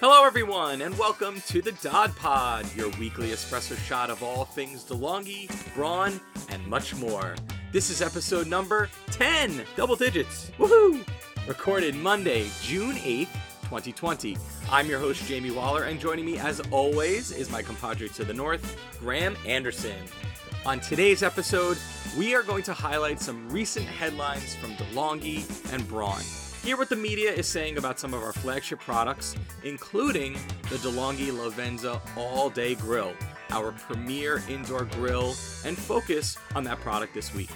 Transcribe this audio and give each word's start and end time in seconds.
Hello, 0.00 0.24
everyone, 0.24 0.80
and 0.80 0.96
welcome 0.96 1.42
to 1.42 1.60
the 1.60 1.72
Dodd 1.72 2.16
Pod, 2.16 2.64
your 2.74 2.88
weekly 2.92 3.32
espresso 3.32 3.76
shot 3.76 4.08
of 4.08 4.22
all 4.22 4.46
things 4.46 4.82
DeLonghi, 4.82 5.74
Braun, 5.74 6.18
and 6.48 6.66
much 6.66 6.96
more. 6.96 7.34
This 7.70 7.90
is 7.90 8.00
episode 8.00 8.46
number 8.46 8.88
10, 9.08 9.62
double 9.76 9.96
digits. 9.96 10.52
Woohoo! 10.56 11.06
Recorded 11.46 11.94
Monday, 11.94 12.48
June 12.62 12.96
8th, 12.96 13.28
2020. 13.64 14.38
I'm 14.70 14.86
your 14.86 15.00
host, 15.00 15.26
Jamie 15.26 15.50
Waller, 15.50 15.82
and 15.82 16.00
joining 16.00 16.24
me, 16.24 16.38
as 16.38 16.60
always, 16.70 17.30
is 17.30 17.50
my 17.50 17.60
compadre 17.60 18.08
to 18.08 18.24
the 18.24 18.32
north, 18.32 18.80
Graham 19.00 19.36
Anderson. 19.46 19.98
On 20.64 20.80
today's 20.80 21.22
episode, 21.22 21.76
we 22.16 22.34
are 22.34 22.42
going 22.42 22.62
to 22.62 22.72
highlight 22.72 23.20
some 23.20 23.50
recent 23.50 23.84
headlines 23.84 24.54
from 24.54 24.70
DeLonghi 24.76 25.74
and 25.74 25.86
Braun. 25.86 26.22
Hear 26.62 26.76
what 26.76 26.90
the 26.90 26.96
media 26.96 27.32
is 27.32 27.48
saying 27.48 27.78
about 27.78 27.98
some 27.98 28.12
of 28.12 28.22
our 28.22 28.34
flagship 28.34 28.80
products, 28.80 29.34
including 29.64 30.34
the 30.68 30.76
DeLonghi 30.76 31.30
Livenza 31.30 31.98
All 32.18 32.50
Day 32.50 32.74
Grill, 32.74 33.14
our 33.48 33.72
premier 33.72 34.42
indoor 34.46 34.84
grill, 34.84 35.34
and 35.64 35.76
focus 35.76 36.36
on 36.54 36.62
that 36.64 36.78
product 36.80 37.14
this 37.14 37.34
week. 37.34 37.48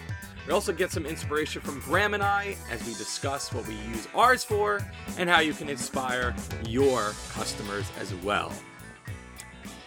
We 0.46 0.54
also 0.54 0.72
get 0.72 0.90
some 0.90 1.04
inspiration 1.04 1.60
from 1.60 1.80
Graham 1.80 2.14
and 2.14 2.22
I 2.22 2.56
as 2.70 2.80
we 2.86 2.94
discuss 2.94 3.52
what 3.52 3.66
we 3.68 3.74
use 3.74 4.08
ours 4.14 4.42
for 4.42 4.80
and 5.18 5.28
how 5.28 5.40
you 5.40 5.52
can 5.52 5.68
inspire 5.68 6.34
your 6.66 7.12
customers 7.32 7.86
as 8.00 8.14
well. 8.16 8.52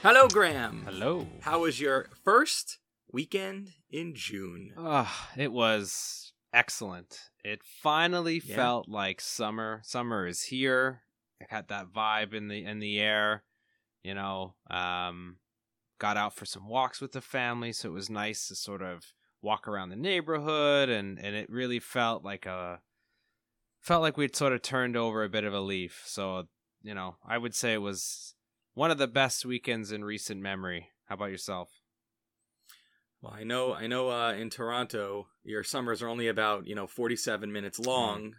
Hello, 0.04 0.28
Graham. 0.28 0.84
Hello. 0.86 1.28
How 1.42 1.62
was 1.62 1.82
your 1.82 2.08
first 2.24 2.78
weekend 3.12 3.72
in 3.90 4.14
June? 4.14 4.74
Ah, 4.78 5.30
it 5.36 5.52
was 5.52 6.34
excellent. 6.54 7.20
It 7.48 7.64
finally 7.64 8.42
Yeah. 8.44 8.56
felt 8.58 8.90
like 8.90 9.22
summer. 9.22 9.82
Summer 9.86 10.28
is 10.28 10.44
here. 10.44 11.04
I 11.42 11.46
got 11.46 11.70
that 11.70 11.88
vibe 11.94 12.34
in 12.34 12.50
the 12.50 12.66
in 12.66 12.80
the 12.80 13.00
air. 13.00 13.46
You 14.04 14.16
know, 14.16 14.56
um, 14.70 15.40
got 15.98 16.18
out 16.18 16.36
for 16.36 16.46
some 16.46 16.68
walks 16.68 17.00
with 17.00 17.14
the 17.14 17.22
family, 17.22 17.72
so 17.72 17.90
it 17.90 17.94
was 17.94 18.10
nice 18.10 18.50
to 18.50 18.56
sort 18.56 18.82
of 18.82 19.14
walk 19.42 19.66
around 19.66 19.90
the 19.90 19.96
neighborhood, 19.96 20.90
and 20.90 21.18
and 21.18 21.38
it 21.38 21.50
really 21.50 21.80
felt 21.80 22.22
like 22.24 22.46
a 22.46 22.82
felt 23.80 24.02
like 24.02 24.18
we'd 24.18 24.36
sort 24.36 24.52
of 24.52 24.62
turned 24.62 24.98
over 24.98 25.24
a 25.24 25.30
bit 25.30 25.46
of 25.46 25.54
a 25.54 25.62
leaf. 25.62 26.04
So 26.06 26.50
you 26.82 26.94
know, 26.94 27.18
I 27.26 27.38
would 27.38 27.56
say 27.56 27.74
it 27.74 27.82
was 27.82 28.36
one 28.74 28.92
of 28.92 28.98
the 28.98 29.08
best 29.08 29.46
weekends 29.46 29.94
in 29.94 30.04
recent 30.04 30.42
memory. 30.42 30.92
How 31.06 31.16
about 31.16 31.32
yourself? 31.32 31.77
Well, 33.22 33.34
I 33.34 33.44
know, 33.44 33.74
I 33.74 33.88
know. 33.88 34.10
Uh, 34.10 34.34
in 34.34 34.50
Toronto, 34.50 35.28
your 35.44 35.64
summers 35.64 36.02
are 36.02 36.08
only 36.08 36.28
about 36.28 36.68
you 36.68 36.76
know 36.76 36.88
forty-seven 36.88 37.52
minutes 37.52 37.80
long, 37.80 38.36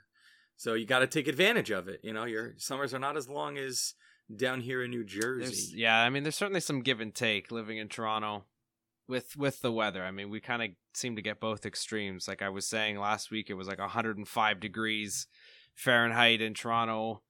so 0.57 0.75
you 0.75 0.87
got 0.87 1.01
to 1.01 1.07
take 1.07 1.27
advantage 1.29 1.71
of 1.71 1.89
it. 1.89 2.01
You 2.03 2.13
know, 2.13 2.25
your 2.25 2.55
summers 2.59 2.95
are 2.95 2.99
not 2.99 3.17
as 3.17 3.29
long 3.29 3.59
as 3.59 3.95
down 4.35 4.61
here 4.61 4.83
in 4.83 4.91
New 4.91 5.05
There's, 5.05 5.41
Jersey. 5.51 5.73
yeah, 5.77 5.99
I 5.99 6.11
mean, 6.11 6.23
there's 6.23 6.37
certainly 6.37 6.61
some 6.61 6.83
give 6.83 7.01
and 7.01 7.15
take 7.15 7.51
living 7.51 7.79
in 7.79 7.89
Toronto 7.89 8.45
with 9.09 9.37
with 9.37 9.61
the 9.61 9.73
weather. 9.73 10.05
I 10.05 10.11
mean, 10.11 10.31
we 10.31 10.41
kind 10.41 10.63
of 10.63 10.71
seem 10.95 11.17
to 11.17 11.23
get 11.23 11.41
both 11.41 11.67
extremes. 11.67 12.29
Like 12.29 12.43
I 12.43 12.49
was 12.49 12.69
saying 12.69 12.99
last 12.99 13.31
week, 13.31 13.51
it 13.51 13.55
was 13.55 13.67
like 13.67 13.79
105 13.79 14.61
degrees 14.61 15.27
Fahrenheit 15.75 16.41
in 16.41 16.55
Toronto 16.55 17.23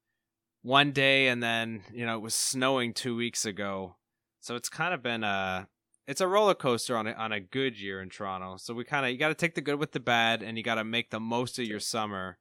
one 0.61 0.91
day, 0.91 1.27
and 1.29 1.41
then 1.41 1.81
you 1.91 2.05
know 2.05 2.15
it 2.15 2.21
was 2.21 2.35
snowing 2.35 2.93
two 2.93 3.15
weeks 3.15 3.45
ago. 3.45 3.95
So 4.39 4.55
it's 4.55 4.69
kind 4.69 4.93
of 4.93 5.01
been 5.01 5.23
a 5.23 5.67
it's 6.09 6.21
a 6.21 6.27
roller 6.27 6.55
coaster 6.55 6.97
on 6.97 7.05
a, 7.05 7.11
on 7.11 7.31
a 7.31 7.39
good 7.39 7.79
year 7.79 8.01
in 8.01 8.09
Toronto. 8.09 8.57
So 8.57 8.73
we 8.73 8.83
kind 8.83 9.05
of 9.05 9.11
you 9.11 9.17
got 9.19 9.27
to 9.27 9.35
take 9.35 9.53
the 9.53 9.61
good 9.61 9.79
with 9.79 9.91
the 9.91 9.99
bad, 9.99 10.41
and 10.41 10.57
you 10.57 10.63
got 10.63 10.75
to 10.75 10.83
make 10.83 11.11
the 11.11 11.19
most 11.19 11.59
of 11.59 11.65
your 11.65 11.79
summer. 11.79 12.39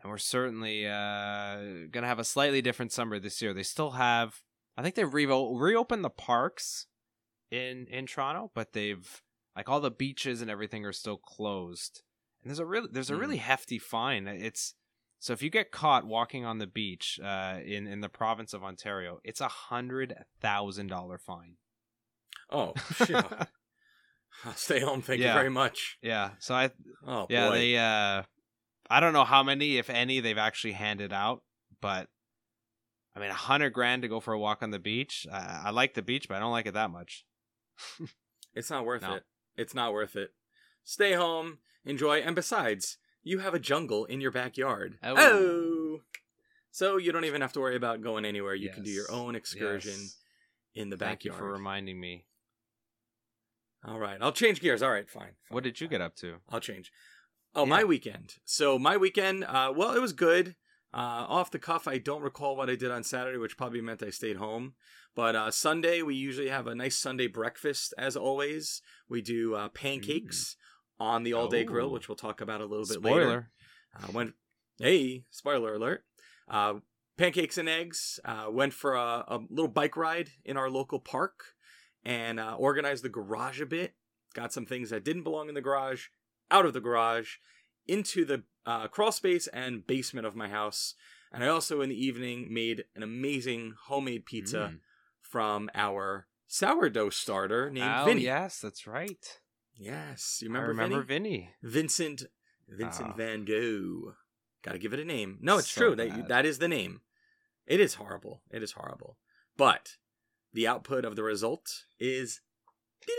And 0.00 0.08
we're 0.08 0.18
certainly 0.18 0.86
uh, 0.86 1.88
gonna 1.90 2.06
have 2.06 2.20
a 2.20 2.24
slightly 2.24 2.62
different 2.62 2.92
summer 2.92 3.18
this 3.18 3.42
year. 3.42 3.52
They 3.52 3.64
still 3.64 3.92
have, 3.92 4.42
I 4.76 4.82
think 4.82 4.94
they've 4.94 5.12
re- 5.12 5.26
reopened 5.26 6.04
the 6.04 6.10
parks 6.10 6.86
in 7.50 7.88
in 7.90 8.06
Toronto, 8.06 8.52
but 8.54 8.74
they've 8.74 9.22
like 9.56 9.68
all 9.68 9.80
the 9.80 9.90
beaches 9.90 10.40
and 10.40 10.50
everything 10.50 10.84
are 10.84 10.92
still 10.92 11.16
closed. 11.16 12.02
And 12.42 12.50
there's 12.50 12.60
a 12.60 12.66
really 12.66 12.88
there's 12.92 13.10
a 13.10 13.16
really 13.16 13.38
hefty 13.38 13.78
fine. 13.78 14.28
It's 14.28 14.74
so 15.18 15.32
if 15.32 15.42
you 15.42 15.50
get 15.50 15.72
caught 15.72 16.06
walking 16.06 16.44
on 16.44 16.58
the 16.58 16.66
beach 16.68 17.18
uh, 17.24 17.58
in 17.64 17.88
in 17.88 18.02
the 18.02 18.08
province 18.08 18.52
of 18.54 18.62
Ontario, 18.62 19.18
it's 19.24 19.40
a 19.40 19.48
hundred 19.48 20.14
thousand 20.40 20.88
dollar 20.88 21.18
fine. 21.18 21.56
Oh, 22.50 22.72
shit. 22.96 23.10
I'll 24.44 24.52
stay 24.54 24.80
home. 24.80 25.00
Thank 25.02 25.20
Yeah. 25.20 25.28
you 25.28 25.34
very 25.34 25.50
much. 25.50 25.96
Yeah. 26.02 26.30
So 26.38 26.54
I 26.54 26.70
Oh, 27.06 27.26
yeah 27.30 27.48
boy. 27.48 27.54
they 27.54 27.78
uh 27.78 28.22
I 28.90 29.00
don't 29.00 29.12
know 29.14 29.24
how 29.24 29.42
many 29.42 29.78
if 29.78 29.88
any 29.88 30.20
they've 30.20 30.36
actually 30.38 30.72
handed 30.72 31.12
out, 31.12 31.42
but 31.80 32.08
I 33.16 33.20
mean 33.20 33.30
a 33.30 33.34
hundred 33.34 33.70
grand 33.70 34.02
to 34.02 34.08
go 34.08 34.20
for 34.20 34.34
a 34.34 34.38
walk 34.38 34.62
on 34.62 34.70
the 34.70 34.78
beach. 34.78 35.26
I, 35.32 35.62
I 35.66 35.70
like 35.70 35.94
the 35.94 36.02
beach, 36.02 36.28
but 36.28 36.36
I 36.36 36.40
don't 36.40 36.52
like 36.52 36.66
it 36.66 36.74
that 36.74 36.90
much. 36.90 37.24
It's 38.56 38.70
not 38.70 38.84
worth 38.84 39.02
No. 39.02 39.14
it. 39.14 39.24
It's 39.56 39.74
not 39.74 39.92
worth 39.92 40.14
it. 40.14 40.30
Stay 40.84 41.14
home, 41.14 41.58
enjoy, 41.84 42.18
and 42.18 42.36
besides, 42.36 42.98
you 43.24 43.40
have 43.40 43.52
a 43.52 43.58
jungle 43.58 44.04
in 44.04 44.20
your 44.20 44.30
backyard. 44.30 44.96
Oh. 45.02 45.14
Oh. 45.16 46.00
So 46.70 46.96
you 46.96 47.10
don't 47.10 47.24
even 47.24 47.40
have 47.40 47.52
to 47.54 47.60
worry 47.60 47.74
about 47.74 48.00
going 48.00 48.24
anywhere. 48.24 48.54
You 48.54 48.70
can 48.70 48.84
do 48.84 48.90
your 48.92 49.10
own 49.10 49.34
excursion 49.34 49.98
Yes. 49.98 50.18
in 50.76 50.88
the 50.90 50.96
Thank 50.96 51.18
backyard. 51.20 51.34
you 51.34 51.38
for 51.38 51.50
reminding 51.52 51.98
me. 51.98 52.26
All 53.86 53.98
right, 53.98 54.18
I'll 54.20 54.32
change 54.32 54.60
gears. 54.60 54.82
All 54.82 54.90
right, 54.90 55.08
fine. 55.08 55.22
fine, 55.22 55.34
What 55.50 55.64
did 55.64 55.80
you 55.80 55.86
fine. 55.86 55.90
get 55.92 56.00
up 56.00 56.16
to? 56.16 56.36
I'll 56.48 56.60
change. 56.60 56.90
Oh, 57.54 57.64
Yeah. 57.64 57.70
my 57.70 57.84
weekend. 57.84 58.36
So 58.44 58.78
my 58.78 58.96
weekend, 58.96 59.44
uh, 59.44 59.72
well, 59.76 59.94
it 59.94 60.00
was 60.00 60.12
good. 60.12 60.56
Uh, 60.92 61.26
off 61.28 61.50
the 61.50 61.58
cuff, 61.58 61.86
I 61.88 61.98
don't 61.98 62.22
recall 62.22 62.56
what 62.56 62.70
I 62.70 62.76
did 62.76 62.90
on 62.90 63.02
Saturday, 63.02 63.36
which 63.38 63.56
probably 63.56 63.80
meant 63.80 64.02
I 64.02 64.10
stayed 64.10 64.36
home. 64.36 64.74
But 65.14 65.36
uh, 65.36 65.50
Sunday, 65.50 66.02
we 66.02 66.14
usually 66.14 66.48
have 66.48 66.66
a 66.66 66.74
nice 66.74 66.96
Sunday 66.96 67.26
breakfast, 67.26 67.92
as 67.98 68.16
always. 68.16 68.80
We 69.08 69.20
do 69.20 69.54
uh, 69.54 69.68
pancakes 69.68 70.56
on 70.98 71.22
the 71.24 71.32
all 71.32 71.48
day 71.48 71.64
grill, 71.64 71.88
Oh. 71.88 71.92
which 71.92 72.08
we'll 72.08 72.16
talk 72.16 72.40
about 72.40 72.60
a 72.60 72.66
little 72.66 72.86
bit 72.86 73.02
later. 73.02 73.20
Spoiler. 73.22 73.50
Uh, 74.08 74.12
went, 74.12 74.34
hey, 74.78 75.24
spoiler 75.30 75.74
alert. 75.74 76.04
Uh, 76.48 76.74
pancakes 77.16 77.58
and 77.58 77.68
eggs. 77.68 78.18
Uh, 78.24 78.46
went 78.50 78.72
for 78.72 78.94
a, 78.94 79.24
a 79.28 79.40
little 79.50 79.68
bike 79.68 79.96
ride 79.96 80.30
in 80.44 80.56
our 80.56 80.70
local 80.70 81.00
park 81.00 81.53
and 82.04 82.38
uh, 82.40 82.56
organized 82.58 83.02
the 83.04 83.08
garage 83.08 83.60
a 83.60 83.66
bit. 83.66 83.94
Got 84.34 84.52
some 84.52 84.66
things 84.66 84.90
that 84.90 85.04
didn't 85.04 85.22
belong 85.22 85.48
in 85.48 85.54
the 85.54 85.60
garage 85.60 86.06
out 86.50 86.66
of 86.66 86.72
the 86.72 86.80
garage 86.80 87.36
into 87.86 88.24
the 88.24 88.42
uh, 88.66 88.88
crawl 88.88 89.12
space 89.12 89.46
and 89.48 89.86
basement 89.86 90.26
of 90.26 90.34
my 90.34 90.48
house. 90.48 90.94
And 91.32 91.42
I 91.44 91.48
also, 91.48 91.80
in 91.80 91.88
the 91.88 92.04
evening, 92.06 92.48
made 92.52 92.84
an 92.94 93.02
amazing 93.02 93.74
homemade 93.86 94.24
pizza 94.26 94.72
Mm. 94.74 94.80
from 95.20 95.70
our 95.74 96.26
sourdough 96.46 97.10
starter 97.10 97.70
named 97.70 97.90
Oh 98.00 98.04
Vinny. 98.06 98.22
yes, 98.22 98.60
that's 98.60 98.86
right. 98.86 99.40
Yes, 99.76 100.38
you 100.40 100.48
remember? 100.48 100.66
I 100.66 100.68
remember, 100.68 101.02
Vinny? 101.02 101.30
Vinny. 101.30 101.50
Vincent 101.62 102.22
Vincent 102.68 103.10
Ah. 103.10 103.16
Van 103.16 103.44
Gogh. 103.44 104.14
Got 104.62 104.72
to 104.72 104.78
give 104.78 104.92
it 104.94 105.00
a 105.00 105.04
name. 105.04 105.38
No, 105.42 105.58
it's 105.58 105.70
So 105.70 105.80
true. 105.80 105.96
That 105.96 106.28
that 106.28 106.46
is 106.46 106.58
the 106.58 106.68
name. 106.68 107.02
It 107.66 107.80
is 107.80 107.94
horrible. 107.94 108.42
It 108.50 108.62
is 108.62 108.72
horrible. 108.72 109.18
But 109.56 109.96
the 110.54 110.66
output 110.66 111.04
of 111.04 111.16
the 111.16 111.22
result 111.22 111.68
is 112.00 112.40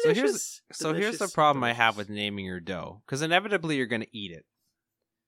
So 0.01 0.13
delicious. 0.13 0.21
here's 0.21 0.61
so 0.71 0.93
here's 0.93 1.13
the 1.13 1.17
Delicious, 1.19 1.33
problem 1.33 1.63
I 1.63 1.73
have 1.73 1.97
with 1.97 2.09
naming 2.09 2.45
your 2.45 2.59
dough 2.59 3.01
because 3.05 3.21
inevitably 3.21 3.75
you're 3.77 3.85
going 3.85 4.01
to 4.01 4.17
eat 4.17 4.31
it. 4.31 4.45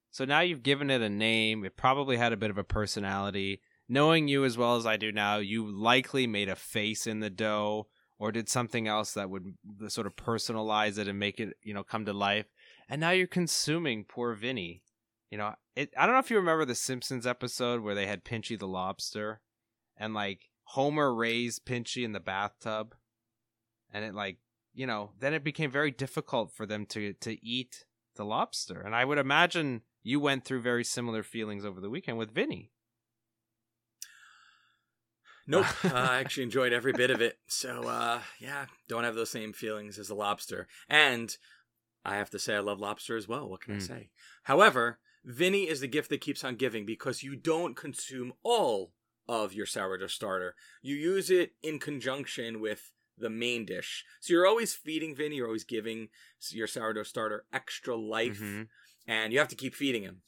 So 0.10 0.26
now 0.26 0.40
you've 0.40 0.64
given 0.64 0.90
it 0.90 1.02
a 1.02 1.10
name. 1.10 1.64
It 1.64 1.78
probably 1.78 2.18
had 2.18 2.34
a 2.34 2.38
bit 2.38 2.50
of 2.50 2.58
a 2.58 2.64
personality. 2.64 3.62
Knowing 3.90 4.28
you 4.28 4.44
as 4.44 4.58
well 4.58 4.76
as 4.76 4.86
I 4.86 4.98
do 4.98 5.12
now, 5.12 5.38
you 5.38 5.66
likely 5.70 6.28
made 6.28 6.50
a 6.50 6.56
face 6.56 7.06
in 7.08 7.20
the 7.20 7.30
dough 7.30 7.88
or 8.20 8.32
did 8.32 8.50
something 8.50 8.88
else 8.88 9.14
that 9.14 9.30
would 9.30 9.54
sort 9.90 10.08
of 10.08 10.16
personalize 10.16 10.98
it 10.98 11.08
and 11.08 11.20
make 11.20 11.40
it, 11.40 11.56
you 11.62 11.74
know, 11.74 11.84
come 11.84 12.04
to 12.06 12.14
life. 12.14 12.48
And 12.90 13.00
now 13.00 13.12
you're 13.12 13.28
consuming 13.28 14.06
poor 14.06 14.34
Vinny. 14.34 14.82
You 15.30 15.38
know, 15.38 15.54
it, 15.76 15.94
I 15.98 16.06
don't 16.06 16.16
know 16.16 16.20
if 16.20 16.32
you 16.32 16.38
remember 16.38 16.66
the 16.66 16.76
Simpsons 16.76 17.28
episode 17.28 17.82
where 17.82 17.96
they 17.96 18.08
had 18.08 18.26
Pinchy 18.26 18.58
the 18.58 18.68
lobster 18.68 19.42
and 19.98 20.14
like 20.14 20.47
Homer 20.72 21.14
raised 21.14 21.66
Pinchy 21.66 22.04
in 22.04 22.12
the 22.12 22.20
bathtub 22.20 22.96
and 23.92 24.04
it 24.04 24.14
like 24.14 24.38
you 24.74 24.86
know 24.86 25.12
then 25.20 25.34
it 25.34 25.44
became 25.44 25.72
very 25.72 25.92
difficult 25.92 26.52
for 26.52 26.66
them 26.66 26.86
to 26.86 27.14
to 27.14 27.44
eat 27.46 27.86
the 28.16 28.26
lobster 28.26 28.82
and 28.82 28.96
i 28.96 29.06
would 29.06 29.18
imagine 29.18 29.82
you 30.04 30.20
went 30.20 30.44
through 30.44 30.62
very 30.62 30.84
similar 30.84 31.24
feelings 31.24 31.66
over 31.66 31.80
the 31.80 31.90
weekend 31.90 32.18
with 32.18 32.34
vinny 32.34 32.72
Nope. 35.50 35.66
uh, 35.86 35.94
I 35.94 36.20
actually 36.20 36.44
enjoyed 36.44 36.74
every 36.74 36.92
bit 36.92 37.10
of 37.10 37.22
it. 37.22 37.38
So 37.48 37.88
uh, 37.88 38.20
yeah, 38.38 38.66
don't 38.90 39.06
have 39.06 39.16
those 39.16 39.30
same 39.30 39.54
feelings 39.54 39.98
as 39.98 40.10
the 40.10 40.14
lobster. 40.14 40.68
And 40.90 41.34
I 42.04 42.18
have 42.18 42.30
to 42.32 42.40
say 42.40 42.54
I 42.54 42.60
love 42.60 42.82
lobster 42.82 43.16
as 43.16 43.30
well. 43.30 43.48
What 43.50 43.62
can 43.62 43.76
I 43.76 43.78
Mm. 43.78 43.88
say? 43.88 44.10
However, 44.44 45.00
Vinny 45.24 45.70
is 45.70 45.80
the 45.80 45.88
gift 45.88 46.10
that 46.10 46.20
keeps 46.20 46.44
on 46.44 46.58
giving 46.58 46.86
because 46.86 47.24
you 47.24 47.38
don't 47.38 47.78
consume 47.78 48.34
all 48.44 48.92
of 49.28 49.54
your 49.54 49.66
sourdough 49.66 50.08
starter. 50.08 50.56
You 50.82 50.96
use 50.96 51.30
it 51.30 51.54
in 51.62 51.80
conjunction 51.80 52.60
with 52.60 52.92
the 53.18 53.30
main 53.30 53.66
dish. 53.66 54.06
So 54.22 54.34
you're 54.34 54.46
always 54.48 54.74
feeding 54.76 55.16
Vinny, 55.16 55.38
you're 55.38 55.48
always 55.48 55.64
giving 55.64 56.10
your 56.52 56.68
sourdough 56.68 57.04
starter 57.04 57.46
extra 57.52 57.96
life 57.96 58.40
Mhm. 58.40 58.70
and 59.08 59.34
you 59.34 59.40
have 59.40 59.48
to 59.50 59.56
keep 59.56 59.74
feeding 59.76 60.04
him. 60.04 60.22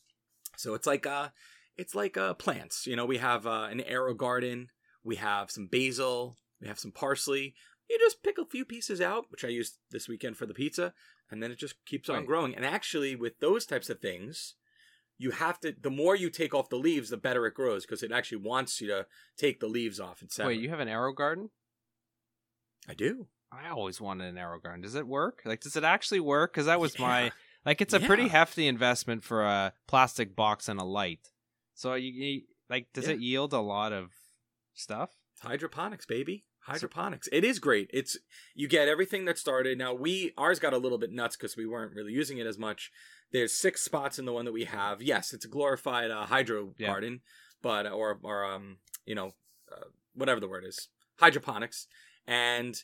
So 0.58 0.74
it's 0.74 0.88
like 0.88 1.06
uh 1.06 1.30
it's 1.78 1.96
like 1.96 2.18
uh 2.18 2.34
plants. 2.34 2.88
You 2.88 2.96
know, 2.96 3.06
we 3.06 3.18
have 3.20 3.46
uh, 3.48 3.68
an 3.72 3.80
Aerogarden 3.80 4.68
We 5.04 5.16
have 5.16 5.50
some 5.50 5.68
basil. 5.68 6.38
We 6.60 6.68
have 6.68 6.80
some 6.80 6.92
parsley. 6.92 7.56
You 7.90 7.98
just 8.00 8.22
pick 8.22 8.38
a 8.38 8.46
few 8.46 8.66
pieces 8.66 9.00
out, 9.00 9.32
which 9.32 9.46
I 9.46 9.48
used 9.48 9.78
this 9.92 10.10
weekend 10.10 10.36
for 10.38 10.46
the 10.46 10.54
pizza, 10.54 10.94
and 11.32 11.42
then 11.42 11.52
it 11.52 11.58
just 11.58 11.76
keeps 11.86 12.10
on 12.10 12.18
Right. 12.18 12.26
growing. 12.28 12.54
And 12.56 12.66
actually, 12.66 13.16
with 13.16 13.40
those 13.40 13.66
types 13.66 13.90
of 13.90 14.02
things, 14.02 14.56
you 15.20 15.30
have 15.32 15.60
to. 15.60 15.76
The 15.80 15.92
more 15.92 16.16
you 16.16 16.32
take 16.32 16.56
off 16.56 16.70
the 16.70 16.78
leaves, 16.78 17.10
the 17.12 17.18
better 17.18 17.46
it 17.46 17.54
grows 17.54 17.86
because 17.86 18.02
it 18.02 18.12
actually 18.12 18.40
wants 18.40 18.82
you 18.82 18.88
to 18.88 19.06
take 19.38 19.60
the 19.60 19.68
leaves 19.68 20.00
off 20.00 20.22
and. 20.22 20.32
Wait, 20.48 20.60
you 20.60 20.70
have 20.70 20.80
an 20.80 20.88
Aerogarden? 20.88 21.50
I 22.88 22.96
do. 22.96 23.28
I 23.52 23.70
always 23.70 24.00
wanted 24.00 24.30
an 24.30 24.36
Aerogarden. 24.36 24.82
Does 24.82 24.96
it 24.96 25.06
work? 25.08 25.42
Like, 25.46 25.60
does 25.62 25.76
it 25.76 25.84
actually 25.84 26.20
work? 26.22 26.54
Because 26.54 26.66
that 26.68 26.80
was 26.80 26.98
Yeah. 26.98 27.06
my 27.08 27.32
like. 27.66 27.82
It's 27.82 27.94
a 27.94 28.00
pretty 28.00 28.28
hefty 28.30 28.68
investment 28.68 29.24
for 29.24 29.44
a 29.44 29.74
plastic 29.88 30.36
box 30.36 30.70
and 30.70 30.80
a 30.80 30.84
light. 30.86 31.32
So 31.76 31.94
you, 31.96 32.12
you 32.12 32.42
like, 32.70 32.88
does 32.94 33.08
Yeah. 33.08 33.14
it 33.16 33.20
yield 33.20 33.54
a 33.54 33.60
lot 33.60 33.92
of 33.94 34.12
stuff? 34.74 35.12
hydroponics 35.42 36.06
baby. 36.06 36.44
Hydroponics. 36.64 37.30
It 37.32 37.46
is 37.46 37.60
great. 37.60 37.90
It's 37.94 38.18
you 38.54 38.68
get 38.68 38.90
everything 38.90 39.24
that 39.26 39.38
started. 39.38 39.78
Now 39.78 39.94
we 39.94 40.34
ours 40.38 40.60
got 40.60 40.74
a 40.74 40.78
little 40.78 40.98
bit 40.98 41.12
nuts 41.12 41.38
because 41.38 41.56
we 41.56 41.66
weren't 41.66 41.96
really 41.96 42.12
using 42.12 42.38
it 42.38 42.46
as 42.46 42.58
much. 42.58 42.92
There's 43.32 43.54
six 43.54 43.82
spots 43.82 44.20
in 44.20 44.26
the 44.26 44.34
one 44.34 44.44
that 44.46 44.52
we 44.52 44.66
have. 44.66 45.02
Yes 45.02 45.34
it's 45.34 45.46
a 45.46 45.50
glorified 45.50 46.12
uh, 46.12 46.26
hydro 46.26 46.74
Yeah. 46.78 46.88
garden 46.88 47.22
but 47.62 47.88
or 47.88 48.20
or 48.22 48.44
um 48.46 48.78
you 49.06 49.16
know 49.16 49.32
uh, 49.72 49.86
whatever 50.14 50.40
the 50.42 50.50
word 50.50 50.66
is 50.66 50.90
hydroponics. 51.20 51.88
And 52.28 52.76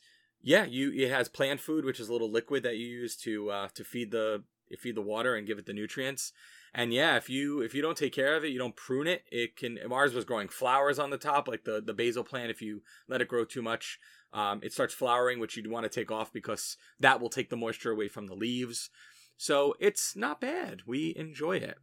yeah 0.41 0.63
you 0.65 0.91
it 0.93 1.11
has 1.11 1.27
plant 1.27 1.59
food 1.59 1.83
which 1.83 1.99
is 1.99 2.07
a 2.07 2.13
little 2.13 2.31
liquid 2.31 2.63
that 2.63 2.77
you 2.77 2.87
use 2.87 3.15
to 3.17 3.49
uh 3.51 3.67
to 3.75 3.83
feed 3.83 4.11
the 4.11 4.43
feed 4.79 4.95
the 4.95 5.01
water 5.01 5.35
and 5.35 5.45
give 5.45 5.59
it 5.59 5.65
the 5.65 5.73
nutrients 5.73 6.31
and 6.75 6.93
yeah, 6.93 7.15
if 7.15 7.29
you 7.29 7.61
if 7.61 7.73
you 7.73 7.81
don't 7.81 7.97
take 7.97 8.13
care 8.13 8.35
of 8.35 8.43
it, 8.43 8.49
you 8.49 8.59
don't 8.59 8.75
prune 8.75 9.07
it, 9.07 9.23
it 9.31 9.55
can. 9.55 9.79
Ours 9.91 10.13
was 10.13 10.25
growing 10.25 10.49
flowers 10.49 10.99
on 10.99 11.09
the 11.09 11.17
top, 11.17 11.47
like 11.47 11.63
the 11.63 11.81
the 11.81 11.93
basil 11.93 12.23
plant. 12.23 12.51
If 12.51 12.61
you 12.61 12.81
let 13.07 13.21
it 13.21 13.27
grow 13.29 13.45
too 13.45 13.61
much, 13.61 13.97
um, 14.33 14.59
it 14.61 14.73
starts 14.73 14.93
flowering, 14.93 15.39
which 15.39 15.55
you'd 15.57 15.71
want 15.71 15.85
to 15.85 15.89
take 15.89 16.11
off 16.11 16.31
because 16.33 16.77
that 16.99 17.19
will 17.21 17.29
take 17.29 17.49
the 17.49 17.55
moisture 17.57 17.91
away 17.91 18.09
from 18.09 18.27
the 18.27 18.35
leaves. 18.35 18.89
So 19.37 19.73
it's 19.79 20.15
not 20.15 20.39
bad. 20.41 20.81
We 20.85 21.13
enjoy 21.17 21.57
it. 21.57 21.77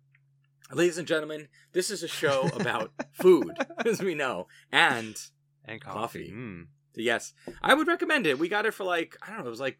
Ladies 0.72 0.96
and 0.98 1.08
gentlemen, 1.08 1.48
this 1.72 1.90
is 1.90 2.02
a 2.02 2.08
show 2.08 2.48
about 2.54 2.92
food, 3.12 3.56
as 3.84 4.00
we 4.02 4.14
know, 4.14 4.46
and 4.70 5.16
And 5.64 5.80
Coffee. 5.80 6.28
coffee. 6.28 6.32
Mm. 6.32 6.66
yes, 6.96 7.32
I 7.62 7.74
would 7.74 7.88
recommend 7.88 8.26
it. 8.26 8.38
We 8.38 8.48
got 8.48 8.66
it 8.66 8.74
for 8.74 8.84
like 8.84 9.16
I 9.22 9.30
don't 9.30 9.40
know, 9.40 9.46
it 9.46 9.50
was 9.50 9.60
like 9.60 9.78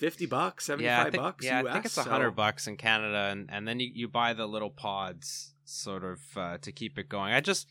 fifty 0.00 0.26
bucks, 0.26 0.64
75 0.66 0.84
Yeah, 0.84 1.00
I 1.00 1.10
think, 1.10 1.22
bucks. 1.22 1.44
yeah, 1.44 1.60
US, 1.60 1.66
I 1.68 1.72
think 1.74 1.84
it's 1.86 1.96
a 1.98 2.02
so- 2.02 2.10
hundred 2.10 2.32
bucks 2.32 2.66
in 2.66 2.76
Canada, 2.76 3.28
and 3.30 3.48
and 3.50 3.68
then 3.68 3.78
you, 3.80 3.90
you 3.94 4.08
buy 4.08 4.32
the 4.32 4.46
little 4.46 4.70
pods 4.70 5.54
sort 5.64 6.02
of 6.02 6.20
uh, 6.36 6.58
to 6.58 6.72
keep 6.72 6.98
it 6.98 7.08
going. 7.08 7.32
I 7.32 7.40
just 7.40 7.68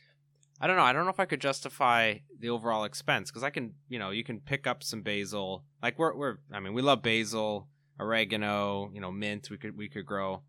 I 0.61 0.67
don't 0.67 0.75
know. 0.77 0.83
I 0.83 0.93
don't 0.93 1.05
know 1.05 1.11
if 1.11 1.19
I 1.19 1.25
could 1.25 1.41
justify 1.41 2.15
the 2.39 2.49
overall 2.49 2.83
expense 2.83 3.29
because 3.31 3.43
I 3.43 3.49
can, 3.49 3.73
you 3.87 3.97
know, 3.97 4.09
you 4.11 4.23
can 4.23 4.39
pick 4.41 4.67
up 4.67 4.83
some 4.83 5.01
basil. 5.01 5.63
Like 5.81 5.97
we're 5.99 6.15
we're 6.15 6.37
I 6.53 6.59
mean 6.59 6.73
we 6.73 6.81
love 6.81 7.01
basil, 7.01 7.67
oregano, 7.99 8.91
you 8.93 9.01
know, 9.01 9.11
mint. 9.11 9.49
We 9.49 9.57
could 9.57 9.77
we 9.77 9.87
could 9.89 10.05
grow. 10.05 10.43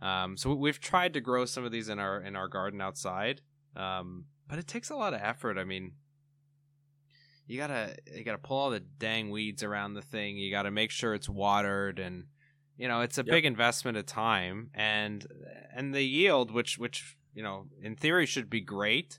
Um, 0.00 0.36
so 0.36 0.54
we've 0.54 0.78
tried 0.80 1.12
to 1.14 1.20
grow 1.20 1.44
some 1.44 1.64
of 1.64 1.72
these 1.72 1.88
in 1.88 1.98
our 1.98 2.20
in 2.20 2.36
our 2.36 2.48
garden 2.48 2.80
outside. 2.80 3.40
Um, 3.76 4.26
but 4.48 4.58
it 4.58 4.66
takes 4.66 4.90
a 4.90 4.96
lot 4.96 5.12
of 5.14 5.20
effort. 5.22 5.58
I 5.58 5.64
mean, 5.64 5.92
you 7.48 7.58
gotta 7.58 7.96
you 8.14 8.22
gotta 8.24 8.38
pull 8.38 8.56
all 8.58 8.70
the 8.70 8.80
dang 8.80 9.30
weeds 9.30 9.62
around 9.64 9.94
the 9.94 10.02
thing. 10.02 10.36
You 10.36 10.50
gotta 10.50 10.70
make 10.70 10.90
sure 10.90 11.14
it's 11.14 11.28
watered, 11.28 11.98
and 11.98 12.26
you 12.76 12.86
know 12.86 13.00
it's 13.00 13.18
a 13.18 13.22
Yep. 13.24 13.32
big 13.32 13.44
investment 13.44 13.96
of 13.96 14.06
time 14.06 14.70
and 14.74 15.26
and 15.74 15.94
the 15.94 16.02
yield, 16.02 16.50
which 16.52 16.78
which 16.78 17.16
you 17.34 17.42
know 17.42 17.66
in 17.82 17.96
theory 17.96 18.26
should 18.26 18.48
be 18.50 18.60
great. 18.60 19.18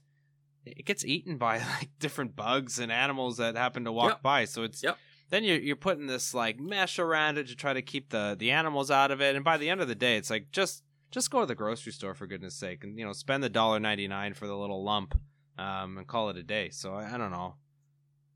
It 0.65 0.85
gets 0.85 1.03
eaten 1.03 1.37
by 1.37 1.57
like 1.79 1.89
different 1.99 2.35
bugs 2.35 2.79
and 2.79 2.91
animals 2.91 3.37
that 3.37 3.55
happen 3.55 3.83
to 3.85 3.91
walk 3.91 4.11
Yep. 4.11 4.21
by. 4.21 4.45
So 4.45 4.63
it's 4.63 4.83
Yep. 4.83 4.97
then 5.29 5.43
you're 5.43 5.59
you're 5.59 5.75
putting 5.75 6.07
this 6.07 6.33
like 6.33 6.59
mesh 6.59 6.99
around 6.99 7.37
it 7.37 7.47
to 7.47 7.55
try 7.55 7.73
to 7.73 7.81
keep 7.81 8.09
the 8.09 8.35
the 8.37 8.51
animals 8.51 8.91
out 8.91 9.09
of 9.11 9.21
it. 9.21 9.35
And 9.35 9.43
by 9.43 9.57
the 9.57 9.69
end 9.69 9.81
of 9.81 9.87
the 9.87 9.95
day, 9.95 10.17
it's 10.17 10.29
like 10.29 10.51
just 10.51 10.83
just 11.11 11.31
go 11.31 11.39
to 11.39 11.45
the 11.47 11.55
grocery 11.55 11.91
store 11.91 12.13
for 12.13 12.27
goodness 12.27 12.53
sake, 12.55 12.83
and 12.83 12.99
you 12.99 13.05
know 13.05 13.13
spend 13.13 13.43
the 13.43 13.49
dollar 13.49 13.79
ninety 13.79 14.07
nine 14.07 14.35
for 14.35 14.45
the 14.45 14.55
little 14.55 14.83
lump, 14.83 15.19
um, 15.57 15.97
and 15.97 16.05
call 16.05 16.29
it 16.29 16.37
a 16.37 16.43
day. 16.43 16.69
So 16.69 16.93
I, 16.93 17.15
I 17.15 17.17
don't 17.17 17.31
know. 17.31 17.55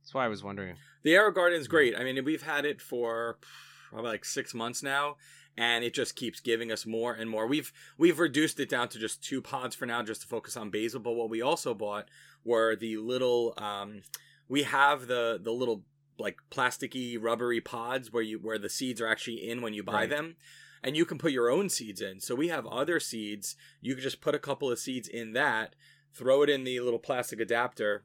That's 0.03 0.13
why 0.13 0.25
I 0.25 0.27
was 0.27 0.43
wondering. 0.43 0.75
The 1.03 1.13
Aerogarden's 1.13 1.67
great. 1.67 1.97
I 1.97 2.03
mean, 2.03 2.23
we've 2.25 2.43
had 2.43 2.65
it 2.65 2.81
for 2.81 3.37
probably 3.89 4.11
like 4.11 4.25
six 4.25 4.53
months 4.53 4.83
now, 4.83 5.15
and 5.57 5.83
it 5.83 5.93
just 5.93 6.15
keeps 6.15 6.39
giving 6.41 6.71
us 6.71 6.85
more 6.85 7.13
and 7.13 7.29
more. 7.29 7.47
We've 7.47 7.71
we've 7.97 8.19
reduced 8.19 8.59
it 8.59 8.69
down 8.69 8.89
to 8.89 8.99
just 8.99 9.23
two 9.23 9.41
pods 9.41 9.75
for 9.75 9.85
now, 9.85 10.03
just 10.03 10.21
to 10.21 10.27
focus 10.27 10.57
on 10.57 10.69
basil. 10.69 10.99
But 10.99 11.13
what 11.13 11.29
we 11.29 11.41
also 11.41 11.73
bought 11.73 12.09
were 12.43 12.75
the 12.75 12.97
little. 12.97 13.53
Um, 13.57 14.01
we 14.49 14.63
have 14.63 15.07
the 15.07 15.39
the 15.41 15.51
little 15.51 15.83
like 16.19 16.37
plasticky 16.51 17.17
rubbery 17.19 17.61
pods 17.61 18.11
where 18.11 18.21
you 18.23 18.39
where 18.39 18.59
the 18.59 18.69
seeds 18.69 19.01
are 19.01 19.07
actually 19.07 19.49
in 19.49 19.61
when 19.61 19.73
you 19.73 19.83
buy 19.83 19.93
Right. 20.01 20.09
them. 20.09 20.35
And 20.85 20.97
you 20.97 21.05
can 21.05 21.17
put 21.17 21.31
your 21.31 21.49
own 21.49 21.69
seeds 21.69 22.01
in. 22.01 22.19
So 22.19 22.35
we 22.35 22.49
have 22.49 22.65
other 22.67 22.99
seeds. 22.99 23.55
You 23.79 23.93
can 23.95 24.03
just 24.03 24.19
put 24.19 24.35
a 24.35 24.39
couple 24.39 24.69
of 24.69 24.77
seeds 24.77 25.07
in 25.07 25.31
that, 25.31 25.75
throw 26.13 26.43
it 26.43 26.49
in 26.49 26.65
the 26.65 26.81
little 26.81 26.99
plastic 26.99 27.39
adapter, 27.39 28.03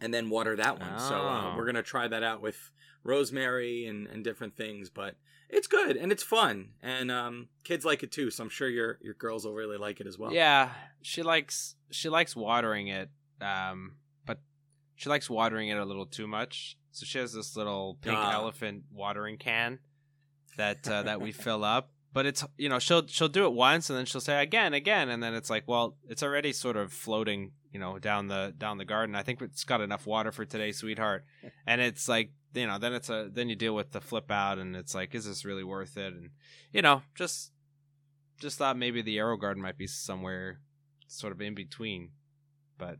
and 0.00 0.12
then 0.14 0.30
water 0.30 0.56
that 0.56 0.78
one. 0.80 0.98
So 0.98 1.14
uh, 1.14 1.52
Oh. 1.52 1.54
we're 1.56 1.66
gonna 1.66 1.82
try 1.82 2.08
that 2.08 2.22
out 2.22 2.40
with 2.42 2.70
rosemary 3.04 3.86
and, 3.86 4.06
and 4.06 4.22
different 4.24 4.56
things. 4.56 4.90
But 4.90 5.16
it's 5.48 5.66
good 5.66 5.96
and 5.96 6.12
it's 6.12 6.22
fun, 6.22 6.70
and 6.82 7.10
um, 7.10 7.48
kids 7.64 7.84
like 7.84 8.02
it 8.02 8.12
too. 8.12 8.30
So 8.30 8.44
I'm 8.44 8.50
sure 8.50 8.68
your 8.68 8.98
your 9.02 9.14
girls 9.14 9.44
will 9.44 9.54
really 9.54 9.78
like 9.78 10.00
it 10.00 10.06
as 10.06 10.18
well. 10.18 10.32
yeah, 10.32 10.70
she 11.02 11.22
likes 11.22 11.74
she 11.90 12.08
likes 12.08 12.36
watering 12.36 12.88
it, 12.88 13.10
um, 13.40 13.96
but 14.26 14.40
she 14.96 15.08
likes 15.08 15.28
watering 15.28 15.68
it 15.68 15.76
a 15.78 15.84
little 15.84 16.06
too 16.06 16.26
much. 16.26 16.76
So 16.92 17.04
she 17.06 17.18
has 17.18 17.32
this 17.32 17.56
little 17.56 17.98
pink 18.00 18.16
Ah. 18.18 18.32
elephant 18.32 18.84
watering 18.92 19.38
can 19.38 19.78
that 20.56 20.88
uh, 20.88 21.02
that 21.04 21.20
we 21.20 21.32
fill 21.46 21.64
up. 21.64 21.90
But 22.12 22.26
it's 22.26 22.44
you 22.58 22.68
know 22.68 22.78
she'll 22.80 23.06
she'll 23.06 23.28
do 23.28 23.44
it 23.46 23.52
once 23.52 23.88
and 23.90 23.96
then 23.98 24.04
she'll 24.06 24.20
say 24.20 24.42
again 24.42 24.74
again 24.74 25.08
and 25.08 25.22
then 25.22 25.32
it's 25.32 25.48
like 25.48 25.62
well 25.68 25.96
it's 26.08 26.24
already 26.24 26.52
sort 26.52 26.76
of 26.76 26.92
floating 26.92 27.52
you 27.72 27.78
know 27.78 27.98
down 27.98 28.28
the 28.28 28.54
down 28.56 28.78
the 28.78 28.84
garden. 28.84 29.14
I 29.14 29.22
think 29.22 29.40
it's 29.42 29.64
got 29.64 29.80
enough 29.80 30.06
water 30.06 30.32
for 30.32 30.44
today, 30.44 30.72
sweetheart. 30.72 31.24
And 31.66 31.80
it's 31.80 32.08
like 32.08 32.32
you 32.54 32.66
know 32.66 32.78
then 32.78 32.92
it's 32.92 33.10
a 33.10 33.28
then 33.32 33.48
you 33.48 33.56
deal 33.56 33.74
with 33.74 33.92
the 33.92 34.00
flip 34.00 34.30
out 34.30 34.58
and 34.58 34.74
it's 34.74 34.94
like 34.94 35.14
is 35.14 35.26
this 35.26 35.44
really 35.44 35.64
worth 35.64 35.96
it? 35.96 36.12
And 36.12 36.30
you 36.72 36.82
know 36.82 37.02
just 37.14 37.52
just 38.40 38.58
thought 38.58 38.76
maybe 38.76 39.02
the 39.02 39.18
Aerogarden 39.18 39.58
might 39.58 39.78
be 39.78 39.86
somewhere 39.86 40.60
sort 41.06 41.32
of 41.32 41.40
in 41.40 41.54
between. 41.54 42.10
But 42.78 42.98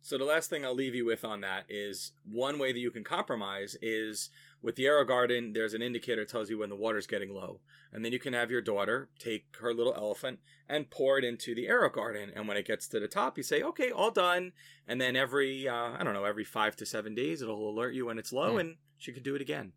So 0.00 0.18
the 0.18 0.24
last 0.24 0.50
thing 0.50 0.64
I'll 0.64 0.74
leave 0.74 0.94
you 0.94 1.04
with 1.04 1.24
on 1.24 1.42
that 1.42 1.64
is 1.68 2.12
one 2.24 2.58
way 2.58 2.72
that 2.72 2.78
you 2.78 2.90
can 2.90 3.04
compromise 3.04 3.76
is 3.82 4.30
with 4.62 4.76
the 4.76 4.84
Aerogarden, 4.84 5.54
there's 5.54 5.74
an 5.74 5.82
indicator 5.82 6.22
that 6.22 6.30
tells 6.30 6.50
you 6.50 6.58
when 6.58 6.68
the 6.68 6.76
water's 6.76 7.06
getting 7.06 7.32
low. 7.32 7.60
And 7.92 8.04
then 8.04 8.12
you 8.12 8.18
can 8.18 8.32
have 8.32 8.50
your 8.50 8.60
daughter 8.60 9.08
take 9.18 9.46
her 9.60 9.72
little 9.72 9.94
elephant 9.94 10.40
and 10.68 10.90
pour 10.90 11.16
it 11.18 11.24
into 11.24 11.54
the 11.54 11.66
Aerogarden. 11.66 12.32
And 12.34 12.48
when 12.48 12.56
it 12.56 12.66
gets 12.66 12.88
to 12.88 13.00
the 13.00 13.08
top, 13.08 13.36
you 13.36 13.42
say, 13.44 13.62
okay, 13.62 13.90
all 13.90 14.10
done. 14.10 14.52
And 14.86 15.00
then 15.00 15.14
every, 15.16 15.68
uh, 15.68 15.92
I 15.98 16.02
don't 16.04 16.12
know, 16.14 16.24
every 16.24 16.44
five 16.44 16.74
to 16.76 16.86
seven 16.86 17.14
days, 17.14 17.40
it'll 17.40 17.70
alert 17.70 17.94
you 17.94 18.06
when 18.06 18.18
it's 18.18 18.32
low 18.32 18.52
Hmm. 18.54 18.58
and 18.58 18.76
she 18.98 19.12
could 19.12 19.22
do 19.22 19.34
it 19.34 19.40
again. 19.40 19.72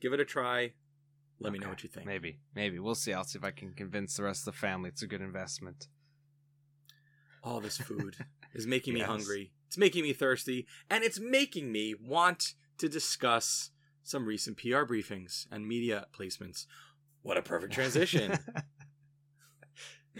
Give 0.00 0.12
it 0.12 0.20
a 0.20 0.24
try. 0.24 0.72
Let 1.40 1.52
me 1.52 1.58
know 1.58 1.68
what 1.68 1.82
you 1.82 1.88
think. 1.88 2.06
Maybe, 2.06 2.38
maybe 2.54 2.78
we'll 2.78 2.94
see. 2.94 3.12
I'll 3.12 3.24
see 3.24 3.38
if 3.38 3.44
I 3.44 3.50
can 3.50 3.72
convince 3.72 4.14
the 4.16 4.22
rest 4.22 4.46
of 4.46 4.54
the 4.54 4.58
family 4.60 4.88
it's 4.90 5.02
a 5.02 5.06
good 5.06 5.20
investment. 5.22 5.88
all 7.42 7.60
this 7.60 7.76
food 7.88 8.16
is 8.54 8.66
making 8.66 8.94
me 8.94 9.00
Yes. 9.00 9.08
hungry. 9.08 9.52
It's 9.66 9.78
making 9.78 10.02
me 10.02 10.12
thirsty, 10.12 10.66
and 10.90 11.04
it's 11.04 11.18
making 11.20 11.70
me 11.72 11.94
want 11.94 12.54
to 12.78 12.88
discuss 12.88 13.70
some 14.02 14.26
recent 14.26 14.56
PR 14.56 14.84
briefings 14.84 15.46
and 15.50 15.66
media 15.66 16.06
placements. 16.16 16.66
What 17.22 17.36
a 17.36 17.42
perfect 17.42 17.72
transition. 17.72 18.38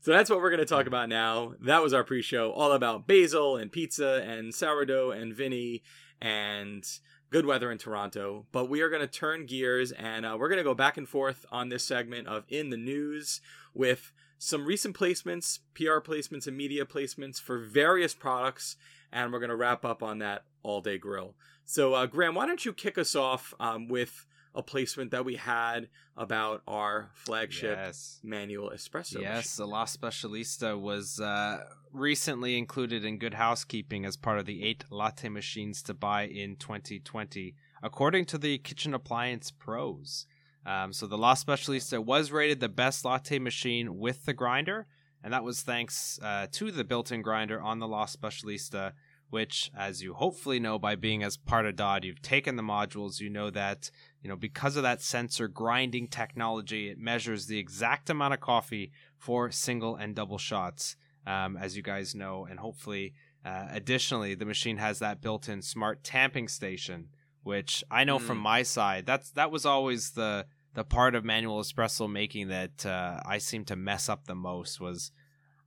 so 0.00 0.10
that's 0.10 0.28
what 0.28 0.40
we're 0.40 0.50
going 0.50 0.60
to 0.60 0.66
talk 0.66 0.86
about 0.86 1.08
now. 1.08 1.54
That 1.60 1.82
was 1.82 1.94
our 1.94 2.04
pre-show, 2.04 2.50
all 2.52 2.72
about 2.72 3.06
basil 3.06 3.56
and 3.56 3.70
pizza 3.70 4.22
and 4.26 4.54
sourdough 4.54 5.12
and 5.12 5.34
Vinny 5.34 5.82
and 6.20 6.84
good 7.30 7.46
weather 7.46 7.70
in 7.72 7.78
Toronto. 7.78 8.46
But 8.52 8.68
we 8.68 8.80
are 8.82 8.90
going 8.90 9.02
to 9.02 9.08
turn 9.08 9.46
gears 9.46 9.92
and 9.92 10.26
uh, 10.26 10.36
we're 10.38 10.48
going 10.48 10.58
to 10.58 10.64
go 10.64 10.74
back 10.74 10.96
and 10.96 11.08
forth 11.08 11.46
on 11.50 11.68
this 11.68 11.84
segment 11.84 12.28
of 12.28 12.44
in 12.48 12.70
the 12.70 12.76
news 12.76 13.40
with 13.74 14.12
some 14.38 14.66
recent 14.66 14.96
placements, 14.96 15.60
PR 15.74 15.98
placements, 15.98 16.48
and 16.48 16.56
media 16.56 16.84
placements 16.84 17.40
for 17.40 17.58
various 17.58 18.12
products. 18.12 18.76
And 19.12 19.32
we're 19.32 19.38
going 19.38 19.50
to 19.50 19.56
wrap 19.56 19.84
up 19.84 20.02
on 20.02 20.18
that 20.18 20.44
all 20.62 20.80
day 20.80 20.98
grill. 20.98 21.34
So, 21.64 21.94
uh, 21.94 22.06
Graham, 22.06 22.34
why 22.34 22.46
don't 22.46 22.64
you 22.64 22.72
kick 22.72 22.98
us 22.98 23.14
off 23.14 23.54
um, 23.60 23.88
with 23.88 24.26
a 24.54 24.62
placement 24.62 25.10
that 25.12 25.24
we 25.24 25.36
had 25.36 25.88
about 26.16 26.62
our 26.66 27.10
flagship 27.14 27.78
yes. 27.78 28.20
manual 28.22 28.70
espresso? 28.70 29.20
Yes, 29.20 29.56
the 29.56 29.66
La 29.66 29.84
Specialista 29.84 30.78
was 30.78 31.20
uh, 31.20 31.64
recently 31.92 32.58
included 32.58 33.04
in 33.04 33.18
Good 33.18 33.34
Housekeeping 33.34 34.04
as 34.04 34.16
part 34.16 34.38
of 34.38 34.46
the 34.46 34.62
eight 34.62 34.84
latte 34.90 35.28
machines 35.28 35.82
to 35.84 35.94
buy 35.94 36.24
in 36.24 36.56
2020, 36.56 37.54
according 37.82 38.24
to 38.26 38.38
the 38.38 38.58
Kitchen 38.58 38.94
Appliance 38.94 39.50
Pros. 39.50 40.26
Um, 40.64 40.92
so 40.92 41.06
the 41.06 41.18
La 41.18 41.34
Specialista 41.34 42.04
was 42.04 42.30
rated 42.30 42.60
the 42.60 42.68
best 42.68 43.04
latte 43.04 43.38
machine 43.38 43.98
with 43.98 44.24
the 44.26 44.32
grinder, 44.32 44.86
and 45.24 45.32
that 45.32 45.44
was 45.44 45.62
thanks 45.62 46.20
uh, 46.22 46.46
to 46.52 46.70
the 46.70 46.84
built-in 46.84 47.22
grinder 47.22 47.60
on 47.60 47.78
the 47.78 47.88
La 47.88 48.06
Specialista, 48.06 48.92
which, 49.32 49.70
as 49.74 50.02
you 50.02 50.12
hopefully 50.12 50.60
know 50.60 50.78
by 50.78 50.94
being 50.94 51.22
as 51.22 51.38
part 51.38 51.64
of 51.64 51.74
Dodd, 51.74 52.04
you've 52.04 52.20
taken 52.20 52.56
the 52.56 52.62
modules. 52.62 53.18
You 53.18 53.30
know 53.30 53.48
that 53.48 53.90
you 54.20 54.28
know 54.28 54.36
because 54.36 54.76
of 54.76 54.82
that 54.82 55.00
sensor 55.00 55.48
grinding 55.48 56.08
technology, 56.08 56.90
it 56.90 56.98
measures 56.98 57.46
the 57.46 57.58
exact 57.58 58.10
amount 58.10 58.34
of 58.34 58.40
coffee 58.40 58.92
for 59.16 59.50
single 59.50 59.96
and 59.96 60.14
double 60.14 60.36
shots, 60.36 60.96
um, 61.26 61.56
as 61.56 61.78
you 61.78 61.82
guys 61.82 62.14
know, 62.14 62.46
and 62.48 62.60
hopefully. 62.60 63.14
Uh, 63.44 63.66
additionally, 63.72 64.36
the 64.36 64.44
machine 64.44 64.76
has 64.76 65.00
that 65.00 65.20
built-in 65.20 65.60
smart 65.60 66.04
tamping 66.04 66.46
station, 66.46 67.08
which 67.42 67.82
I 67.90 68.04
know 68.04 68.20
mm. 68.20 68.22
from 68.22 68.38
my 68.38 68.62
side. 68.62 69.04
That's 69.04 69.30
that 69.32 69.50
was 69.50 69.66
always 69.66 70.10
the 70.10 70.46
the 70.74 70.84
part 70.84 71.16
of 71.16 71.24
manual 71.24 71.60
espresso 71.60 72.08
making 72.08 72.48
that 72.48 72.86
uh, 72.86 73.20
I 73.26 73.38
seem 73.38 73.64
to 73.64 73.74
mess 73.76 74.08
up 74.08 74.26
the 74.26 74.36
most 74.36 74.80
was 74.80 75.10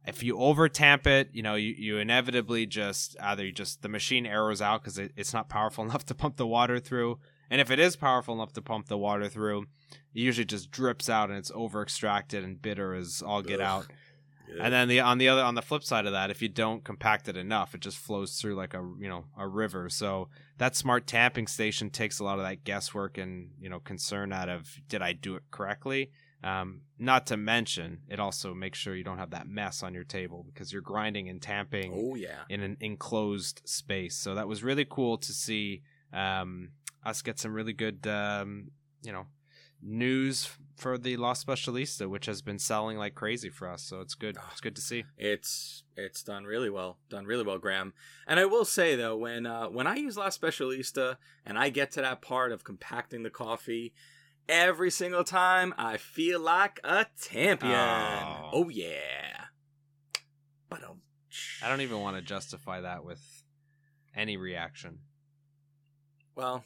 if 0.08 0.24
you 0.24 0.38
over 0.38 0.70
tamp 0.70 1.08
it, 1.08 1.30
you 1.34 1.42
know, 1.42 1.56
you, 1.56 1.74
you 1.78 1.98
inevitably 1.98 2.66
just 2.66 3.16
either 3.20 3.46
you 3.46 3.52
just 3.52 3.82
the 3.82 3.90
machine 3.90 4.26
arrows 4.26 4.62
out 4.62 4.82
because 4.82 4.98
it, 4.98 5.12
it's 5.16 5.34
not 5.34 5.50
powerful 5.50 5.84
enough 5.90 6.06
to 6.06 6.16
pump 6.16 6.38
the 6.38 6.48
water 6.48 6.80
through. 6.80 7.20
And 7.50 7.62
if 7.62 7.70
it 7.70 7.80
is 7.80 7.96
powerful 7.96 8.34
enough 8.36 8.54
to 8.54 8.62
pump 8.62 8.88
the 8.88 8.98
water 8.98 9.30
through, 9.30 9.64
it 9.92 10.20
usually 10.20 10.46
just 10.46 10.72
drips 10.72 11.10
out 11.10 11.30
and 11.30 11.38
it's 11.38 11.52
over 11.54 11.82
extracted 11.82 12.44
and 12.44 12.62
bitter 12.62 12.94
as 12.94 13.22
all 13.26 13.42
get 13.42 13.62
Ugh. 13.62 13.68
out. 13.68 13.88
Yeah. 14.48 14.64
And 14.66 14.74
then 14.74 14.88
the 14.88 15.00
on 15.00 15.18
the 15.18 15.28
other 15.28 15.42
on 15.42 15.56
the 15.56 15.62
flip 15.62 15.84
side 15.84 16.06
of 16.06 16.12
that, 16.12 16.30
if 16.30 16.42
you 16.42 16.50
don't 16.50 16.84
compact 16.84 17.28
it 17.28 17.36
enough, 17.36 17.74
it 17.74 17.82
just 17.82 17.98
flows 17.98 18.40
through 18.40 18.56
like 18.56 18.74
a 18.74 18.88
you 19.00 19.10
know 19.10 19.26
a 19.38 19.48
river. 19.48 19.90
So 19.90 20.30
that 20.58 20.76
smart 20.76 21.08
tamping 21.08 21.48
station 21.48 21.90
takes 21.90 22.20
a 22.20 22.24
lot 22.24 22.38
of 22.38 22.46
that 22.46 22.64
guesswork 22.64 23.18
and 23.18 23.50
you 23.60 23.70
know 23.70 23.80
concern 23.80 24.32
out 24.32 24.50
of 24.50 24.80
did 24.88 25.02
I 25.02 25.14
do 25.14 25.36
it 25.36 25.44
correctly. 25.52 26.12
Um, 26.44 26.82
not 27.00 27.27
to 27.27 27.38
mention, 27.38 28.01
it 28.08 28.20
also 28.20 28.54
makes 28.54 28.77
sure 28.77 28.96
you 28.96 29.04
don't 29.04 29.18
have 29.18 29.32
that 29.32 29.48
mess 29.48 29.82
on 29.82 29.94
your 29.94 30.04
table 30.04 30.46
because 30.46 30.72
you're 30.72 30.82
grinding 30.82 31.27
and 31.27 31.42
tamping. 31.42 31.92
Oh 31.96 32.15
yeah, 32.15 32.44
in 32.50 32.62
an 32.62 32.77
enclosed 32.80 33.62
space. 33.65 34.15
So 34.15 34.36
that 34.36 34.48
was 34.48 34.63
really 34.63 34.86
cool 34.86 35.18
to 35.18 35.34
see 35.34 35.82
um, 36.13 36.70
us 37.04 37.22
get 37.22 37.39
some 37.39 37.54
really 37.54 37.74
good, 37.74 38.06
um, 38.08 38.72
you 39.01 39.12
know, 39.12 39.25
news 39.82 40.50
for 40.75 40.98
the 40.98 41.15
La 41.18 41.34
Specialista, 41.34 42.10
which 42.10 42.25
has 42.25 42.42
been 42.42 42.60
selling 42.60 42.98
like 42.98 43.15
crazy 43.15 43.50
for 43.50 43.70
us. 43.70 43.84
So 43.84 44.01
it's 44.01 44.15
good. 44.15 44.38
It's 44.51 44.62
good 44.62 44.75
to 44.75 44.82
see. 44.82 45.06
It's 45.18 45.84
it's 45.96 46.24
done 46.24 46.46
really 46.46 46.70
well. 46.70 46.98
Done 47.10 47.25
really 47.25 47.44
well, 47.44 47.58
Graham. 47.58 47.94
And 48.27 48.39
I 48.39 48.46
will 48.46 48.65
say 48.65 48.96
though, 48.96 49.15
when 49.15 49.46
uh, 49.46 49.68
when 49.68 49.88
I 49.88 49.96
use 49.96 50.18
La 50.18 50.27
Specialista 50.27 51.18
and 51.46 51.58
I 51.58 51.70
get 51.70 51.92
to 51.92 52.01
that 52.01 52.22
part 52.22 52.51
of 52.51 52.63
compacting 52.63 53.24
the 53.24 53.30
coffee 53.30 53.94
every 54.48 54.92
single 54.92 55.24
time 55.24 55.74
I 55.78 55.98
feel 55.98 56.40
like 56.40 56.80
a 56.84 57.06
champion. 57.22 57.74
Oh, 57.74 58.50
oh 58.54 58.70
yeah. 58.70 59.46
But 60.70 60.84
um, 60.84 61.02
I 61.64 61.70
don't 61.70 61.82
even 61.82 62.00
want 62.00 62.18
to 62.18 62.22
justify 62.22 62.82
that 62.82 63.04
with 63.06 63.44
any 64.16 64.38
reaction. 64.38 65.00
Well, 66.36 66.64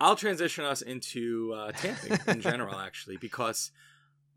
I'll 0.00 0.16
transition 0.16 0.64
us 0.64 0.82
into 0.82 1.54
uh, 1.56 1.72
tamping 1.72 2.18
in 2.28 2.40
general, 2.40 2.74
actually, 2.78 3.16
because 3.16 3.70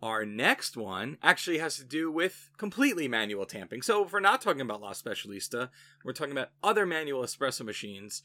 our 0.01 0.25
next 0.25 0.78
one 0.78 1.18
actually 1.22 1.58
has 1.58 1.75
to 1.78 1.84
do 1.84 2.12
with 2.12 2.50
completely 2.58 3.08
manual 3.08 3.46
tamping. 3.46 3.82
So 3.82 4.06
if 4.06 4.13
we're 4.13 4.22
not 4.22 4.42
talking 4.42 4.62
about 4.62 4.82
La 4.82 4.94
Specialista, 4.94 5.70
we're 6.06 6.13
talking 6.13 6.32
about 6.32 6.51
other 6.63 6.86
manual 6.86 7.22
espresso 7.24 7.66
machines 7.66 8.24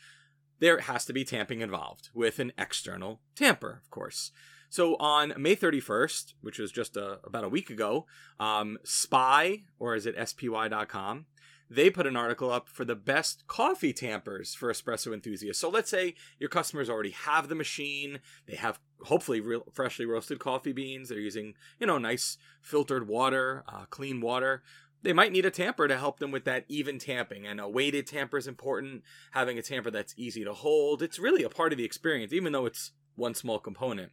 there 0.61 0.81
has 0.81 1.05
to 1.07 1.13
be 1.13 1.25
tamping 1.25 1.61
involved 1.61 2.11
with 2.15 2.39
an 2.39 2.53
external 2.59 3.21
tamper, 3.35 3.81
of 3.83 3.91
course. 3.91 4.31
So 4.69 4.97
on 4.97 5.35
May 5.37 5.55
31st, 5.55 6.35
which 6.41 6.59
was 6.59 6.73
just 6.73 6.97
a, 6.97 7.07
uh, 7.07 7.17
about 7.25 7.45
a 7.45 7.49
week 7.49 7.71
ago, 7.71 8.07
um, 8.41 8.79
Spy, 8.83 9.63
or 9.79 9.95
is 9.95 10.05
it 10.05 10.17
spy.com, 10.29 11.27
they 11.71 11.91
put 11.91 12.07
an 12.07 12.17
article 12.17 12.51
up 12.51 12.69
for 12.69 12.85
the 12.85 12.95
best 12.95 13.47
coffee 13.47 13.93
tampers 13.93 14.55
for 14.55 14.73
espresso 14.73 15.15
enthusiasts. 15.15 15.61
So 15.61 15.69
let's 15.69 15.91
say 15.91 16.15
your 16.39 16.49
customers 16.49 16.91
already 16.91 17.13
have 17.13 17.49
the 17.49 17.55
machine, 17.55 18.21
they 18.47 18.57
have 18.57 18.81
hopefully 19.05 19.41
real, 19.41 19.63
freshly 19.73 20.07
roasted 20.07 20.39
coffee 20.39 20.73
beans, 20.73 21.09
they're 21.09 21.19
using, 21.19 21.55
you 21.79 21.87
know, 21.87 21.99
nice 21.99 22.37
filtered 22.61 23.09
water, 23.09 23.65
uh, 23.69 23.85
clean 23.91 24.21
water 24.21 24.63
they 25.05 25.13
might 25.13 25.33
need 25.33 25.45
a 25.45 25.51
tamper 25.51 25.87
to 25.87 25.99
help 25.99 26.19
them 26.19 26.31
with 26.33 26.45
that 26.47 26.65
even 26.67 26.99
tamping. 26.99 27.47
And 27.47 27.61
a 27.61 27.69
weighted 27.69 28.07
tamper 28.07 28.39
is 28.39 28.47
important. 28.47 29.03
Having 29.33 29.59
a 29.59 29.63
tamper 29.63 29.91
that's 29.91 30.15
easy 30.17 30.45
to 30.45 30.55
hold. 30.55 31.03
It's 31.03 31.19
really 31.19 31.45
a 31.45 31.51
part 31.51 31.73
of 31.73 31.79
the 31.79 31.85
experience, 31.85 32.33
even 32.33 32.53
though 32.53 32.67
it's 32.67 32.93
one 33.15 33.35
small 33.35 33.59
component. 33.59 34.13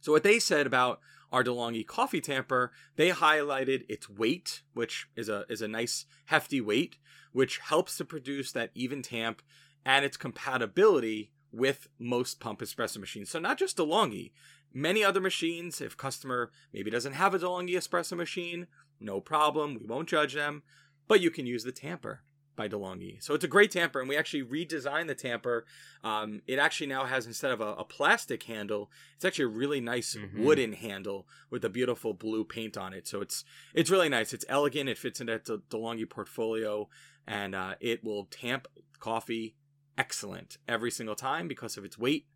So 0.00 0.10
what 0.10 0.22
they 0.22 0.38
said 0.38 0.66
about 0.66 1.00
our 1.30 1.44
DeLonghi 1.44 1.86
coffee 1.86 2.22
tamper, 2.22 2.72
they 2.96 3.10
highlighted 3.10 3.84
its 3.88 4.08
weight, 4.08 4.62
which 4.72 5.08
is 5.14 5.28
a 5.28 5.44
is 5.50 5.60
a 5.60 5.68
nice 5.68 6.06
hefty 6.26 6.60
weight, 6.60 6.96
which 7.32 7.58
helps 7.58 7.96
to 7.98 8.04
produce 8.04 8.50
that 8.52 8.70
even 8.74 9.02
tamp, 9.02 9.42
and 9.84 10.04
its 10.04 10.16
compatibility 10.16 11.32
with 11.52 11.88
most 11.98 12.40
pump 12.40 12.60
espresso 12.60 12.98
machines. 12.98 13.30
So 13.30 13.38
not 13.38 13.58
just 13.58 13.76
DeLonghi, 13.76 14.32
many 14.72 15.04
other 15.04 15.20
machines. 15.20 15.80
If 15.80 15.96
customer 15.96 16.50
maybe 16.72 16.90
doesn't 16.90 17.14
have 17.14 17.34
a 17.34 17.38
DeLonghi 17.38 17.74
espresso 17.74 18.16
machine, 18.16 18.68
no 19.00 19.20
problem. 19.20 19.78
We 19.80 19.86
won't 19.86 20.08
judge 20.08 20.34
them, 20.34 20.62
but 21.06 21.20
you 21.20 21.30
can 21.30 21.46
use 21.46 21.64
the 21.64 21.72
tamper 21.72 22.22
by 22.58 22.68
DeLonghi. 22.68 23.22
So 23.22 23.34
it's 23.34 23.44
a 23.44 23.48
great 23.48 23.70
tamper, 23.70 24.00
and 24.00 24.08
we 24.08 24.16
actually 24.16 24.42
redesigned 24.42 25.06
the 25.06 25.14
tamper. 25.14 25.64
Um, 26.02 26.42
it 26.46 26.58
actually 26.58 26.88
now 26.88 27.04
has 27.04 27.26
instead 27.26 27.52
of 27.52 27.60
a, 27.60 27.74
a, 27.74 27.84
plastic 27.84 28.42
handle, 28.42 28.90
it's 29.14 29.24
actually 29.24 29.46
a 29.46 29.48
really 29.56 29.80
nice 29.80 30.16
mm-hmm. 30.16 30.44
wooden 30.44 30.72
handle 30.72 31.26
with 31.50 31.64
a 31.64 31.70
beautiful 31.70 32.12
blue 32.12 32.44
paint 32.44 32.76
on 32.76 32.92
it. 32.92 33.06
So 33.06 33.20
it's 33.20 33.44
it's 33.72 33.90
really 33.90 34.08
nice. 34.08 34.34
It's 34.34 34.44
elegant. 34.48 34.90
It 34.90 34.98
fits 34.98 35.20
into 35.20 35.40
the 35.42 35.62
DeLonghi 35.70 36.10
portfolio, 36.10 36.88
and 37.26 37.54
uh, 37.54 37.74
it 37.80 38.02
will 38.02 38.24
tamp 38.24 38.66
coffee 38.98 39.54
excellent 39.96 40.58
every 40.68 40.90
single 40.90 41.14
time 41.14 41.48
because 41.48 41.76
of 41.76 41.84
its 41.84 41.96
weight 41.96 42.26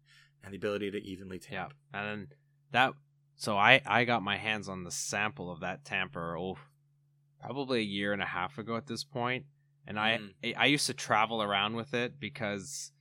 and 0.43 0.53
the 0.53 0.57
ability 0.57 0.91
to 0.93 0.99
evenly 0.99 1.41
tamp. 1.41 1.75
Yeah, 1.93 2.13
and 2.13 2.29
that 2.71 2.95
so 3.37 3.57
I 3.57 3.81
I 3.87 4.05
got 4.05 4.23
my 4.23 4.37
hands 4.37 4.69
on 4.69 4.85
the 4.85 4.91
sample 4.91 5.51
of 5.51 5.61
that 5.61 5.85
tamper 5.85 6.37
oh 6.37 6.59
probably 7.41 7.81
a 7.81 7.85
year 7.85 8.13
and 8.13 8.23
a 8.23 8.27
half 8.27 8.59
ago 8.59 8.77
at 8.77 8.87
this 8.87 9.05
point, 9.05 9.47
and 9.87 9.99
mm. 9.99 10.33
I 10.45 10.55
I 10.57 10.67
used 10.67 10.87
to 10.87 10.95
travel 10.95 11.43
around 11.43 11.75
with 11.77 11.95
it 11.95 12.21
because 12.21 12.93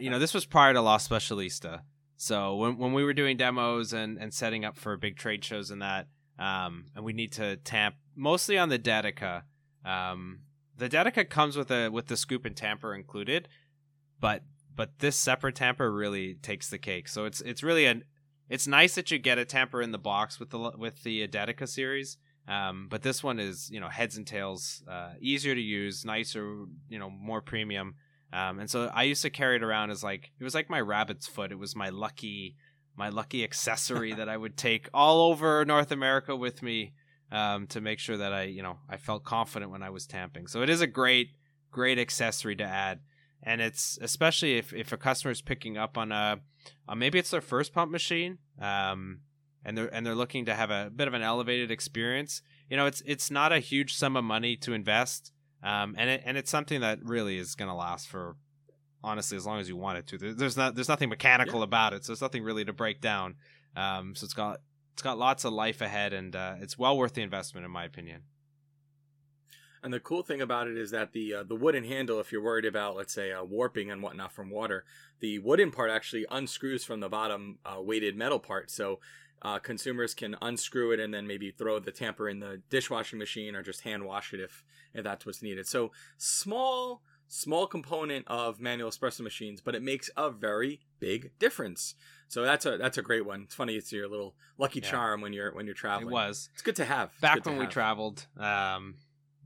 you 0.00 0.10
know 0.10 0.18
this 0.18 0.34
was 0.34 0.44
prior 0.44 0.72
to 0.72 0.80
La 0.80 0.98
Specialista. 0.98 1.82
So 2.16 2.56
when 2.56 2.78
when 2.78 2.92
we 2.92 3.04
were 3.04 3.12
doing 3.12 3.36
demos 3.36 3.92
and 3.92 4.18
and 4.18 4.32
setting 4.32 4.64
up 4.64 4.76
for 4.76 4.96
big 4.96 5.16
trade 5.16 5.44
shows 5.44 5.70
and 5.70 5.82
that, 5.82 6.08
um, 6.38 6.86
and 6.94 7.04
we 7.04 7.12
need 7.12 7.32
to 7.32 7.56
tamp 7.56 7.96
mostly 8.14 8.58
on 8.58 8.68
the 8.68 8.78
Dedica. 8.78 9.42
Um, 9.84 10.40
the 10.76 10.88
Dedica 10.88 11.28
comes 11.28 11.56
with 11.56 11.70
a 11.70 11.88
with 11.90 12.06
the 12.06 12.16
scoop 12.16 12.44
and 12.44 12.56
tamper 12.56 12.94
included, 12.94 13.48
but 14.20 14.42
but 14.74 14.98
this 15.00 15.16
separate 15.16 15.56
tamper 15.56 15.92
really 15.92 16.34
takes 16.34 16.70
the 16.70 16.78
cake. 16.78 17.08
So 17.08 17.24
it's 17.24 17.40
it's 17.40 17.62
really 17.62 17.84
an 17.84 18.04
it's 18.48 18.66
nice 18.66 18.94
that 18.94 19.10
you 19.10 19.18
get 19.18 19.38
a 19.38 19.44
tamper 19.44 19.82
in 19.82 19.92
the 19.92 19.98
box 19.98 20.38
with 20.40 20.50
the 20.50 20.72
with 20.76 21.02
the 21.02 21.26
Dedica 21.28 21.68
series. 21.68 22.16
Um, 22.46 22.86
but 22.88 23.02
this 23.02 23.22
one 23.22 23.38
is 23.38 23.70
you 23.70 23.78
know 23.78 23.88
heads 23.88 24.16
and 24.16 24.26
tails, 24.26 24.82
uh, 24.90 25.12
easier 25.20 25.54
to 25.54 25.60
use, 25.60 26.04
nicer, 26.04 26.64
you 26.88 26.98
know, 26.98 27.10
more 27.10 27.42
premium. 27.42 27.94
Um, 28.32 28.58
and 28.60 28.70
so 28.70 28.90
I 28.92 29.04
used 29.04 29.22
to 29.22 29.30
carry 29.30 29.56
it 29.56 29.62
around 29.62 29.90
as 29.90 30.02
like 30.02 30.30
it 30.38 30.44
was 30.44 30.54
like 30.54 30.70
my 30.70 30.80
rabbit's 30.80 31.26
foot. 31.26 31.52
It 31.52 31.58
was 31.58 31.76
my 31.76 31.90
lucky 31.90 32.56
my 32.96 33.10
lucky 33.10 33.44
accessory 33.44 34.12
that 34.12 34.28
I 34.28 34.36
would 34.36 34.56
take 34.56 34.88
all 34.92 35.30
over 35.30 35.64
North 35.64 35.92
America 35.92 36.34
with 36.34 36.62
me 36.62 36.94
um, 37.30 37.66
to 37.68 37.80
make 37.80 37.98
sure 37.98 38.16
that 38.16 38.32
I 38.32 38.44
you 38.44 38.62
know 38.62 38.78
I 38.88 38.96
felt 38.96 39.24
confident 39.24 39.70
when 39.70 39.82
I 39.82 39.90
was 39.90 40.06
tamping. 40.06 40.46
So 40.46 40.62
it 40.62 40.70
is 40.70 40.80
a 40.80 40.86
great 40.86 41.28
great 41.70 41.98
accessory 41.98 42.56
to 42.56 42.64
add, 42.64 43.00
and 43.42 43.60
it's 43.60 43.98
especially 44.00 44.58
if 44.58 44.72
if 44.72 44.92
a 44.92 44.96
customer 44.96 45.32
is 45.32 45.40
picking 45.40 45.76
up 45.76 45.96
on 45.96 46.12
a 46.12 46.40
uh, 46.88 46.94
maybe 46.94 47.18
it's 47.18 47.30
their 47.30 47.40
first 47.40 47.72
pump 47.72 47.90
machine, 47.90 48.38
um, 48.60 49.20
and 49.64 49.76
they're 49.76 49.92
and 49.94 50.04
they're 50.06 50.14
looking 50.14 50.44
to 50.46 50.54
have 50.54 50.70
a 50.70 50.90
bit 50.94 51.08
of 51.08 51.14
an 51.14 51.22
elevated 51.22 51.70
experience. 51.70 52.42
You 52.68 52.76
know, 52.76 52.86
it's 52.86 53.02
it's 53.06 53.30
not 53.30 53.52
a 53.52 53.58
huge 53.58 53.94
sum 53.94 54.16
of 54.16 54.24
money 54.24 54.56
to 54.58 54.72
invest, 54.72 55.32
um, 55.62 55.94
and 55.98 56.10
it, 56.10 56.22
and 56.24 56.36
it's 56.36 56.50
something 56.50 56.80
that 56.80 56.98
really 57.02 57.38
is 57.38 57.54
going 57.54 57.68
to 57.68 57.74
last 57.74 58.08
for 58.08 58.36
honestly 59.02 59.36
as 59.36 59.46
long 59.46 59.60
as 59.60 59.68
you 59.68 59.76
want 59.76 59.98
it 59.98 60.06
to. 60.08 60.34
There's 60.34 60.56
not 60.56 60.74
there's 60.74 60.88
nothing 60.88 61.08
mechanical 61.08 61.60
yeah. 61.60 61.64
about 61.64 61.92
it, 61.92 62.04
so 62.04 62.12
there's 62.12 62.22
nothing 62.22 62.42
really 62.42 62.64
to 62.64 62.72
break 62.72 63.00
down. 63.00 63.36
Um, 63.76 64.14
so 64.14 64.24
it's 64.24 64.34
got 64.34 64.60
it's 64.92 65.02
got 65.02 65.18
lots 65.18 65.44
of 65.44 65.52
life 65.52 65.80
ahead, 65.80 66.12
and 66.12 66.34
uh, 66.34 66.56
it's 66.60 66.76
well 66.76 66.96
worth 66.96 67.14
the 67.14 67.22
investment 67.22 67.64
in 67.64 67.70
my 67.70 67.84
opinion. 67.84 68.22
And 69.82 69.92
the 69.92 70.00
cool 70.00 70.22
thing 70.22 70.40
about 70.40 70.68
it 70.68 70.76
is 70.76 70.90
that 70.90 71.12
the 71.12 71.34
uh, 71.34 71.42
the 71.44 71.54
wooden 71.54 71.84
handle, 71.84 72.20
if 72.20 72.32
you're 72.32 72.42
worried 72.42 72.64
about, 72.64 72.96
let's 72.96 73.12
say, 73.12 73.32
uh, 73.32 73.44
warping 73.44 73.90
and 73.90 74.02
whatnot 74.02 74.32
from 74.32 74.50
water, 74.50 74.84
the 75.20 75.38
wooden 75.38 75.70
part 75.70 75.90
actually 75.90 76.26
unscrews 76.30 76.84
from 76.84 77.00
the 77.00 77.08
bottom 77.08 77.58
uh, 77.64 77.80
weighted 77.80 78.16
metal 78.16 78.38
part. 78.38 78.70
So 78.70 79.00
uh, 79.42 79.58
consumers 79.58 80.14
can 80.14 80.36
unscrew 80.42 80.92
it 80.92 81.00
and 81.00 81.14
then 81.14 81.26
maybe 81.26 81.50
throw 81.50 81.78
the 81.78 81.92
tamper 81.92 82.28
in 82.28 82.40
the 82.40 82.60
dishwashing 82.70 83.18
machine 83.18 83.54
or 83.54 83.62
just 83.62 83.82
hand 83.82 84.04
wash 84.04 84.32
it 84.32 84.40
if 84.40 84.64
if 84.94 85.04
that's 85.04 85.24
what's 85.24 85.42
needed. 85.42 85.66
So 85.66 85.92
small 86.16 87.02
small 87.28 87.66
component 87.66 88.26
of 88.26 88.58
manual 88.58 88.90
espresso 88.90 89.20
machines, 89.20 89.60
but 89.60 89.74
it 89.74 89.82
makes 89.82 90.10
a 90.16 90.30
very 90.30 90.80
big 90.98 91.30
difference. 91.38 91.94
So 92.26 92.42
that's 92.42 92.66
a 92.66 92.76
that's 92.76 92.98
a 92.98 93.02
great 93.02 93.24
one. 93.24 93.42
It's 93.42 93.54
funny 93.54 93.74
it's 93.74 93.92
your 93.92 94.08
little 94.08 94.34
lucky 94.56 94.80
yeah. 94.80 94.90
charm 94.90 95.20
when 95.20 95.32
you're 95.32 95.54
when 95.54 95.66
you're 95.66 95.74
traveling. 95.74 96.08
It 96.08 96.12
was. 96.12 96.50
It's 96.54 96.62
good 96.62 96.76
to 96.76 96.84
have. 96.84 97.12
Back 97.20 97.46
when 97.46 97.58
we 97.58 97.66
traveled, 97.66 98.26
um, 98.38 98.96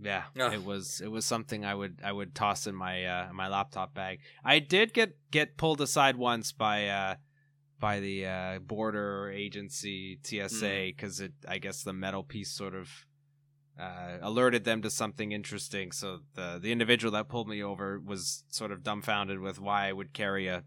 Yeah, 0.03 0.25
Ugh. 0.39 0.53
it 0.53 0.65
was 0.65 1.01
it 1.01 1.11
was 1.11 1.25
something 1.25 1.65
I 1.65 1.75
would 1.75 2.01
I 2.03 2.13
would 2.13 2.35
toss 2.35 2.67
in 2.67 2.75
my 2.75 3.05
uh, 3.05 3.33
my 3.33 3.49
laptop 3.49 3.95
bag. 3.95 4.21
I 4.45 4.59
did 4.59 4.93
get 4.93 5.17
get 5.31 5.57
pulled 5.57 5.81
aside 5.81 6.17
once 6.17 6.53
by 6.53 6.89
uh, 6.89 7.15
by 7.79 8.01
the 8.01 8.27
uh, 8.27 8.59
border 8.59 9.31
agency 9.31 10.19
TSA 10.23 10.87
because 10.89 11.21
it 11.21 11.33
I 11.49 11.59
guess 11.59 11.83
the 11.83 11.93
metal 11.93 12.25
piece 12.25 12.51
sort 12.51 12.75
of 12.75 12.89
uh, 13.79 14.19
alerted 14.21 14.65
them 14.65 14.83
to 14.83 14.91
something 14.91 15.33
interesting. 15.33 15.93
So 15.93 16.21
the 16.35 16.59
the 16.61 16.73
individual 16.73 17.13
that 17.13 17.29
pulled 17.29 17.49
me 17.49 17.63
over 17.63 18.01
was 18.01 18.45
sort 18.49 18.73
of 18.73 18.83
dumbfounded 18.83 19.39
with 19.39 19.61
why 19.61 19.89
I 19.89 19.93
would 19.93 20.13
carry 20.13 20.49
a 20.49 20.65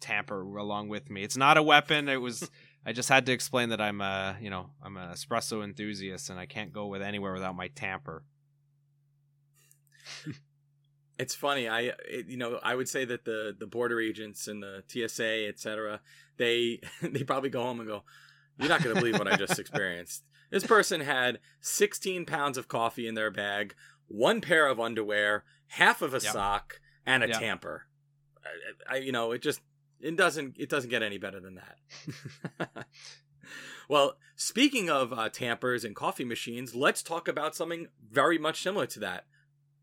tamper 0.00 0.42
along 0.42 0.88
with 0.88 1.10
me. 1.10 1.22
It's 1.24 1.36
not 1.36 1.56
a 1.56 1.62
weapon. 1.62 2.08
It 2.08 2.20
was. 2.20 2.48
I 2.86 2.92
just 2.92 3.08
had 3.10 3.26
to 3.26 3.32
explain 3.32 3.68
that 3.68 3.82
I'm 3.82 4.00
a, 4.00 4.38
you 4.40 4.48
know, 4.48 4.70
I'm 4.82 4.96
an 4.96 5.10
espresso 5.10 5.62
enthusiast 5.62 6.30
and 6.30 6.38
I 6.38 6.46
can't 6.46 6.72
go 6.72 6.86
with 6.86 7.02
anywhere 7.02 7.34
without 7.34 7.54
my 7.54 7.68
tamper. 7.68 8.24
It's 11.20 11.34
funny. 11.34 11.68
I 11.68 11.80
it, 12.08 12.26
you 12.28 12.36
know 12.36 12.60
I 12.62 12.76
would 12.76 12.88
say 12.88 13.04
that 13.04 13.24
the 13.24 13.52
the 13.58 13.66
border 13.66 14.00
agents 14.00 14.46
and 14.46 14.62
the 14.62 14.84
TSA 14.86 15.48
etc. 15.48 16.00
They 16.36 16.80
they 17.02 17.24
probably 17.24 17.50
go 17.50 17.62
home 17.62 17.80
and 17.80 17.88
go, 17.88 18.04
"You're 18.56 18.68
not 18.68 18.82
going 18.84 18.94
to 18.94 19.00
believe 19.00 19.18
what 19.18 19.26
I 19.26 19.36
just 19.36 19.58
experienced." 19.58 20.22
This 20.50 20.64
person 20.64 21.00
had 21.00 21.40
16 21.60 22.24
pounds 22.24 22.56
of 22.56 22.68
coffee 22.68 23.08
in 23.08 23.16
their 23.16 23.32
bag, 23.32 23.74
one 24.06 24.40
pair 24.40 24.68
of 24.68 24.78
underwear, 24.78 25.42
half 25.66 26.02
of 26.02 26.14
a 26.14 26.20
Yep. 26.20 26.32
sock, 26.32 26.80
and 27.04 27.24
a 27.24 27.28
Yep. 27.28 27.38
tamper. 27.40 27.86
I, 28.88 28.94
I 28.94 28.98
you 28.98 29.10
know 29.10 29.32
it 29.32 29.42
just 29.42 29.60
it 30.00 30.16
doesn't 30.16 30.54
it 30.56 30.68
doesn't 30.70 30.90
get 30.90 31.02
any 31.02 31.18
better 31.18 31.40
than 31.40 31.56
that. 31.56 32.86
well, 33.88 34.18
speaking 34.36 34.88
of 34.88 35.12
uh, 35.12 35.28
tampers 35.30 35.84
and 35.84 35.96
coffee 35.96 36.24
machines, 36.24 36.76
let's 36.76 37.02
talk 37.02 37.26
about 37.26 37.56
something 37.56 37.88
very 38.08 38.38
much 38.38 38.62
similar 38.62 38.86
to 38.86 39.00
that: 39.00 39.24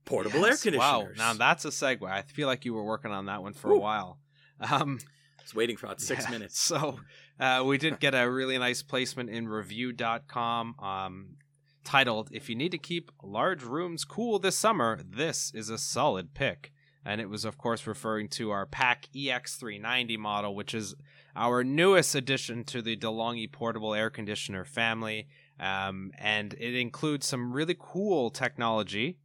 portable 0.05 0.39
Yes, 0.39 0.65
air 0.65 0.71
conditioners. 0.71 0.79
Wow, 0.79 1.07
now 1.17 1.33
that's 1.33 1.65
a 1.65 1.69
segue. 1.69 2.09
I 2.09 2.21
feel 2.21 2.47
like 2.47 2.65
you 2.65 2.73
were 2.73 2.83
working 2.83 3.11
on 3.11 3.25
that 3.25 3.41
one 3.41 3.53
for 3.53 3.71
a 3.71 3.77
while. 3.77 4.19
Um, 4.59 4.99
I 5.01 5.41
was 5.43 5.53
waiting 5.53 5.75
for 5.77 5.87
about 5.87 5.99
six 5.99 6.25
yeah, 6.25 6.31
minutes. 6.31 6.59
So 6.59 6.99
uh, 7.39 7.63
we 7.65 7.77
did 7.77 7.99
get 7.99 8.15
a 8.15 8.29
really 8.29 8.57
nice 8.57 8.81
placement 8.81 9.29
in 9.29 9.47
review.com 9.47 10.75
um, 10.79 11.35
titled, 11.83 12.29
If 12.31 12.49
You 12.49 12.55
Need 12.55 12.71
to 12.71 12.77
Keep 12.77 13.11
Large 13.23 13.63
Rooms 13.63 14.05
Cool 14.05 14.39
This 14.39 14.57
Summer, 14.57 14.99
This 15.07 15.51
is 15.53 15.69
a 15.69 15.77
Solid 15.77 16.33
Pick. 16.33 16.71
And 17.07 17.21
it 17.21 17.29
was, 17.29 17.45
of 17.45 17.57
course, 17.57 17.85
referring 17.85 18.29
to 18.29 18.49
our 18.49 18.65
PAC 18.65 19.07
EX390 19.15 20.17
model, 20.17 20.55
which 20.55 20.73
is 20.73 20.95
our 21.35 21.63
newest 21.63 22.15
addition 22.15 22.63
to 22.63 22.81
the 22.81 22.97
DeLonghi 22.97 23.51
portable 23.51 23.93
air 23.93 24.09
conditioner 24.09 24.65
family. 24.65 25.27
Um, 25.59 26.11
and 26.17 26.53
it 26.55 26.75
includes 26.75 27.27
some 27.27 27.53
really 27.53 27.75
cool 27.77 28.31
technology. 28.31 29.19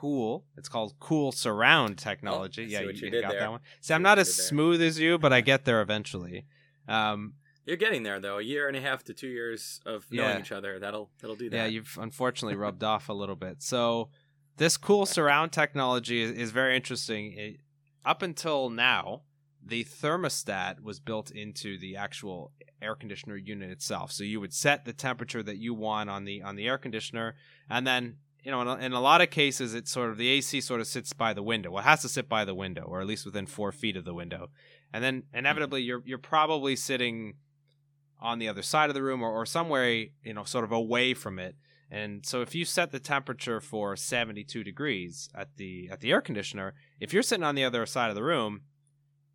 Cool. 0.00 0.44
It's 0.56 0.68
called 0.68 0.94
Cool 1.00 1.32
Surround 1.32 1.98
technology. 1.98 2.62
Oh, 2.64 2.66
yeah, 2.68 2.80
you, 2.82 2.90
you 2.90 3.20
got 3.20 3.30
there. 3.32 3.40
that 3.40 3.50
one. 3.50 3.60
See, 3.80 3.88
See 3.88 3.94
I'm 3.94 4.02
not 4.02 4.18
as 4.20 4.36
there. 4.36 4.46
smooth 4.46 4.80
as 4.80 4.98
you, 5.00 5.18
but 5.18 5.32
I 5.32 5.40
get 5.40 5.64
there 5.64 5.80
eventually. 5.82 6.46
Um, 6.86 7.34
You're 7.66 7.76
getting 7.76 8.04
there 8.04 8.20
though. 8.20 8.38
A 8.38 8.42
year 8.42 8.68
and 8.68 8.76
a 8.76 8.80
half 8.80 9.02
to 9.04 9.12
two 9.14 9.26
years 9.26 9.80
of 9.84 10.06
knowing 10.10 10.30
Yeah. 10.36 10.38
each 10.40 10.52
other. 10.52 10.78
That'll 10.78 11.10
that'll 11.20 11.34
do 11.36 11.50
that. 11.50 11.56
yeah, 11.56 11.66
you've 11.66 11.98
unfortunately 12.00 12.54
rubbed 12.64 12.84
off 12.84 13.08
a 13.08 13.12
little 13.12 13.34
bit. 13.34 13.60
So 13.62 14.10
this 14.56 14.76
cool 14.76 15.04
surround 15.04 15.50
technology 15.52 16.22
is, 16.22 16.30
is 16.30 16.50
very 16.52 16.76
interesting. 16.76 17.32
It, 17.36 17.56
up 18.04 18.22
until 18.22 18.70
now, 18.70 19.22
the 19.64 19.82
thermostat 19.84 20.80
was 20.80 21.00
built 21.00 21.30
into 21.32 21.76
the 21.76 21.96
actual 21.96 22.52
air 22.80 22.94
conditioner 22.94 23.36
unit 23.36 23.70
itself. 23.70 24.12
So 24.12 24.22
you 24.22 24.38
would 24.40 24.54
set 24.54 24.84
the 24.84 24.92
temperature 24.92 25.42
that 25.42 25.56
you 25.58 25.74
want 25.74 26.08
on 26.08 26.24
the 26.24 26.40
on 26.42 26.54
the 26.54 26.68
air 26.68 26.78
conditioner, 26.78 27.34
and 27.68 27.84
then 27.84 28.18
you 28.42 28.50
know 28.50 28.62
in 28.62 28.68
a, 28.68 28.76
in 28.76 28.92
a 28.92 29.00
lot 29.00 29.20
of 29.20 29.30
cases 29.30 29.74
it's 29.74 29.90
sort 29.90 30.10
of 30.10 30.16
the 30.16 30.28
AC 30.28 30.60
sort 30.60 30.80
of 30.80 30.86
sits 30.86 31.12
by 31.12 31.32
the 31.32 31.42
window. 31.42 31.70
Well, 31.70 31.82
it 31.82 31.86
has 31.86 32.02
to 32.02 32.08
sit 32.08 32.28
by 32.28 32.44
the 32.44 32.54
window, 32.54 32.82
or 32.82 33.00
at 33.00 33.06
least 33.06 33.24
within 33.24 33.46
four 33.46 33.72
feet 33.72 33.96
of 33.96 34.04
the 34.04 34.14
window, 34.14 34.50
and 34.92 35.02
then 35.02 35.24
inevitably 35.32 35.82
you're 35.82 36.02
you're 36.04 36.18
probably 36.18 36.76
sitting 36.76 37.34
on 38.20 38.38
the 38.38 38.48
other 38.48 38.62
side 38.62 38.90
of 38.90 38.94
the 38.94 39.02
room 39.02 39.22
or, 39.22 39.30
or 39.30 39.46
somewhere 39.46 39.88
you 39.88 40.34
know 40.34 40.44
sort 40.44 40.64
of 40.64 40.72
away 40.72 41.14
from 41.14 41.38
it. 41.38 41.56
And 41.90 42.26
so 42.26 42.42
if 42.42 42.54
you 42.54 42.66
set 42.66 42.92
the 42.92 43.00
temperature 43.00 43.62
for 43.62 43.96
72 43.96 44.62
degrees 44.62 45.30
at 45.34 45.56
the 45.56 45.88
at 45.90 46.00
the 46.00 46.12
air 46.12 46.20
conditioner 46.20 46.74
if 47.00 47.12
you're 47.12 47.22
sitting 47.22 47.44
on 47.44 47.54
the 47.54 47.64
other 47.64 47.86
side 47.86 48.10
of 48.10 48.14
the 48.14 48.22
room 48.22 48.62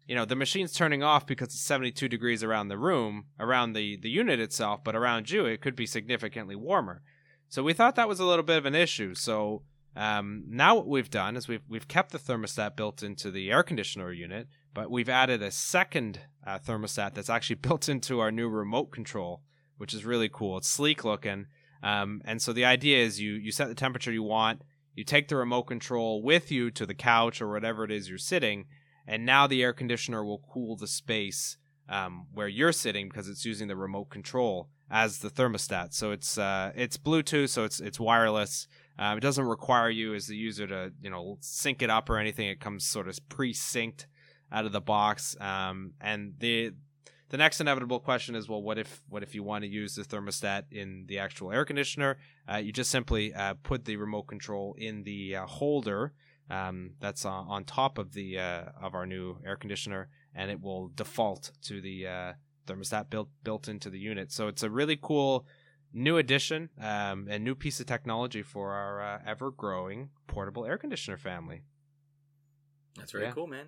you 0.08 0.16
know 0.16 0.26
the 0.26 0.36
machine's 0.36 0.74
turning 0.74 1.02
off 1.02 1.26
because 1.26 1.48
it's 1.48 1.62
72 1.62 2.08
degrees 2.08 2.44
around 2.44 2.68
the 2.68 2.78
room 2.78 3.26
around 3.40 3.74
the 3.74 3.98
the 3.98 4.10
unit 4.10 4.40
itself 4.40 4.84
but 4.84 4.96
around 4.96 5.32
you 5.32 5.46
it 5.46 5.62
could 5.62 5.76
be 5.76 5.86
significantly 5.86 6.56
warmer 6.56 7.02
so 7.50 7.64
we 7.64 7.74
thought 7.74 7.96
that 7.96 8.08
was 8.08 8.20
a 8.20 8.26
little 8.26 8.44
bit 8.44 8.58
of 8.58 8.66
an 8.66 8.76
issue. 8.76 9.14
So 9.14 9.64
um, 9.96 10.44
now 10.48 10.76
what 10.76 10.88
we've 10.88 11.10
done 11.10 11.36
is 11.38 11.48
we've 11.48 11.64
we've 11.68 11.88
kept 11.88 12.12
the 12.12 12.20
thermostat 12.20 12.76
built 12.76 13.04
into 13.04 13.30
the 13.32 13.52
air 13.52 13.64
conditioner 13.64 14.12
unit 14.12 14.48
but 14.74 14.90
we've 14.90 15.10
added 15.10 15.42
a 15.42 15.52
second 15.52 16.20
uh, 16.46 16.60
thermostat 16.60 17.14
that's 17.14 17.30
actually 17.30 17.56
built 17.62 17.88
into 17.88 18.20
our 18.20 18.32
new 18.32 18.50
remote 18.50 18.92
control, 18.92 19.42
which 19.78 19.94
is 19.94 20.06
really 20.06 20.30
cool. 20.30 20.58
It's 20.58 20.68
sleek 20.68 21.04
looking, 21.04 21.48
um, 21.82 22.22
and 22.26 22.42
so 22.42 22.54
the 22.54 22.66
idea 22.66 23.04
is 23.04 23.20
you 23.20 23.34
you 23.34 23.52
set 23.52 23.68
the 23.68 23.76
temperature 23.76 24.12
you 24.12 24.24
want, 24.24 24.62
you 24.96 25.04
take 25.04 25.28
the 25.28 25.36
remote 25.36 25.64
control 25.64 26.22
with 26.24 26.52
you 26.52 26.72
to 26.72 26.86
the 26.86 26.94
couch 26.94 27.42
or 27.42 27.52
whatever 27.52 27.84
it 27.84 27.92
is 27.92 28.10
you're 28.10 28.18
sitting, 28.18 28.66
and 29.08 29.26
now 29.26 29.48
the 29.48 29.62
air 29.62 29.74
conditioner 29.74 30.24
will 30.24 30.44
cool 30.52 30.76
the 30.76 30.88
space 30.88 31.58
um, 31.90 32.28
where 32.34 32.48
you're 32.48 32.72
sitting 32.72 33.10
because 33.10 33.28
it's 33.28 33.46
using 33.46 33.68
the 33.68 33.76
remote 33.76 34.10
control 34.10 34.70
as 34.90 35.20
the 35.20 35.30
thermostat. 35.30 35.94
So 35.94 36.12
it's 36.12 36.38
uh, 36.38 36.72
it's 36.76 36.98
Bluetooth, 36.98 37.50
so 37.50 37.64
it's 37.64 37.80
it's 37.80 38.00
wireless. 38.00 38.68
Um, 39.00 39.18
it 39.18 39.22
doesn't 39.22 39.46
require 39.46 39.90
you 39.90 40.14
as 40.14 40.28
the 40.28 40.36
user 40.36 40.68
to 40.68 40.92
you 41.02 41.10
know 41.10 41.38
sync 41.42 41.82
it 41.82 41.90
up 41.90 42.10
or 42.10 42.18
anything. 42.18 42.48
It 42.48 42.60
comes 42.60 42.86
sort 42.86 43.08
of 43.08 43.18
pre-synced 43.30 44.06
out 44.52 44.66
of 44.66 44.72
the 44.72 44.82
box. 44.82 45.36
Um, 45.40 45.94
and 46.00 46.34
the 46.40 46.74
the 47.30 47.38
next 47.38 47.60
inevitable 47.60 48.00
question 48.00 48.36
is, 48.36 48.48
well, 48.48 48.62
what 48.62 48.78
if 48.78 49.02
what 49.10 49.24
if 49.24 49.34
you 49.34 49.42
want 49.42 49.64
to 49.64 49.68
use 49.68 49.96
the 49.96 50.04
thermostat 50.04 50.66
in 50.72 51.06
the 51.08 51.18
actual 51.18 51.52
air 51.52 51.66
conditioner? 51.66 52.18
Uh, 52.52 52.58
you 52.58 52.72
just 52.72 52.92
simply 52.92 53.34
uh, 53.34 53.56
put 53.64 53.86
the 53.86 53.96
remote 53.96 54.24
control 54.24 54.76
in 54.78 55.04
the 55.04 55.38
uh, 55.38 55.46
holder 55.48 56.14
um, 56.52 56.92
that's 57.00 57.26
on, 57.26 57.48
on 57.48 57.64
top 57.64 57.98
of 57.98 58.14
the 58.14 58.38
uh, 58.38 58.66
of 58.80 58.94
our 58.94 59.08
new 59.08 59.40
air 59.46 59.56
conditioner, 59.56 60.10
and 60.36 60.52
it 60.52 60.62
will 60.62 60.90
default 60.90 61.52
to 61.64 61.82
the 61.82 62.06
uh, 62.06 62.34
thermostat 62.66 63.10
built 63.10 63.30
built 63.44 63.68
into 63.68 63.90
the 63.90 64.00
unit. 64.00 64.32
So 64.32 64.48
it's 64.48 64.64
a 64.64 64.70
really 64.70 64.98
cool 65.02 65.46
new 65.94 66.18
addition 66.18 66.70
um, 66.82 67.28
and 67.30 67.44
new 67.44 67.56
piece 67.56 67.80
of 67.80 67.86
technology 67.86 68.42
for 68.42 68.74
our 68.74 69.02
uh, 69.02 69.20
ever 69.26 69.52
growing 69.52 70.10
portable 70.28 70.66
air 70.66 70.78
conditioner 70.78 71.18
family. 71.18 71.62
That's 72.98 73.12
very 73.12 73.26
Yeah. 73.26 73.32
cool, 73.32 73.48
man. 73.48 73.68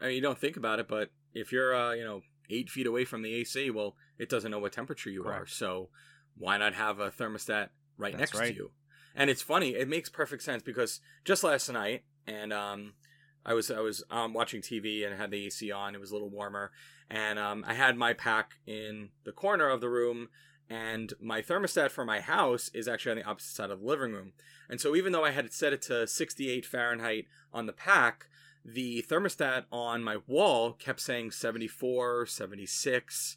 I 0.00 0.06
mean, 0.06 0.14
you 0.16 0.20
don't 0.22 0.38
think 0.38 0.56
about 0.56 0.78
it, 0.78 0.88
but 0.88 1.10
if 1.34 1.52
you're, 1.52 1.74
uh, 1.74 1.92
you 1.92 2.04
know, 2.04 2.22
eight 2.50 2.70
feet 2.70 2.86
away 2.86 3.04
from 3.04 3.22
the 3.22 3.34
AC, 3.34 3.70
well, 3.70 3.96
it 4.18 4.28
doesn't 4.28 4.50
know 4.50 4.58
what 4.58 4.72
temperature 4.72 5.10
you 5.10 5.24
are. 5.26 5.46
So 5.46 5.90
why 6.36 6.56
not 6.56 6.74
have 6.74 7.00
a 7.00 7.10
thermostat 7.10 7.68
right 7.96 8.16
That's 8.16 8.32
next 8.32 8.38
right. 8.38 8.48
to 8.48 8.54
you? 8.54 8.70
And 9.14 9.28
it's 9.30 9.42
funny. 9.42 9.74
It 9.74 9.88
makes 9.88 10.08
perfect 10.08 10.42
sense 10.42 10.62
because 10.62 11.00
just 11.24 11.42
last 11.42 11.68
night, 11.70 12.04
and 12.26 12.52
um, 12.52 12.94
I 13.46 13.54
was 13.54 13.70
I 13.70 13.80
was 13.80 14.02
um, 14.10 14.34
watching 14.34 14.60
TV 14.60 15.06
and 15.06 15.18
had 15.18 15.30
the 15.30 15.46
AC 15.46 15.70
on. 15.72 15.94
It 15.94 16.00
was 16.00 16.10
a 16.10 16.14
little 16.14 16.28
warmer, 16.30 16.70
and 17.10 17.38
um, 17.38 17.64
I 17.66 17.74
had 17.74 17.96
my 17.96 18.12
pack 18.12 18.52
in 18.66 19.10
the 19.24 19.32
corner 19.32 19.68
of 19.68 19.80
the 19.80 19.88
room, 19.88 20.28
and 20.68 21.12
my 21.20 21.40
thermostat 21.40 21.90
for 21.90 22.04
my 22.04 22.20
house 22.20 22.70
is 22.74 22.86
actually 22.88 23.12
on 23.12 23.18
the 23.18 23.24
opposite 23.24 23.54
side 23.54 23.70
of 23.70 23.80
the 23.80 23.86
living 23.86 24.12
room. 24.12 24.32
And 24.68 24.80
so 24.80 24.94
even 24.94 25.12
though 25.12 25.24
I 25.24 25.30
had 25.30 25.52
set 25.52 25.72
it 25.72 25.80
to 25.82 26.06
68 26.06 26.66
Fahrenheit 26.66 27.26
on 27.54 27.64
the 27.66 27.72
pack, 27.72 28.26
the 28.64 29.02
thermostat 29.08 29.64
on 29.72 30.04
my 30.04 30.18
wall 30.26 30.72
kept 30.74 31.00
saying 31.00 31.30
74, 31.30 32.26
76, 32.26 33.36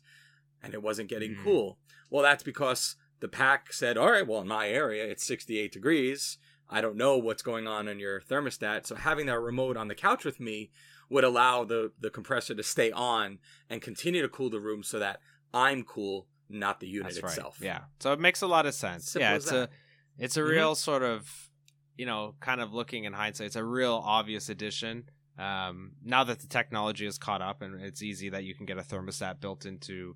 and 0.62 0.74
it 0.74 0.84
wasn't 0.84 1.10
getting 1.10 1.36
Mhm. 1.36 1.44
cool. 1.44 1.80
Well, 2.10 2.24
that's 2.24 2.44
because 2.44 2.96
the 3.22 3.30
pack 3.30 3.72
said, 3.72 3.98
all 3.98 4.12
right, 4.12 4.28
well, 4.28 4.42
in 4.42 4.48
my 4.48 4.68
area, 4.68 5.06
it's 5.06 5.24
68 5.24 5.72
degrees. 5.72 6.38
I 6.72 6.82
don't 6.82 6.96
know 6.96 7.18
what's 7.18 7.42
going 7.44 7.68
on 7.68 7.88
in 7.88 8.00
your 8.00 8.22
thermostat. 8.22 8.86
So 8.88 8.96
having 8.96 9.26
that 9.26 9.40
remote 9.40 9.76
on 9.78 9.88
the 9.90 9.96
couch 9.96 10.24
with 10.24 10.40
me 10.40 10.72
would 11.10 11.24
allow 11.26 11.66
the, 11.66 11.92
the 12.00 12.10
compressor 12.10 12.56
to 12.56 12.64
stay 12.64 12.92
on 12.92 13.40
and 13.70 13.82
continue 13.82 14.22
to 14.22 14.30
cool 14.30 14.50
the 14.50 14.62
room 14.62 14.82
so 14.82 14.98
that 15.00 15.20
I'm 15.54 15.84
cool, 15.84 16.28
not 16.50 16.80
the 16.80 16.88
unit 16.88 17.12
That's 17.14 17.24
right. 17.24 17.30
itself. 17.32 17.58
Yeah. 17.62 17.82
So 18.00 18.14
it 18.14 18.20
makes 18.20 18.42
a 18.42 18.48
lot 18.48 18.66
of 18.66 18.74
sense. 18.74 19.12
Simple 19.12 19.30
yeah, 19.30 19.36
it's 19.36 19.50
that. 19.52 19.70
a 19.70 19.70
it's 20.18 20.38
a 20.38 20.42
Mhm. 20.42 20.50
real 20.50 20.76
sort 20.76 21.04
of 21.04 21.50
you 21.98 22.06
know, 22.06 22.34
kind 22.40 22.62
of 22.62 22.74
looking 22.74 23.04
in 23.04 23.14
hindsight, 23.14 23.48
it's 23.48 23.56
a 23.56 23.64
real 23.64 24.02
obvious 24.04 24.50
addition. 24.50 25.04
Um, 25.38 25.92
now 26.04 26.24
that 26.24 26.40
the 26.40 26.48
technology 26.48 27.06
is 27.06 27.18
caught 27.20 27.42
up 27.44 27.62
and 27.62 27.80
it's 27.82 28.02
easy 28.02 28.30
that 28.30 28.44
you 28.44 28.56
can 28.56 28.66
get 28.66 28.78
a 28.78 28.82
thermostat 28.82 29.40
built 29.40 29.66
into 29.66 30.16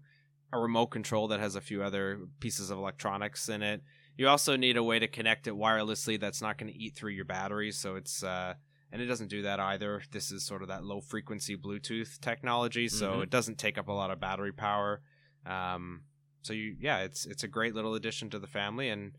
a 0.53 0.57
remote 0.57 0.87
control 0.87 1.27
that 1.27 1.39
has 1.41 1.55
a 1.55 1.61
few 1.61 1.83
other 1.83 2.21
pieces 2.39 2.69
of 2.71 2.77
electronics 2.79 3.49
in 3.49 3.61
it. 3.61 3.83
You 4.17 4.27
also 4.29 4.55
need 4.55 4.77
a 4.77 4.83
way 4.83 4.99
to 4.99 5.07
connect 5.07 5.47
it 5.47 5.53
wirelessly 5.53 6.19
that's 6.19 6.41
not 6.41 6.57
going 6.57 6.71
to 6.71 6.77
eat 6.79 6.95
through 6.95 7.11
your 7.11 7.25
batteries. 7.25 7.77
So 7.77 7.95
it's 7.95 8.23
uh, 8.23 8.53
and 8.91 9.01
it 9.01 9.07
doesn't 9.07 9.27
do 9.27 9.41
that 9.41 9.59
either. 9.59 10.01
This 10.11 10.31
is 10.31 10.45
sort 10.45 10.61
of 10.61 10.69
that 10.69 10.83
low 10.85 11.01
frequency 11.01 11.57
Bluetooth 11.57 12.19
technology, 12.21 12.87
so 12.87 13.15
Mhm. 13.17 13.23
it 13.23 13.29
doesn't 13.29 13.57
take 13.57 13.77
up 13.77 13.87
a 13.89 13.91
lot 13.91 14.11
of 14.11 14.19
battery 14.21 14.53
power. 14.53 15.01
Um, 15.45 16.03
so 16.43 16.53
you, 16.53 16.77
yeah, 16.79 16.99
it's 16.99 17.25
it's 17.25 17.43
a 17.43 17.47
great 17.47 17.75
little 17.75 17.93
addition 17.95 18.29
to 18.29 18.39
the 18.39 18.47
family, 18.47 18.89
and 18.89 19.17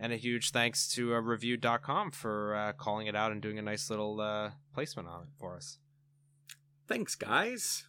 And 0.00 0.12
a 0.12 0.16
huge 0.16 0.52
thanks 0.52 0.86
to 0.94 1.12
uh, 1.16 1.18
review.com 1.20 2.12
for 2.12 2.54
uh, 2.54 2.72
calling 2.74 3.08
it 3.08 3.16
out 3.16 3.32
and 3.32 3.42
doing 3.42 3.58
a 3.58 3.62
nice 3.62 3.90
little 3.90 4.20
uh, 4.20 4.52
placement 4.72 5.08
on 5.08 5.22
it 5.24 5.28
for 5.40 5.56
us. 5.56 5.78
Thanks, 6.86 7.16
guys. 7.16 7.84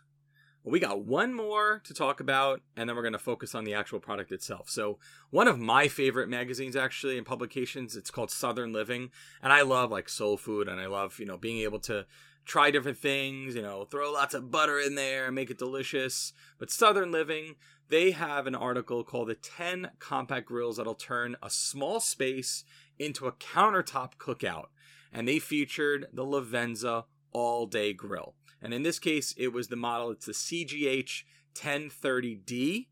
We 0.64 0.80
got 0.80 1.06
one 1.06 1.34
more 1.34 1.82
to 1.86 1.94
talk 1.94 2.20
about, 2.20 2.62
and 2.76 2.90
then 2.90 2.96
we're 2.96 3.02
going 3.02 3.14
to 3.14 3.20
focus 3.20 3.56
on 3.56 3.64
the 3.64 3.74
actual 3.74 4.02
product 4.02 4.32
itself. 4.32 4.70
So, 4.70 5.00
one 5.30 5.48
of 5.48 5.58
my 5.58 5.88
favorite 5.88 6.28
magazines, 6.28 6.76
actually, 6.76 7.18
and 7.18 7.26
publications, 7.26 7.96
it's 7.96 8.12
called 8.12 8.30
Southern 8.30 8.74
Living, 8.74 9.10
and 9.42 9.54
I 9.54 9.62
love 9.62 9.90
like 9.90 10.10
soul 10.10 10.36
food, 10.36 10.68
and 10.68 10.80
I 10.80 10.88
love 10.88 11.18
you 11.18 11.26
know 11.26 11.38
being 11.38 11.60
able 11.60 11.80
to 11.82 12.06
try 12.46 12.72
different 12.72 12.98
things, 12.98 13.56
you 13.56 13.62
know, 13.62 13.86
throw 13.86 14.12
lots 14.12 14.34
of 14.34 14.52
butter 14.52 14.80
in 14.80 14.96
there, 14.96 15.32
make 15.32 15.50
it 15.50 15.58
delicious. 15.58 16.34
But 16.58 16.72
Southern 16.72 17.12
Living, 17.12 17.56
they 17.88 18.12
have 18.12 18.46
an 18.46 18.56
article 18.56 19.06
called 19.06 19.30
"The 19.30 19.36
10 19.36 19.92
Compact 20.00 20.46
Grills 20.46 20.76
That'll 20.76 20.94
Turn 20.94 21.38
a 21.42 21.50
Small 21.50 22.02
Space 22.02 22.66
into 22.98 23.28
a 23.28 23.32
Countertop 23.32 24.18
Cookout," 24.18 24.68
and 25.14 25.26
they 25.26 25.40
featured 25.40 26.08
the 26.12 26.26
Livenza 26.26 27.06
All 27.32 27.66
Day 27.66 27.94
Grill. 27.94 28.36
And 28.62 28.74
in 28.74 28.84
this 28.84 29.00
case, 29.00 29.34
it 29.38 29.54
was 29.54 29.68
the 29.68 29.76
model, 29.76 30.12
it's 30.12 30.26
the 30.26 30.32
CGH 30.34 31.24
1030D. 31.56 32.88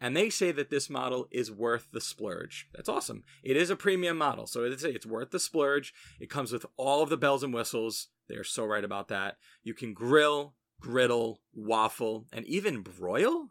And 0.00 0.16
they 0.16 0.30
say 0.30 0.50
that 0.50 0.68
this 0.68 0.90
model 0.90 1.28
is 1.30 1.52
worth 1.52 1.88
the 1.92 2.00
splurge. 2.00 2.68
That's 2.74 2.88
awesome. 2.88 3.22
It 3.44 3.56
is 3.56 3.70
a 3.70 3.76
premium 3.76 4.18
model, 4.18 4.48
so 4.48 4.64
it's, 4.64 4.82
it's 4.82 5.06
worth 5.06 5.30
the 5.30 5.38
splurge. 5.38 5.94
It 6.18 6.28
comes 6.28 6.50
with 6.50 6.66
all 6.76 7.02
of 7.02 7.08
the 7.08 7.16
bells 7.16 7.44
and 7.44 7.54
whistles. 7.54 8.08
They're 8.28 8.42
so 8.42 8.64
right 8.64 8.82
about 8.82 9.06
that. 9.08 9.36
You 9.62 9.74
can 9.74 9.94
grill, 9.94 10.54
griddle, 10.80 11.40
waffle, 11.54 12.26
and 12.32 12.44
even 12.46 12.80
broil 12.82 13.50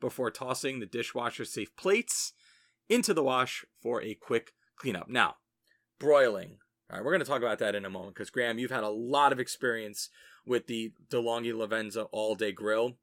before 0.00 0.30
tossing 0.30 0.78
the 0.78 0.86
dishwasher 0.86 1.44
safe 1.44 1.74
plates 1.74 2.34
into 2.88 3.12
the 3.12 3.24
wash 3.24 3.64
for 3.82 4.00
a 4.00 4.14
quick 4.14 4.52
cleanup. 4.76 5.08
Now, 5.08 5.36
broiling. 5.98 6.58
All 6.90 6.96
right, 6.96 7.04
we're 7.04 7.12
going 7.12 7.20
to 7.20 7.26
talk 7.26 7.42
about 7.42 7.60
that 7.60 7.76
in 7.76 7.84
a 7.84 7.90
moment 7.90 8.14
because 8.14 8.30
Graham, 8.30 8.58
you've 8.58 8.72
had 8.72 8.82
a 8.82 8.88
lot 8.88 9.30
of 9.32 9.38
experience 9.38 10.08
with 10.44 10.66
the 10.66 10.92
DeLonghi 11.08 11.52
Livenza 11.52 12.08
all 12.10 12.34
day 12.34 12.50
grill. 12.50 12.94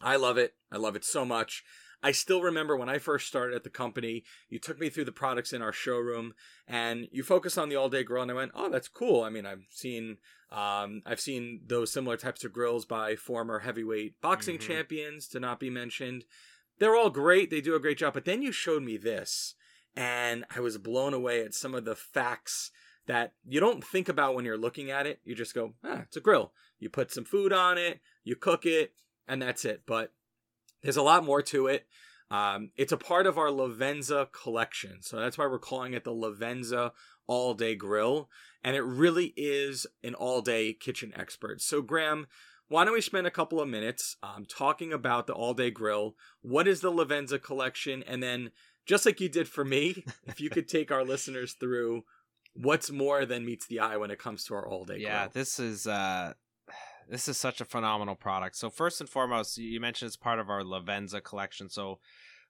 I 0.00 0.14
love 0.16 0.38
it. 0.38 0.54
I 0.70 0.76
love 0.76 0.94
it 0.94 1.04
so 1.04 1.24
much. 1.24 1.64
I 2.00 2.12
still 2.12 2.42
remember 2.42 2.76
when 2.76 2.88
I 2.88 2.98
first 2.98 3.26
started 3.26 3.56
at 3.56 3.64
the 3.64 3.70
company, 3.70 4.22
you 4.48 4.60
took 4.60 4.78
me 4.78 4.88
through 4.88 5.06
the 5.06 5.12
products 5.12 5.52
in 5.52 5.62
our 5.62 5.72
showroom 5.72 6.34
and 6.68 7.08
you 7.10 7.24
focused 7.24 7.58
on 7.58 7.68
the 7.68 7.76
all 7.76 7.88
day 7.88 8.04
grill 8.04 8.22
and 8.22 8.30
I 8.30 8.34
went, 8.34 8.52
"Oh, 8.54 8.68
that's 8.68 8.88
cool." 8.88 9.22
I 9.22 9.30
mean, 9.30 9.46
I've 9.46 9.64
seen 9.70 10.18
um, 10.52 11.02
I've 11.04 11.20
seen 11.20 11.62
those 11.66 11.92
similar 11.92 12.16
types 12.16 12.44
of 12.44 12.52
grills 12.52 12.84
by 12.84 13.16
former 13.16 13.60
heavyweight 13.60 14.20
boxing 14.20 14.58
mm-hmm. 14.58 14.68
champions 14.68 15.26
to 15.28 15.40
not 15.40 15.58
be 15.58 15.70
mentioned. 15.70 16.24
They're 16.78 16.94
all 16.94 17.10
great. 17.10 17.50
They 17.50 17.60
do 17.60 17.74
a 17.74 17.80
great 17.80 17.98
job, 17.98 18.14
but 18.14 18.26
then 18.26 18.42
you 18.42 18.52
showed 18.52 18.82
me 18.82 18.96
this 18.96 19.54
and 19.96 20.44
I 20.54 20.60
was 20.60 20.78
blown 20.78 21.14
away 21.14 21.42
at 21.42 21.54
some 21.54 21.74
of 21.74 21.84
the 21.84 21.96
facts 21.96 22.70
that 23.06 23.32
you 23.46 23.60
don't 23.60 23.84
think 23.84 24.08
about 24.08 24.34
when 24.34 24.44
you're 24.44 24.56
looking 24.56 24.90
at 24.90 25.06
it. 25.06 25.20
You 25.24 25.34
just 25.34 25.54
go, 25.54 25.74
"Ah, 25.84 26.02
it's 26.02 26.16
a 26.16 26.20
grill." 26.20 26.52
You 26.78 26.90
put 26.90 27.12
some 27.12 27.24
food 27.24 27.52
on 27.52 27.78
it, 27.78 28.00
you 28.24 28.36
cook 28.36 28.66
it, 28.66 28.92
and 29.26 29.40
that's 29.40 29.64
it. 29.64 29.82
But 29.86 30.12
there's 30.82 30.96
a 30.96 31.02
lot 31.02 31.24
more 31.24 31.42
to 31.42 31.66
it. 31.66 31.86
Um, 32.30 32.70
it's 32.76 32.92
a 32.92 32.96
part 32.96 33.26
of 33.26 33.38
our 33.38 33.48
Livenza 33.48 34.30
collection. 34.32 35.02
So 35.02 35.18
that's 35.18 35.38
why 35.38 35.46
we're 35.46 35.58
calling 35.58 35.94
it 35.94 36.04
the 36.04 36.10
Livenza 36.10 36.92
All 37.26 37.54
Day 37.54 37.74
Grill. 37.74 38.28
And 38.62 38.74
it 38.74 38.82
really 38.82 39.32
is 39.36 39.86
an 40.02 40.14
all 40.14 40.40
day 40.40 40.72
kitchen 40.72 41.12
expert. 41.16 41.60
So, 41.60 41.82
Graham, 41.82 42.26
why 42.68 42.84
don't 42.84 42.94
we 42.94 43.00
spend 43.00 43.26
a 43.26 43.30
couple 43.30 43.60
of 43.60 43.68
minutes 43.68 44.16
um, 44.22 44.46
talking 44.46 44.92
about 44.92 45.26
the 45.26 45.34
all 45.34 45.54
day 45.54 45.70
grill? 45.70 46.16
What 46.40 46.66
is 46.66 46.80
the 46.80 46.90
Livenza 46.90 47.40
collection? 47.42 48.02
And 48.06 48.22
then, 48.22 48.50
just 48.86 49.06
like 49.06 49.20
you 49.20 49.28
did 49.28 49.48
for 49.48 49.64
me, 49.64 50.04
if 50.26 50.40
you 50.40 50.50
could 50.50 50.68
take 50.68 50.90
our 50.90 51.04
listeners 51.04 51.52
through 51.52 52.04
what's 52.54 52.90
more 52.90 53.26
than 53.26 53.44
meets 53.44 53.66
the 53.66 53.80
eye 53.80 53.96
when 53.96 54.10
it 54.10 54.18
comes 54.18 54.44
to 54.44 54.54
our 54.54 54.66
all 54.66 54.84
day 54.84 54.98
yeah, 54.98 55.24
grill. 55.24 55.30
this 55.34 55.58
is 55.58 55.86
uh 55.86 56.32
this 57.08 57.28
is 57.28 57.36
such 57.36 57.60
a 57.60 57.64
phenomenal 57.64 58.14
product. 58.14 58.56
So 58.56 58.70
first 58.70 59.00
and 59.00 59.10
foremost, 59.10 59.58
you 59.58 59.80
mentioned 59.80 60.08
it's 60.08 60.16
part 60.16 60.38
of 60.38 60.48
our 60.48 60.62
Livenza 60.62 61.22
collection. 61.22 61.68
So 61.68 61.98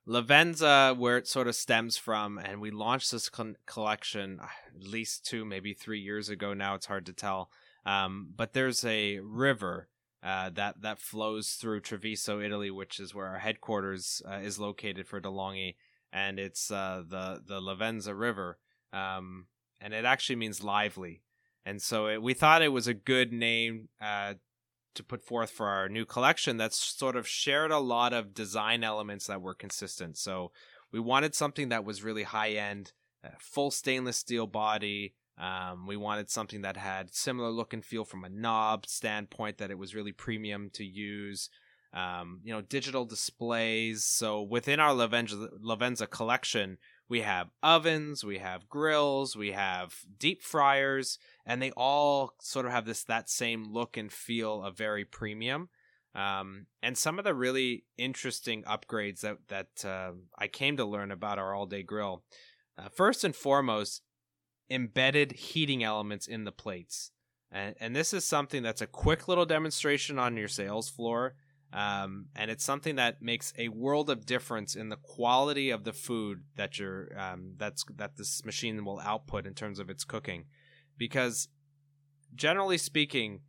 Livenza, 0.07 0.97
where 0.97 1.17
it 1.17 1.27
sort 1.27 1.49
of 1.49 1.55
stems 1.55 1.97
from, 1.97 2.39
and 2.39 2.61
we 2.61 2.71
launched 2.71 3.11
this 3.11 3.29
con- 3.29 3.57
collection 3.67 4.39
uh, 4.41 4.47
at 4.77 4.87
least 4.87 5.25
two, 5.25 5.45
maybe 5.45 5.73
three 5.73 6.01
years 6.01 6.29
ago 6.29 6.53
now. 6.53 6.75
It's 6.75 6.87
hard 6.87 7.07
to 7.07 7.13
tell. 7.13 7.51
Um, 7.87 8.29
but 8.35 8.53
there's 8.53 8.85
a 8.85 9.21
river 9.21 9.89
uh, 10.23 10.51
that 10.51 10.81
that 10.83 10.99
flows 10.99 11.53
through 11.53 11.81
Treviso, 11.81 12.41
Italy, 12.41 12.71
which 12.71 13.01
is 13.01 13.15
where 13.15 13.29
our 13.29 13.39
headquarters 13.39 14.23
uh, 14.31 14.37
is 14.37 14.59
located 14.59 15.07
for 15.07 15.21
DeLonghi, 15.21 15.75
and 16.13 16.39
it's 16.39 16.71
uh, 16.71 17.03
the 17.07 17.43
the 17.47 17.61
Livenza 17.61 18.19
River, 18.19 18.59
um, 18.93 19.47
and 19.85 19.93
it 19.93 20.07
actually 20.07 20.37
means 20.37 20.65
lively. 20.65 21.21
And 21.67 21.81
so 21.81 22.09
it, 22.09 22.23
we 22.23 22.33
thought 22.33 22.63
it 22.63 22.73
was 22.73 22.87
a 22.87 22.95
good 22.95 23.33
name 23.35 23.91
uh, 24.01 24.35
to 24.95 25.05
put 25.05 25.23
forth 25.23 25.51
for 25.51 25.69
our 25.69 25.91
new 25.91 26.07
collection 26.07 26.57
that's 26.57 26.79
sort 26.79 27.17
of 27.17 27.29
shared 27.29 27.71
a 27.71 27.79
lot 27.79 28.15
of 28.15 28.33
design 28.33 28.83
elements 28.83 29.27
that 29.27 29.43
were 29.43 29.55
consistent. 29.55 30.17
So 30.17 30.53
we 30.91 31.01
wanted 31.01 31.35
something 31.35 31.69
that 31.69 31.85
was 31.85 32.03
really 32.03 32.23
high 32.23 32.53
end, 32.53 32.93
uh, 33.23 33.31
full 33.39 33.71
stainless 33.71 34.17
steel 34.17 34.47
body. 34.47 35.15
Um, 35.37 35.87
we 35.87 35.99
wanted 35.99 36.31
something 36.31 36.63
that 36.63 36.79
had 36.79 37.15
similar 37.15 37.51
look 37.51 37.75
and 37.75 37.85
feel 37.85 38.07
from 38.07 38.25
a 38.25 38.31
knob 38.31 38.87
standpoint, 38.87 39.59
that 39.59 39.71
it 39.71 39.79
was 39.79 39.95
really 39.95 40.13
premium 40.13 40.71
to 40.75 40.85
use. 40.85 41.51
Um, 41.93 42.41
you 42.43 42.53
know, 42.53 42.61
digital 42.61 43.05
displays. 43.05 44.05
So 44.05 44.43
within 44.43 44.81
our 44.81 44.93
Livenza, 44.93 45.49
Livenza 45.63 46.11
collection, 46.11 46.79
we 47.09 47.21
have 47.21 47.51
ovens, 47.63 48.25
we 48.25 48.39
have 48.39 48.69
grills, 48.69 49.37
we 49.37 49.53
have 49.53 49.95
deep 50.19 50.43
fryers, 50.43 51.19
and 51.45 51.61
they 51.61 51.71
all 51.73 52.35
sort 52.41 52.67
of 52.67 52.73
have 52.73 52.87
this 52.87 53.05
that 53.05 53.29
same 53.29 53.65
look 53.73 53.97
and 53.97 54.11
feel 54.11 54.63
of 54.63 54.77
very 54.77 55.05
premium. 55.05 55.69
Um, 56.15 56.67
and 56.83 56.97
some 56.97 57.19
of 57.19 57.25
the 57.25 57.35
really 57.35 57.85
interesting 57.99 58.63
upgrades 58.63 59.21
that 59.21 59.39
that 59.49 59.85
uh, 59.85 60.13
I 60.39 60.49
came 60.49 60.77
to 60.77 60.85
learn 60.85 61.11
about 61.11 61.39
our 61.39 61.55
all 61.55 61.67
day 61.67 61.83
grill. 61.83 62.25
Uh, 62.79 62.89
first 62.89 63.23
and 63.25 63.37
foremost, 63.37 64.03
embedded 64.71 65.33
heating 65.33 65.85
elements 65.85 66.27
in 66.27 66.45
the 66.45 66.53
plates, 66.53 67.11
and 67.51 67.75
and 67.81 67.95
this 67.95 68.15
is 68.15 68.25
something 68.25 68.63
that's 68.63 68.83
a 68.83 68.87
quick 68.87 69.29
little 69.29 69.47
demonstration 69.47 70.19
on 70.19 70.37
your 70.37 70.49
sales 70.49 70.89
floor 70.89 71.35
um, 71.75 72.27
and 72.37 72.53
it's 72.53 72.63
something 72.63 72.95
that 72.97 73.21
makes 73.21 73.53
a 73.59 73.69
world 73.69 74.09
of 74.09 74.25
difference 74.25 74.77
in 74.77 74.91
the 74.91 74.97
quality 74.97 75.71
of 75.71 75.83
the 75.83 75.93
food 75.93 76.45
that 76.55 76.79
you're 76.79 77.09
um, 77.19 77.55
that's 77.57 77.85
that 77.97 78.17
this 78.17 78.45
machine 78.45 78.85
will 78.85 79.01
output 79.01 79.45
in 79.45 79.55
terms 79.55 79.81
of 79.81 79.91
its 79.91 80.05
cooking, 80.05 80.45
because 80.97 81.49
generally 82.33 82.79
speaking, 82.79 83.41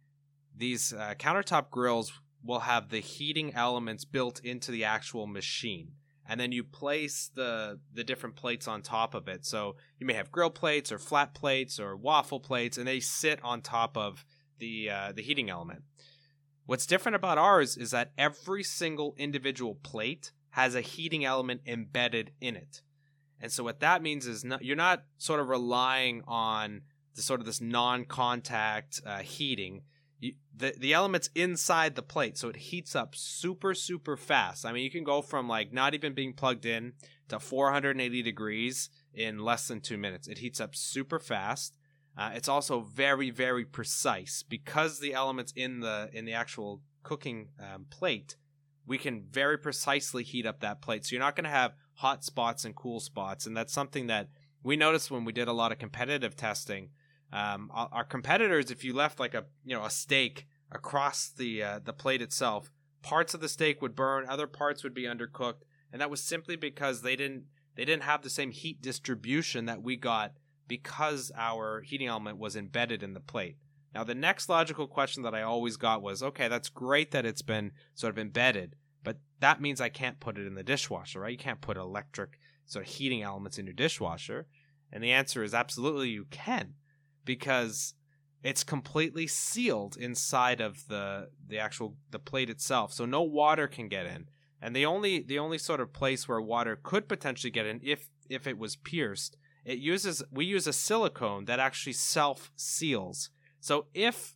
these 0.57 0.91
uh, 0.91 1.13
countertop 1.19 1.69
grills 1.69 2.19
will 2.43 2.61
have 2.61 2.89
the 2.89 2.99
heating 2.99 3.53
elements 3.53 4.05
built 4.05 4.39
into 4.39 4.71
the 4.71 4.83
actual 4.83 5.27
machine. 5.27 5.91
And 6.27 6.39
then 6.39 6.51
you 6.51 6.63
place 6.63 7.29
the 7.35 7.79
the 7.93 8.03
different 8.03 8.35
plates 8.35 8.67
on 8.67 8.81
top 8.81 9.13
of 9.13 9.27
it. 9.27 9.45
So 9.45 9.75
you 9.99 10.07
may 10.07 10.13
have 10.13 10.31
grill 10.31 10.49
plates 10.49 10.91
or 10.91 10.97
flat 10.97 11.35
plates 11.35 11.79
or 11.79 11.95
waffle 11.95 12.39
plates 12.39 12.79
and 12.79 12.87
they 12.87 12.99
sit 13.01 13.39
on 13.43 13.61
top 13.61 13.95
of 13.95 14.25
the 14.57 14.89
uh, 14.89 15.11
the 15.11 15.21
heating 15.21 15.51
element 15.51 15.83
What's 16.65 16.85
different 16.85 17.15
about 17.15 17.37
ours 17.37 17.77
is 17.77 17.91
that 17.91 18.11
every 18.17 18.63
single 18.63 19.13
individual 19.17 19.75
plate 19.75 20.31
has 20.51 20.73
a 20.73 20.81
heating 20.81 21.23
element 21.23 21.61
embedded 21.65 22.31
in 22.41 22.55
it. 22.55 22.81
And 23.39 23.51
so 23.51 23.63
what 23.63 23.81
that 23.81 24.01
means 24.01 24.25
is 24.25 24.43
not, 24.43 24.63
you're 24.63 24.75
not 24.75 25.03
sort 25.17 25.39
of 25.39 25.49
relying 25.49 26.23
on 26.27 26.81
the 27.15 27.21
sort 27.21 27.39
of 27.39 27.45
this 27.45 27.61
non-contact 27.61 29.01
uh, 29.05 29.19
heating. 29.19 29.81
You, 30.19 30.33
the 30.55 30.73
the 30.77 30.93
elements 30.93 31.29
inside 31.35 31.95
the 31.95 32.01
plate, 32.01 32.37
so 32.37 32.47
it 32.47 32.55
heats 32.55 32.95
up 32.95 33.15
super 33.15 33.73
super 33.73 34.15
fast. 34.15 34.65
I 34.65 34.71
mean, 34.71 34.83
you 34.83 34.91
can 34.91 35.03
go 35.03 35.21
from 35.21 35.47
like 35.49 35.73
not 35.73 35.93
even 35.93 36.13
being 36.13 36.33
plugged 36.33 36.65
in 36.65 36.93
to 37.27 37.39
480 37.39 38.21
degrees 38.21 38.89
in 39.13 39.39
less 39.39 39.67
than 39.67 39.81
two 39.81 39.97
minutes. 39.97 40.27
It 40.27 40.37
heats 40.37 40.61
up 40.61 40.75
super 40.75 41.19
fast. 41.19 41.77
Uh, 42.17 42.31
it's 42.33 42.47
also 42.47 42.81
very, 42.81 43.29
very 43.29 43.65
precise 43.65 44.43
because 44.47 44.99
the 44.99 45.13
elements 45.13 45.51
in 45.55 45.81
the 45.81 46.09
in 46.13 46.25
the 46.25 46.33
actual 46.33 46.81
cooking 47.03 47.49
um, 47.59 47.85
plate, 47.89 48.35
we 48.85 48.97
can 48.97 49.25
very 49.29 49.57
precisely 49.57 50.23
heat 50.23 50.45
up 50.45 50.61
that 50.61 50.81
plate. 50.81 51.05
So 51.05 51.15
you're 51.15 51.23
not 51.23 51.35
going 51.35 51.43
to 51.45 51.49
have 51.49 51.73
hot 51.95 52.23
spots 52.23 52.63
and 52.63 52.75
cool 52.75 52.99
spots, 52.99 53.45
and 53.45 53.55
that's 53.55 53.73
something 53.73 54.07
that 54.07 54.29
we 54.63 54.77
noticed 54.77 55.11
when 55.11 55.25
we 55.25 55.33
did 55.33 55.47
a 55.47 55.53
lot 55.53 55.71
of 55.71 55.77
competitive 55.77 56.35
testing. 56.35 56.89
Um, 57.33 57.69
our 57.73 58.05
competitors, 58.05 58.71
if 58.71 58.83
you 58.83 58.93
left 58.93 59.19
like 59.19 59.33
a 59.33 59.45
you 59.65 59.75
know 59.75 59.83
a 59.83 59.89
steak 59.89 60.47
across 60.71 61.29
the 61.29 61.63
uh, 61.63 61.79
the 61.83 61.93
plate 61.93 62.21
itself, 62.21 62.71
parts 63.01 63.33
of 63.33 63.41
the 63.41 63.49
steak 63.49 63.81
would 63.81 63.95
burn, 63.95 64.25
other 64.29 64.47
parts 64.47 64.83
would 64.83 64.93
be 64.93 65.03
undercooked, 65.03 65.63
and 65.91 65.99
that 65.99 66.09
was 66.09 66.23
simply 66.23 66.55
because 66.55 67.01
they 67.01 67.17
didn't 67.17 67.43
they 67.75 67.83
didn't 67.83 68.03
have 68.03 68.21
the 68.21 68.29
same 68.29 68.51
heat 68.51 68.81
distribution 68.81 69.65
that 69.65 69.83
we 69.83 69.97
got 69.97 70.31
because 70.67 71.31
our 71.35 71.81
heating 71.81 72.07
element 72.07 72.37
was 72.37 72.55
embedded 72.55 73.03
in 73.03 73.13
the 73.13 73.19
plate. 73.19 73.57
Now, 73.93 74.03
the 74.03 74.15
next 74.15 74.49
logical 74.49 74.87
question 74.87 75.23
that 75.23 75.35
I 75.35 75.41
always 75.41 75.77
got 75.77 76.01
was 76.01 76.21
okay, 76.21 76.47
that's 76.47 76.69
great 76.69 77.11
that 77.11 77.25
it's 77.25 77.41
been 77.41 77.71
sort 77.93 78.11
of 78.11 78.19
embedded, 78.19 78.75
but 79.03 79.17
that 79.39 79.61
means 79.61 79.79
I 79.79 79.89
can't 79.89 80.19
put 80.19 80.37
it 80.37 80.47
in 80.47 80.55
the 80.55 80.63
dishwasher, 80.63 81.21
right? 81.21 81.31
You 81.31 81.37
can't 81.37 81.61
put 81.61 81.77
electric 81.77 82.39
sort 82.65 82.85
of 82.85 82.91
heating 82.91 83.21
elements 83.21 83.57
in 83.57 83.65
your 83.65 83.73
dishwasher. 83.73 84.47
And 84.91 85.03
the 85.03 85.11
answer 85.11 85.43
is 85.43 85.53
absolutely 85.53 86.09
you 86.09 86.25
can 86.29 86.73
because 87.23 87.93
it's 88.43 88.63
completely 88.63 89.27
sealed 89.27 89.97
inside 89.97 90.61
of 90.61 90.87
the 90.87 91.29
the 91.47 91.57
actual 91.57 91.95
the 92.11 92.19
plate 92.19 92.49
itself. 92.49 92.93
So 92.93 93.05
no 93.05 93.23
water 93.23 93.67
can 93.67 93.87
get 93.87 94.05
in. 94.05 94.27
And 94.61 94.75
the 94.75 94.85
only 94.85 95.21
the 95.21 95.39
only 95.39 95.57
sort 95.57 95.79
of 95.79 95.93
place 95.93 96.27
where 96.27 96.41
water 96.41 96.79
could 96.81 97.07
potentially 97.07 97.51
get 97.51 97.65
in 97.65 97.79
if 97.83 98.09
if 98.29 98.47
it 98.47 98.57
was 98.57 98.75
pierced, 98.75 99.37
it 99.65 99.79
uses 99.79 100.23
we 100.31 100.45
use 100.45 100.67
a 100.67 100.73
silicone 100.73 101.45
that 101.45 101.59
actually 101.59 101.93
self 101.93 102.51
seals. 102.55 103.29
So 103.59 103.87
if 103.93 104.35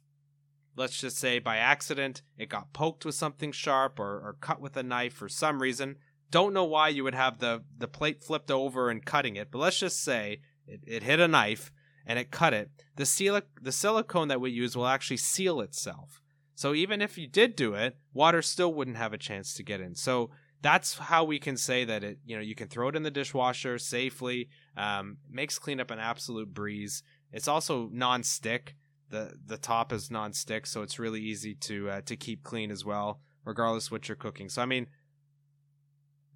let's 0.75 0.99
just 0.99 1.17
say 1.17 1.39
by 1.39 1.57
accident 1.57 2.21
it 2.37 2.49
got 2.49 2.73
poked 2.73 3.05
with 3.05 3.15
something 3.15 3.51
sharp 3.51 3.99
or, 3.99 4.05
or 4.05 4.37
cut 4.41 4.59
with 4.59 4.75
a 4.75 4.83
knife 4.83 5.13
for 5.13 5.29
some 5.29 5.61
reason, 5.61 5.97
don't 6.31 6.53
know 6.53 6.65
why 6.65 6.89
you 6.89 7.03
would 7.03 7.15
have 7.15 7.39
the 7.39 7.63
the 7.77 7.87
plate 7.87 8.23
flipped 8.23 8.51
over 8.51 8.89
and 8.89 9.05
cutting 9.05 9.35
it, 9.35 9.51
but 9.51 9.59
let's 9.59 9.79
just 9.79 10.03
say 10.03 10.41
it, 10.67 10.81
it 10.85 11.03
hit 11.03 11.19
a 11.19 11.27
knife 11.27 11.71
and 12.05 12.17
it 12.17 12.31
cut 12.31 12.53
it. 12.53 12.71
The 12.95 13.05
seal 13.05 13.39
the 13.61 13.71
silicone 13.71 14.29
that 14.29 14.41
we 14.41 14.49
use 14.49 14.75
will 14.75 14.87
actually 14.87 15.17
seal 15.17 15.61
itself. 15.61 16.21
So 16.55 16.73
even 16.73 17.01
if 17.01 17.17
you 17.17 17.27
did 17.27 17.55
do 17.55 17.75
it, 17.75 17.95
water 18.13 18.41
still 18.41 18.73
wouldn't 18.73 18.97
have 18.97 19.13
a 19.13 19.17
chance 19.17 19.53
to 19.53 19.63
get 19.63 19.79
in. 19.79 19.95
So 19.95 20.31
that's 20.61 20.97
how 20.97 21.23
we 21.23 21.39
can 21.39 21.55
say 21.55 21.85
that 21.85 22.03
it 22.03 22.19
you 22.25 22.35
know 22.35 22.41
you 22.41 22.55
can 22.55 22.67
throw 22.67 22.89
it 22.89 22.95
in 22.95 23.03
the 23.03 23.11
dishwasher 23.11 23.77
safely. 23.77 24.49
Um, 24.79 25.17
makes 25.29 25.59
cleanup 25.59 25.91
an 25.91 25.99
absolute 25.99 26.53
breeze. 26.53 27.03
It's 27.33 27.49
also 27.49 27.89
non-stick. 27.91 28.75
the 29.09 29.33
The 29.45 29.57
top 29.57 29.91
is 29.91 30.09
non-stick, 30.09 30.65
so 30.65 30.83
it's 30.83 30.97
really 30.97 31.19
easy 31.21 31.53
to 31.55 31.89
uh, 31.89 32.01
to 32.05 32.15
keep 32.15 32.43
clean 32.43 32.71
as 32.71 32.85
well, 32.85 33.19
regardless 33.43 33.91
what 33.91 34.07
you're 34.07 34.15
cooking. 34.15 34.47
So 34.47 34.61
I 34.61 34.65
mean, 34.65 34.87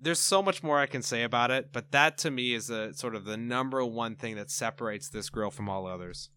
there's 0.01 0.19
so 0.19 0.43
much 0.43 0.62
more 0.62 0.77
I 0.77 0.88
can 0.88 1.01
say 1.01 1.23
about 1.23 1.51
it, 1.51 1.71
but 1.71 1.91
that 1.91 2.17
to 2.19 2.32
me 2.32 2.53
is 2.53 2.69
a 2.69 2.93
sort 2.93 3.15
of 3.15 3.23
the 3.23 3.38
number 3.38 3.84
one 3.86 4.15
thing 4.15 4.36
that 4.36 4.51
separates 4.51 5.08
this 5.08 5.29
grill 5.29 5.51
from 5.51 5.69
all 5.69 5.88
others. 5.88 6.29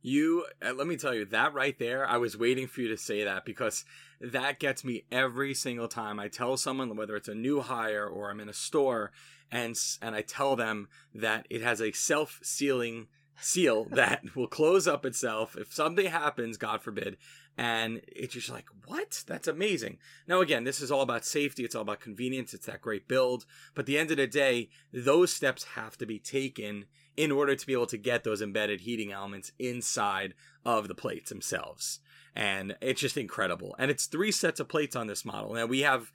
You 0.00 0.46
uh, 0.64 0.72
let 0.74 0.86
me 0.86 0.96
tell 0.96 1.14
you 1.14 1.24
that 1.26 1.52
right 1.52 1.76
there. 1.80 2.06
I 2.06 2.18
was 2.18 2.38
waiting 2.38 2.68
for 2.68 2.80
you 2.82 2.88
to 2.88 2.96
say 2.96 3.24
that 3.24 3.44
because 3.44 3.84
that 4.20 4.60
gets 4.60 4.84
me 4.84 5.04
every 5.10 5.54
single 5.54 5.88
time 5.88 6.20
I 6.20 6.28
tell 6.28 6.56
someone 6.56 6.96
whether 6.96 7.16
it's 7.16 7.28
a 7.28 7.34
new 7.34 7.60
hire 7.60 8.06
or 8.06 8.30
I'm 8.30 8.38
in 8.38 8.48
a 8.48 8.54
store 8.54 9.10
and 9.50 9.76
and 10.02 10.14
I 10.14 10.22
tell 10.22 10.56
them 10.56 10.88
that 11.14 11.46
it 11.50 11.62
has 11.62 11.80
a 11.80 11.92
self-sealing 11.92 13.08
seal 13.40 13.84
that 13.90 14.22
will 14.34 14.48
close 14.48 14.86
up 14.86 15.06
itself 15.06 15.56
if 15.56 15.72
something 15.72 16.06
happens, 16.06 16.56
God 16.56 16.82
forbid, 16.82 17.16
and 17.58 18.00
it's 18.06 18.34
just 18.34 18.50
like, 18.50 18.66
what? 18.86 19.24
That's 19.26 19.48
amazing. 19.48 19.98
Now, 20.28 20.40
again, 20.40 20.62
this 20.62 20.80
is 20.80 20.92
all 20.92 21.02
about 21.02 21.24
safety. 21.24 21.64
It's 21.64 21.74
all 21.74 21.82
about 21.82 21.98
convenience. 21.98 22.54
It's 22.54 22.66
that 22.66 22.80
great 22.80 23.08
build. 23.08 23.46
But 23.74 23.82
at 23.82 23.86
the 23.86 23.98
end 23.98 24.12
of 24.12 24.16
the 24.16 24.28
day, 24.28 24.68
those 24.92 25.32
steps 25.32 25.64
have 25.74 25.98
to 25.98 26.06
be 26.06 26.20
taken 26.20 26.84
in 27.16 27.32
order 27.32 27.56
to 27.56 27.66
be 27.66 27.72
able 27.72 27.86
to 27.86 27.98
get 27.98 28.22
those 28.22 28.40
embedded 28.40 28.82
heating 28.82 29.10
elements 29.10 29.50
inside 29.58 30.34
of 30.64 30.86
the 30.86 30.94
plates 30.94 31.30
themselves. 31.30 31.98
And 32.32 32.76
it's 32.80 33.00
just 33.00 33.16
incredible. 33.16 33.74
And 33.76 33.90
it's 33.90 34.06
three 34.06 34.30
sets 34.30 34.60
of 34.60 34.68
plates 34.68 34.94
on 34.94 35.08
this 35.08 35.24
model. 35.24 35.54
Now, 35.54 35.66
we 35.66 35.80
have 35.80 36.12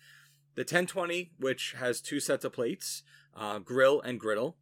the 0.56 0.62
1020, 0.62 1.32
which 1.40 1.76
has 1.78 2.00
two 2.00 2.22
sets 2.22 2.46
of 2.46 2.54
plates, 2.54 3.04
uh, 3.36 3.60
grill 3.60 4.02
and 4.02 4.20
griddle. 4.20 4.58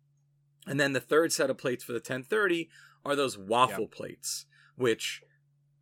And 0.67 0.79
then 0.79 0.93
the 0.93 0.99
third 0.99 1.31
set 1.31 1.49
of 1.49 1.57
plates 1.57 1.83
for 1.83 1.91
the 1.91 1.97
1030 1.97 2.69
are 3.03 3.15
those 3.15 3.37
waffle 3.37 3.81
yep. 3.81 3.91
plates, 3.91 4.45
which 4.75 5.23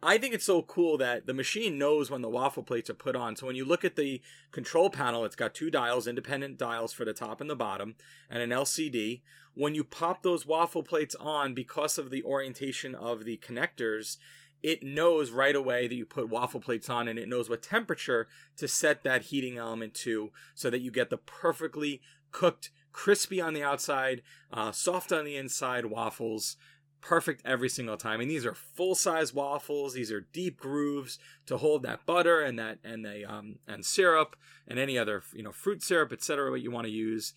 I 0.02 0.18
think 0.18 0.34
it's 0.34 0.46
so 0.46 0.62
cool 0.62 0.98
that 0.98 1.26
the 1.26 1.34
machine 1.34 1.78
knows 1.78 2.10
when 2.10 2.22
the 2.22 2.30
waffle 2.30 2.64
plates 2.64 2.90
are 2.90 2.96
put 2.96 3.16
on. 3.16 3.36
So 3.36 3.46
when 3.46 3.58
you 3.58 3.66
look 3.66 3.84
at 3.84 3.98
the 3.98 4.22
control 4.52 4.90
panel, 4.90 5.26
it's 5.26 5.36
got 5.36 5.54
two 5.54 5.70
dials, 5.70 6.08
independent 6.08 6.58
dials 6.58 6.94
for 6.94 7.04
the 7.04 7.14
top 7.14 7.42
and 7.42 7.50
the 7.50 7.56
bottom, 7.56 7.96
and 8.30 8.42
an 8.42 8.52
LCD. 8.52 9.22
When 9.56 9.76
you 9.76 9.84
pop 9.84 10.24
those 10.24 10.46
waffle 10.46 10.84
plates 10.84 11.16
on, 11.16 11.54
because 11.54 11.98
of 11.98 12.12
the 12.12 12.24
orientation 12.24 12.96
of 12.96 13.26
the 13.26 13.38
connectors, 13.38 14.16
it 14.64 14.84
knows 14.84 15.32
right 15.32 15.56
away 15.56 15.88
that 15.88 15.96
you 15.96 16.06
put 16.06 16.30
waffle 16.30 16.62
plates 16.62 16.90
on 16.90 17.08
and 17.08 17.20
it 17.20 17.28
knows 17.28 17.50
what 17.50 17.62
temperature 17.62 18.28
to 18.58 18.68
set 18.68 19.04
that 19.04 19.24
heating 19.24 19.58
element 19.58 19.94
to 19.94 20.32
so 20.56 20.70
that 20.70 20.82
you 20.82 20.92
get 20.92 21.10
the 21.10 21.18
perfectly 21.18 22.02
cooked, 22.32 22.70
crispy 22.92 23.42
on 23.42 23.54
the 23.54 23.64
outside, 23.64 24.22
uh, 24.52 24.72
soft 24.72 25.12
on 25.12 25.26
the 25.26 25.36
inside 25.36 25.86
waffles 25.86 26.58
perfect 27.02 27.42
every 27.46 27.70
single 27.70 27.98
time. 27.98 28.20
And 28.22 28.30
these 28.30 28.46
are 28.46 28.54
full 28.54 28.96
size 28.96 29.34
waffles. 29.34 29.94
These 29.94 30.12
are 30.12 30.22
deep 30.22 30.60
grooves 30.60 31.20
to 31.46 31.58
hold 31.58 31.84
that 31.84 32.06
butter 32.06 32.42
and 32.42 32.58
that 32.60 32.80
and 32.84 33.06
the 33.06 33.26
um 33.26 33.56
and 33.68 33.86
syrup 33.86 34.36
and 34.68 34.80
any 34.80 34.98
other 34.98 35.24
you 35.34 35.44
know 35.44 35.52
fruit 35.52 35.84
syrup, 35.84 36.12
etc. 36.12 36.52
What 36.52 36.62
you 36.62 36.72
want 36.72 36.86
to 36.86 36.92
use. 36.92 37.34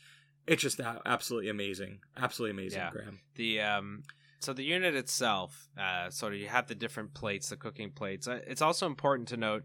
It's 0.46 0.62
just 0.62 0.80
absolutely 1.06 1.50
amazing, 1.50 2.00
absolutely 2.16 2.60
amazing, 2.60 2.80
yeah. 2.80 2.90
Graham. 2.90 3.20
The 3.36 3.60
um. 3.60 4.02
So 4.40 4.52
the 4.52 4.64
unit 4.64 4.96
itself, 4.96 5.68
uh, 5.78 6.10
sort 6.10 6.32
of, 6.32 6.40
you 6.40 6.48
have 6.48 6.66
the 6.66 6.74
different 6.74 7.14
plates, 7.14 7.50
the 7.50 7.56
cooking 7.56 7.92
plates. 7.92 8.26
Uh, 8.26 8.40
it's 8.44 8.60
also 8.60 8.86
important 8.86 9.28
to 9.28 9.36
note 9.36 9.62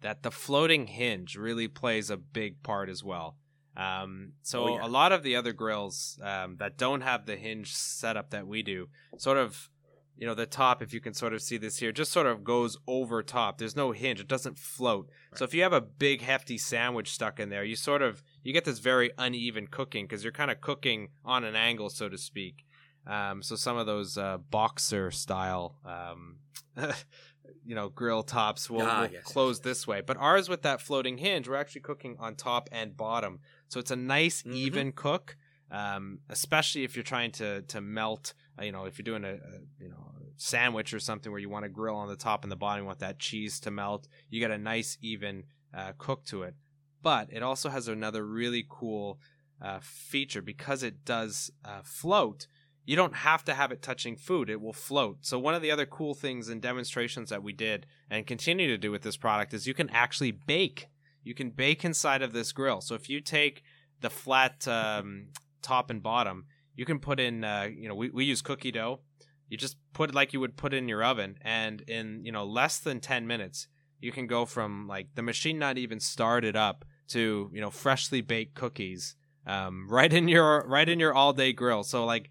that 0.00 0.24
the 0.24 0.32
floating 0.32 0.88
hinge 0.88 1.36
really 1.36 1.68
plays 1.68 2.10
a 2.10 2.16
big 2.16 2.60
part 2.64 2.88
as 2.88 3.04
well. 3.04 3.36
Um, 3.78 4.32
so 4.42 4.64
oh, 4.64 4.76
yeah. 4.76 4.86
a 4.86 4.88
lot 4.88 5.12
of 5.12 5.22
the 5.22 5.36
other 5.36 5.52
grills 5.52 6.18
um, 6.22 6.56
that 6.58 6.76
don't 6.76 7.02
have 7.02 7.26
the 7.26 7.36
hinge 7.36 7.74
setup 7.74 8.30
that 8.30 8.46
we 8.46 8.62
do, 8.62 8.88
sort 9.18 9.38
of, 9.38 9.70
you 10.16 10.26
know, 10.26 10.34
the 10.34 10.46
top, 10.46 10.82
if 10.82 10.92
you 10.92 11.00
can 11.00 11.14
sort 11.14 11.32
of 11.32 11.40
see 11.40 11.58
this 11.58 11.78
here, 11.78 11.92
just 11.92 12.10
sort 12.10 12.26
of 12.26 12.42
goes 12.42 12.76
over 12.88 13.22
top. 13.22 13.58
There's 13.58 13.76
no 13.76 13.92
hinge; 13.92 14.18
it 14.18 14.26
doesn't 14.26 14.58
float. 14.58 15.08
Right. 15.30 15.38
So 15.38 15.44
if 15.44 15.54
you 15.54 15.62
have 15.62 15.72
a 15.72 15.80
big 15.80 16.22
hefty 16.22 16.58
sandwich 16.58 17.12
stuck 17.12 17.38
in 17.38 17.50
there, 17.50 17.62
you 17.62 17.76
sort 17.76 18.02
of 18.02 18.24
you 18.42 18.52
get 18.52 18.64
this 18.64 18.80
very 18.80 19.12
uneven 19.16 19.68
cooking 19.68 20.06
because 20.06 20.24
you're 20.24 20.32
kind 20.32 20.50
of 20.50 20.60
cooking 20.60 21.10
on 21.24 21.44
an 21.44 21.54
angle, 21.54 21.88
so 21.88 22.08
to 22.08 22.18
speak. 22.18 22.64
Um, 23.08 23.42
so 23.42 23.56
some 23.56 23.76
of 23.78 23.86
those 23.86 24.18
uh, 24.18 24.38
boxer 24.50 25.10
style, 25.10 25.76
um, 25.84 26.36
you 27.64 27.74
know, 27.74 27.88
grill 27.88 28.22
tops 28.22 28.68
will, 28.68 28.82
ah, 28.82 29.02
will 29.02 29.10
yes, 29.10 29.22
close 29.24 29.56
yes, 29.56 29.64
this 29.64 29.86
way. 29.86 30.02
But 30.02 30.18
ours 30.18 30.48
with 30.48 30.62
that 30.62 30.80
floating 30.80 31.18
hinge, 31.18 31.48
we're 31.48 31.56
actually 31.56 31.80
cooking 31.80 32.16
on 32.18 32.34
top 32.34 32.68
and 32.70 32.96
bottom. 32.96 33.40
So 33.68 33.80
it's 33.80 33.90
a 33.90 33.96
nice 33.96 34.42
mm-hmm. 34.42 34.56
even 34.56 34.92
cook, 34.92 35.36
um, 35.70 36.20
especially 36.28 36.84
if 36.84 36.96
you're 36.96 37.02
trying 37.02 37.32
to 37.32 37.62
to 37.62 37.80
melt. 37.80 38.34
Uh, 38.58 38.64
you 38.64 38.72
know, 38.72 38.86
if 38.86 38.98
you're 38.98 39.04
doing 39.04 39.24
a, 39.24 39.34
a, 39.34 39.60
you 39.80 39.88
know 39.88 40.12
sandwich 40.38 40.94
or 40.94 41.00
something 41.00 41.30
where 41.32 41.40
you 41.40 41.48
want 41.48 41.64
to 41.64 41.68
grill 41.68 41.96
on 41.96 42.08
the 42.08 42.16
top 42.16 42.44
and 42.44 42.50
the 42.50 42.56
bottom, 42.56 42.84
you 42.84 42.86
want 42.86 43.00
that 43.00 43.18
cheese 43.18 43.60
to 43.60 43.70
melt. 43.70 44.08
You 44.30 44.40
get 44.40 44.50
a 44.50 44.58
nice 44.58 44.96
even 45.02 45.44
uh, 45.76 45.92
cook 45.98 46.24
to 46.26 46.44
it. 46.44 46.54
But 47.02 47.28
it 47.30 47.42
also 47.42 47.68
has 47.68 47.88
another 47.88 48.24
really 48.26 48.64
cool 48.68 49.20
uh, 49.60 49.80
feature 49.82 50.42
because 50.42 50.82
it 50.82 51.04
does 51.04 51.50
uh, 51.64 51.80
float. 51.84 52.46
You 52.84 52.96
don't 52.96 53.16
have 53.16 53.44
to 53.44 53.54
have 53.54 53.70
it 53.70 53.82
touching 53.82 54.16
food; 54.16 54.48
it 54.48 54.60
will 54.60 54.72
float. 54.72 55.18
So 55.20 55.38
one 55.38 55.54
of 55.54 55.62
the 55.62 55.70
other 55.70 55.86
cool 55.86 56.14
things 56.14 56.48
and 56.48 56.62
demonstrations 56.62 57.28
that 57.30 57.42
we 57.42 57.52
did 57.52 57.86
and 58.10 58.26
continue 58.26 58.66
to 58.68 58.78
do 58.78 58.90
with 58.90 59.02
this 59.02 59.16
product 59.16 59.52
is 59.52 59.66
you 59.66 59.74
can 59.74 59.90
actually 59.90 60.30
bake 60.30 60.88
you 61.28 61.34
can 61.34 61.50
bake 61.50 61.84
inside 61.84 62.22
of 62.22 62.32
this 62.32 62.52
grill. 62.52 62.80
So 62.80 62.94
if 62.94 63.10
you 63.10 63.20
take 63.20 63.62
the 64.00 64.08
flat 64.08 64.66
um, 64.66 65.26
top 65.60 65.90
and 65.90 66.02
bottom, 66.02 66.46
you 66.74 66.86
can 66.86 66.98
put 66.98 67.20
in, 67.20 67.44
uh, 67.44 67.68
you 67.70 67.86
know, 67.86 67.94
we, 67.94 68.08
we 68.08 68.24
use 68.24 68.40
cookie 68.40 68.72
dough. 68.72 69.00
You 69.50 69.58
just 69.58 69.76
put 69.92 70.14
like 70.14 70.32
you 70.32 70.40
would 70.40 70.56
put 70.56 70.72
in 70.72 70.88
your 70.88 71.04
oven, 71.04 71.36
and 71.42 71.82
in 71.82 72.24
you 72.24 72.32
know 72.32 72.44
less 72.44 72.78
than 72.78 73.00
ten 73.00 73.26
minutes, 73.26 73.66
you 74.00 74.10
can 74.10 74.26
go 74.26 74.46
from 74.46 74.86
like 74.86 75.08
the 75.14 75.22
machine 75.22 75.58
not 75.58 75.76
even 75.76 76.00
started 76.00 76.56
up 76.56 76.84
to 77.08 77.50
you 77.52 77.60
know 77.60 77.70
freshly 77.70 78.20
baked 78.20 78.54
cookies 78.54 79.16
um, 79.46 79.86
right 79.90 80.12
in 80.12 80.28
your 80.28 80.66
right 80.66 80.88
in 80.88 80.98
your 80.98 81.14
all 81.14 81.32
day 81.32 81.52
grill. 81.52 81.82
So 81.82 82.04
like 82.04 82.30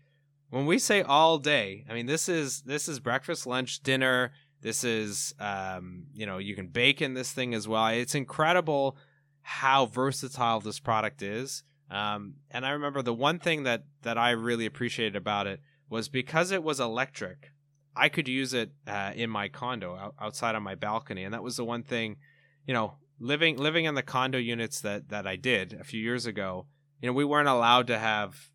when 0.50 0.66
we 0.66 0.80
say 0.80 1.02
all 1.02 1.38
day, 1.40 1.86
I 1.90 1.94
mean 1.94 2.06
this 2.06 2.30
is 2.30 2.62
this 2.62 2.88
is 2.88 3.00
breakfast, 3.00 3.46
lunch, 3.46 3.82
dinner, 3.82 4.32
this 4.62 4.84
is, 4.84 5.34
um, 5.40 6.08
you 6.14 6.26
know, 6.26 6.38
you 6.40 6.56
can 6.56 6.68
bake 6.68 7.02
in 7.02 7.14
this 7.14 7.32
thing 7.32 7.54
as 7.54 7.68
well. 7.68 7.88
It's 7.88 8.16
incredible 8.16 8.98
how 9.42 9.86
versatile 9.86 10.60
this 10.60 10.80
product 10.80 11.22
is. 11.22 11.64
Um, 11.90 12.36
and 12.52 12.66
I 12.66 12.72
remember 12.72 13.02
the 13.02 13.14
one 13.14 13.40
thing 13.40 13.64
that 13.64 13.86
that 14.02 14.18
I 14.18 14.32
really 14.32 14.66
appreciated 14.66 15.16
about 15.16 15.48
it 15.48 15.62
was 15.90 16.10
because 16.10 16.52
it 16.52 16.64
was 16.64 16.80
electric. 16.80 17.52
I 17.96 18.10
could 18.10 18.28
use 18.28 18.54
it 18.54 18.72
uh, 18.86 19.14
in 19.16 19.30
my 19.30 19.48
condo 19.48 19.96
out, 19.96 20.16
outside 20.20 20.56
on 20.56 20.64
my 20.64 20.76
balcony, 20.76 21.24
and 21.24 21.34
that 21.34 21.44
was 21.44 21.56
the 21.58 21.66
one 21.66 21.84
thing, 21.84 22.18
you 22.66 22.74
know, 22.74 22.96
living 23.20 23.58
living 23.58 23.86
in 23.86 23.96
the 23.96 24.04
condo 24.04 24.38
units 24.38 24.82
that 24.82 25.10
that 25.10 25.26
I 25.26 25.36
did 25.38 25.74
a 25.74 25.84
few 25.84 26.02
years 26.02 26.26
ago. 26.26 26.66
You 27.02 27.08
know, 27.08 27.14
we 27.14 27.24
weren't 27.24 27.48
allowed 27.48 27.88
to 27.88 27.98
have 27.98 28.50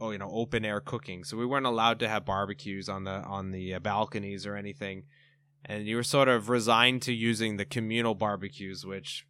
oh 0.00 0.12
you 0.12 0.18
know 0.18 0.30
open 0.30 0.64
air 0.64 0.80
cooking, 0.80 1.24
so 1.24 1.36
we 1.36 1.46
weren't 1.46 1.66
allowed 1.66 1.98
to 2.00 2.08
have 2.08 2.24
barbecues 2.24 2.88
on 2.88 3.02
the 3.02 3.22
on 3.24 3.50
the 3.50 3.74
uh, 3.74 3.80
balconies 3.80 4.46
or 4.46 4.54
anything 4.54 5.04
and 5.66 5.86
you 5.86 5.96
were 5.96 6.02
sort 6.02 6.28
of 6.28 6.48
resigned 6.48 7.02
to 7.02 7.12
using 7.12 7.56
the 7.56 7.64
communal 7.64 8.14
barbecues, 8.14 8.86
which, 8.86 9.26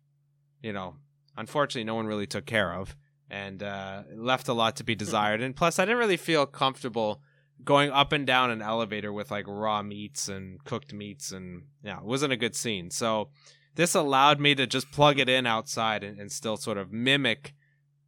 you 0.63 0.73
know, 0.73 0.97
unfortunately, 1.37 1.85
no 1.85 1.95
one 1.95 2.07
really 2.07 2.27
took 2.27 2.47
care 2.47 2.75
of, 2.75 2.95
and 3.31 3.63
uh, 3.63 4.03
left 4.15 4.49
a 4.49 4.53
lot 4.53 4.77
to 4.77 4.85
be 4.85 4.95
desired. 5.05 5.41
and 5.41 5.57
plus, 5.57 5.79
I 5.79 5.85
didn't 5.85 5.99
really 5.99 6.17
feel 6.17 6.47
comfortable 6.47 7.21
going 7.65 7.91
up 7.91 8.13
and 8.13 8.27
down 8.27 8.51
an 8.51 8.61
elevator 8.61 9.13
with 9.13 9.31
like 9.31 9.47
raw 9.49 9.83
meats 9.83 10.29
and 10.29 10.63
cooked 10.65 10.93
meats, 10.93 11.33
and 11.33 11.65
yeah, 11.83 11.99
it 11.99 12.05
wasn't 12.05 12.33
a 12.33 12.37
good 12.37 12.55
scene. 12.55 12.91
So 12.91 13.31
this 13.75 13.95
allowed 13.95 14.41
me 14.41 14.55
to 14.55 14.67
just 14.67 14.93
plug 14.93 15.19
it 15.19 15.29
in 15.29 15.47
outside 15.47 16.05
and, 16.05 16.19
and 16.21 16.31
still 16.31 16.57
sort 16.57 16.79
of 16.79 16.93
mimic 16.93 17.55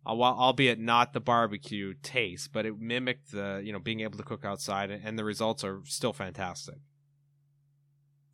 albeit 0.08 0.78
not 0.78 1.12
the 1.12 1.20
barbecue 1.20 1.94
taste, 2.02 2.52
but 2.52 2.64
it 2.66 2.78
mimicked 2.78 3.32
the 3.32 3.60
you 3.64 3.72
know 3.72 3.78
being 3.78 4.00
able 4.00 4.18
to 4.18 4.24
cook 4.24 4.44
outside, 4.44 4.90
and 4.90 5.18
the 5.18 5.24
results 5.24 5.64
are 5.64 5.80
still 5.84 6.12
fantastic. 6.12 6.76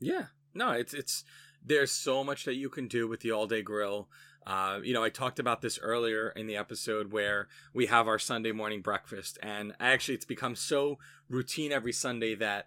Yeah, 0.05 0.27
no, 0.53 0.73
it's 0.73 0.93
it's 0.93 1.25
there's 1.64 1.90
so 1.90 2.23
much 2.23 2.45
that 2.45 2.55
you 2.55 2.69
can 2.69 2.88
do 2.88 3.09
with 3.09 3.21
the 3.21 3.33
all 3.33 3.47
day 3.47 3.62
grill. 3.62 4.09
Uh, 4.47 4.81
you 4.83 4.93
know, 4.93 5.03
I 5.03 5.09
talked 5.09 5.38
about 5.38 5.62
this 5.62 5.79
earlier 5.79 6.29
in 6.37 6.47
the 6.47 6.57
episode 6.57 7.11
where 7.11 7.49
we 7.73 7.87
have 7.87 8.07
our 8.07 8.19
Sunday 8.19 8.53
morning 8.53 8.83
breakfast, 8.83 9.38
and 9.43 9.73
actually, 9.81 10.14
it's 10.14 10.27
become 10.27 10.55
so 10.55 10.99
routine 11.31 11.73
every 11.73 11.93
Sunday 11.93 12.35
that 12.35 12.67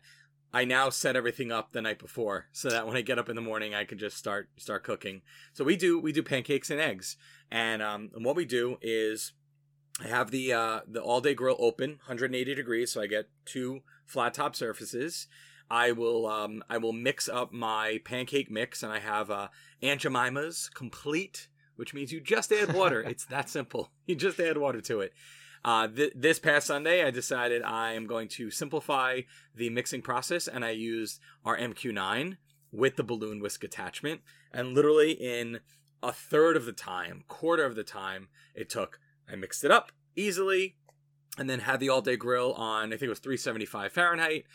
I 0.52 0.66
now 0.66 0.90
set 0.90 1.16
everything 1.16 1.52
up 1.52 1.72
the 1.72 1.82
night 1.84 2.00
before, 2.00 2.48
so 2.52 2.70
that 2.72 2.88
when 2.88 2.98
I 2.98 3.02
get 3.02 3.20
up 3.20 3.30
in 3.30 3.36
the 3.36 3.42
morning, 3.42 3.76
I 3.76 3.84
can 3.84 4.00
just 4.00 4.18
start 4.18 4.50
start 4.58 4.84
cooking. 4.84 5.22
So 5.54 5.64
we 5.64 5.76
do 5.76 6.00
we 6.00 6.12
do 6.12 6.24
pancakes 6.24 6.72
and 6.72 6.82
eggs, 6.82 7.18
and 7.52 7.84
um, 7.84 8.10
and 8.16 8.26
what 8.26 8.36
we 8.36 8.46
do 8.46 8.80
is 8.82 9.34
I 10.04 10.08
have 10.08 10.32
the 10.32 10.54
uh, 10.54 10.80
the 10.88 11.02
all 11.02 11.22
day 11.22 11.36
grill 11.36 11.58
open, 11.60 12.00
180 12.08 12.56
degrees, 12.56 12.92
so 12.92 13.02
I 13.02 13.06
get 13.06 13.30
two 13.46 13.82
flat 14.08 14.34
top 14.34 14.56
surfaces. 14.56 15.28
I 15.70 15.92
will 15.92 16.28
um, 16.28 16.64
I 16.70 16.78
will 16.78 16.94
mix 16.94 17.28
up 17.28 17.52
my 17.52 18.00
pancake 18.06 18.50
mix, 18.50 18.84
and 18.84 18.92
I 18.92 19.00
have 19.00 19.30
uh, 19.30 19.48
Aunt 19.82 20.02
Jemima's 20.02 20.70
complete 20.74 21.48
which 21.78 21.94
means 21.94 22.12
you 22.12 22.20
just 22.20 22.52
add 22.52 22.74
water. 22.74 23.02
it's 23.08 23.26
that 23.26 23.50
simple. 23.50 23.92
You 24.08 24.16
just 24.16 24.40
add 24.40 24.58
water 24.58 24.80
to 24.80 25.02
it. 25.02 25.14
Uh, 25.66 25.90
th- 25.90 26.14
this 26.16 26.40
past 26.40 26.68
Sunday, 26.68 27.04
I 27.04 27.12
decided 27.12 27.62
I 27.62 27.92
am 27.92 28.08
going 28.08 28.30
to 28.30 28.50
simplify 28.50 29.22
the 29.54 29.70
mixing 29.70 30.02
process, 30.02 30.48
and 30.48 30.64
I 30.64 30.70
used 30.70 31.20
our 31.44 31.58
MQ9 31.58 32.38
with 32.72 32.96
the 32.96 33.04
balloon 33.04 33.42
whisk 33.42 33.66
attachment. 33.66 34.22
And 34.54 34.74
literally 34.74 35.12
in 35.12 35.60
a 36.02 36.14
third 36.14 36.56
of 36.56 36.66
the 36.66 36.72
time, 36.72 37.26
quarter 37.28 37.66
of 37.66 37.76
the 37.76 37.84
time 37.84 38.30
it 38.56 38.70
took, 38.70 39.02
I 39.30 39.36
mixed 39.36 39.66
it 39.66 39.72
up 39.72 39.92
easily, 40.16 40.78
and 41.38 41.50
then 41.50 41.60
had 41.60 41.82
the 41.82 41.90
all 41.90 42.02
day 42.02 42.16
grill 42.16 42.54
on. 42.54 42.88
I 42.88 42.92
think 42.92 43.04
it 43.04 43.10
was 43.10 43.20
375 43.20 43.92
Fahrenheit, 43.92 44.46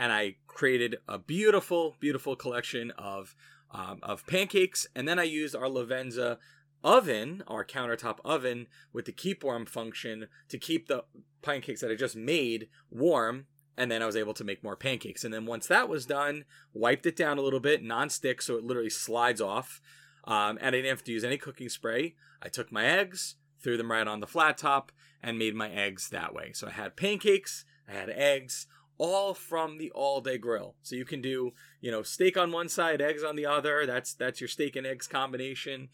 and 0.00 0.14
I 0.14 0.36
created 0.46 0.96
a 1.06 1.18
beautiful, 1.18 1.94
beautiful 2.00 2.34
collection 2.34 2.90
of 2.92 3.36
um, 3.70 4.00
of 4.02 4.26
pancakes. 4.26 4.86
And 4.96 5.06
then 5.06 5.18
I 5.18 5.24
used 5.24 5.54
our 5.54 5.66
Livenza 5.66 6.38
oven, 6.82 7.44
our 7.46 7.64
countertop 7.64 8.18
oven, 8.24 8.66
with 8.94 9.04
the 9.04 9.12
keep 9.12 9.44
warm 9.44 9.66
function 9.66 10.26
to 10.48 10.58
keep 10.58 10.88
the 10.88 11.04
pancakes 11.42 11.82
that 11.82 11.90
I 11.90 11.94
just 11.94 12.16
made 12.16 12.68
warm. 12.90 13.46
And 13.76 13.90
then 13.90 14.02
I 14.02 14.06
was 14.06 14.16
able 14.16 14.34
to 14.34 14.44
make 14.44 14.64
more 14.64 14.74
pancakes. 14.74 15.22
And 15.22 15.32
then 15.32 15.44
once 15.44 15.66
that 15.66 15.88
was 15.88 16.06
done, 16.06 16.46
wiped 16.72 17.04
it 17.04 17.14
down 17.14 17.36
a 17.36 17.42
little 17.42 17.60
bit, 17.60 17.84
non-stick, 17.84 18.42
so 18.42 18.56
it 18.56 18.64
literally 18.64 18.90
slides 18.90 19.40
off. 19.40 19.82
Um, 20.24 20.58
and 20.60 20.68
I 20.68 20.78
didn't 20.78 20.90
have 20.90 21.04
to 21.04 21.12
use 21.12 21.24
any 21.24 21.36
cooking 21.36 21.68
spray. 21.68 22.14
I 22.42 22.48
took 22.48 22.72
my 22.72 22.84
eggs, 22.84 23.36
threw 23.62 23.76
them 23.76 23.90
right 23.90 24.08
on 24.08 24.20
the 24.20 24.26
flat 24.26 24.58
top, 24.58 24.92
and 25.22 25.38
made 25.38 25.54
my 25.54 25.70
eggs 25.70 26.08
that 26.08 26.34
way. 26.34 26.52
So 26.52 26.68
I 26.68 26.70
had 26.72 26.96
pancakes, 26.96 27.64
I 27.88 27.92
had 27.92 28.10
eggs, 28.10 28.66
all 29.00 29.32
from 29.32 29.78
the 29.78 29.90
all 29.92 30.20
day 30.20 30.36
grill. 30.36 30.76
So 30.82 30.94
you 30.94 31.06
can 31.06 31.22
do, 31.22 31.52
you 31.80 31.90
know, 31.90 32.02
steak 32.02 32.36
on 32.36 32.52
one 32.52 32.68
side, 32.68 33.00
eggs 33.00 33.24
on 33.24 33.34
the 33.34 33.46
other. 33.46 33.86
That's 33.86 34.12
that's 34.12 34.40
your 34.40 34.48
steak 34.48 34.76
and 34.76 34.86
eggs 34.86 35.08
combination. 35.08 35.88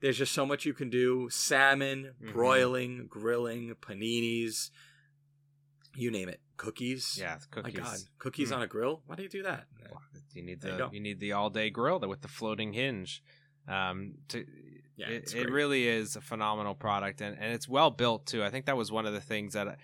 There's 0.00 0.18
just 0.18 0.32
so 0.32 0.44
much 0.44 0.66
you 0.66 0.74
can 0.74 0.90
do. 0.90 1.28
Salmon, 1.30 2.12
mm-hmm. 2.22 2.32
broiling, 2.32 3.06
grilling, 3.08 3.74
paninis, 3.80 4.70
you 5.96 6.10
name 6.10 6.28
it. 6.28 6.40
Cookies. 6.58 7.16
Yeah, 7.18 7.38
cookies. 7.50 7.74
My 7.74 7.84
God, 7.84 7.98
cookies 8.18 8.50
mm. 8.50 8.56
on 8.56 8.62
a 8.62 8.66
grill. 8.66 9.02
Why 9.06 9.16
do 9.16 9.22
you 9.22 9.28
do 9.30 9.42
that? 9.44 9.64
You 10.34 10.42
need 10.42 10.60
the 10.60 10.76
you, 10.76 10.88
you, 10.92 11.00
need 11.00 11.20
the 11.20 11.32
all 11.32 11.50
day 11.50 11.70
grill 11.70 12.00
with 12.00 12.20
the 12.20 12.28
floating 12.28 12.72
hinge. 12.72 13.22
Um, 13.66 14.14
to 14.28 14.44
yeah, 14.96 15.08
it, 15.08 15.34
it 15.34 15.50
really 15.50 15.86
is 15.86 16.16
a 16.16 16.20
phenomenal 16.20 16.74
product, 16.74 17.20
and 17.20 17.36
and 17.38 17.52
it's 17.52 17.68
well 17.68 17.90
built 17.90 18.26
too. 18.26 18.44
I 18.44 18.50
think 18.50 18.66
that 18.66 18.76
was 18.76 18.92
one 18.92 19.06
of 19.06 19.14
the 19.14 19.20
things 19.20 19.54
that 19.54 19.78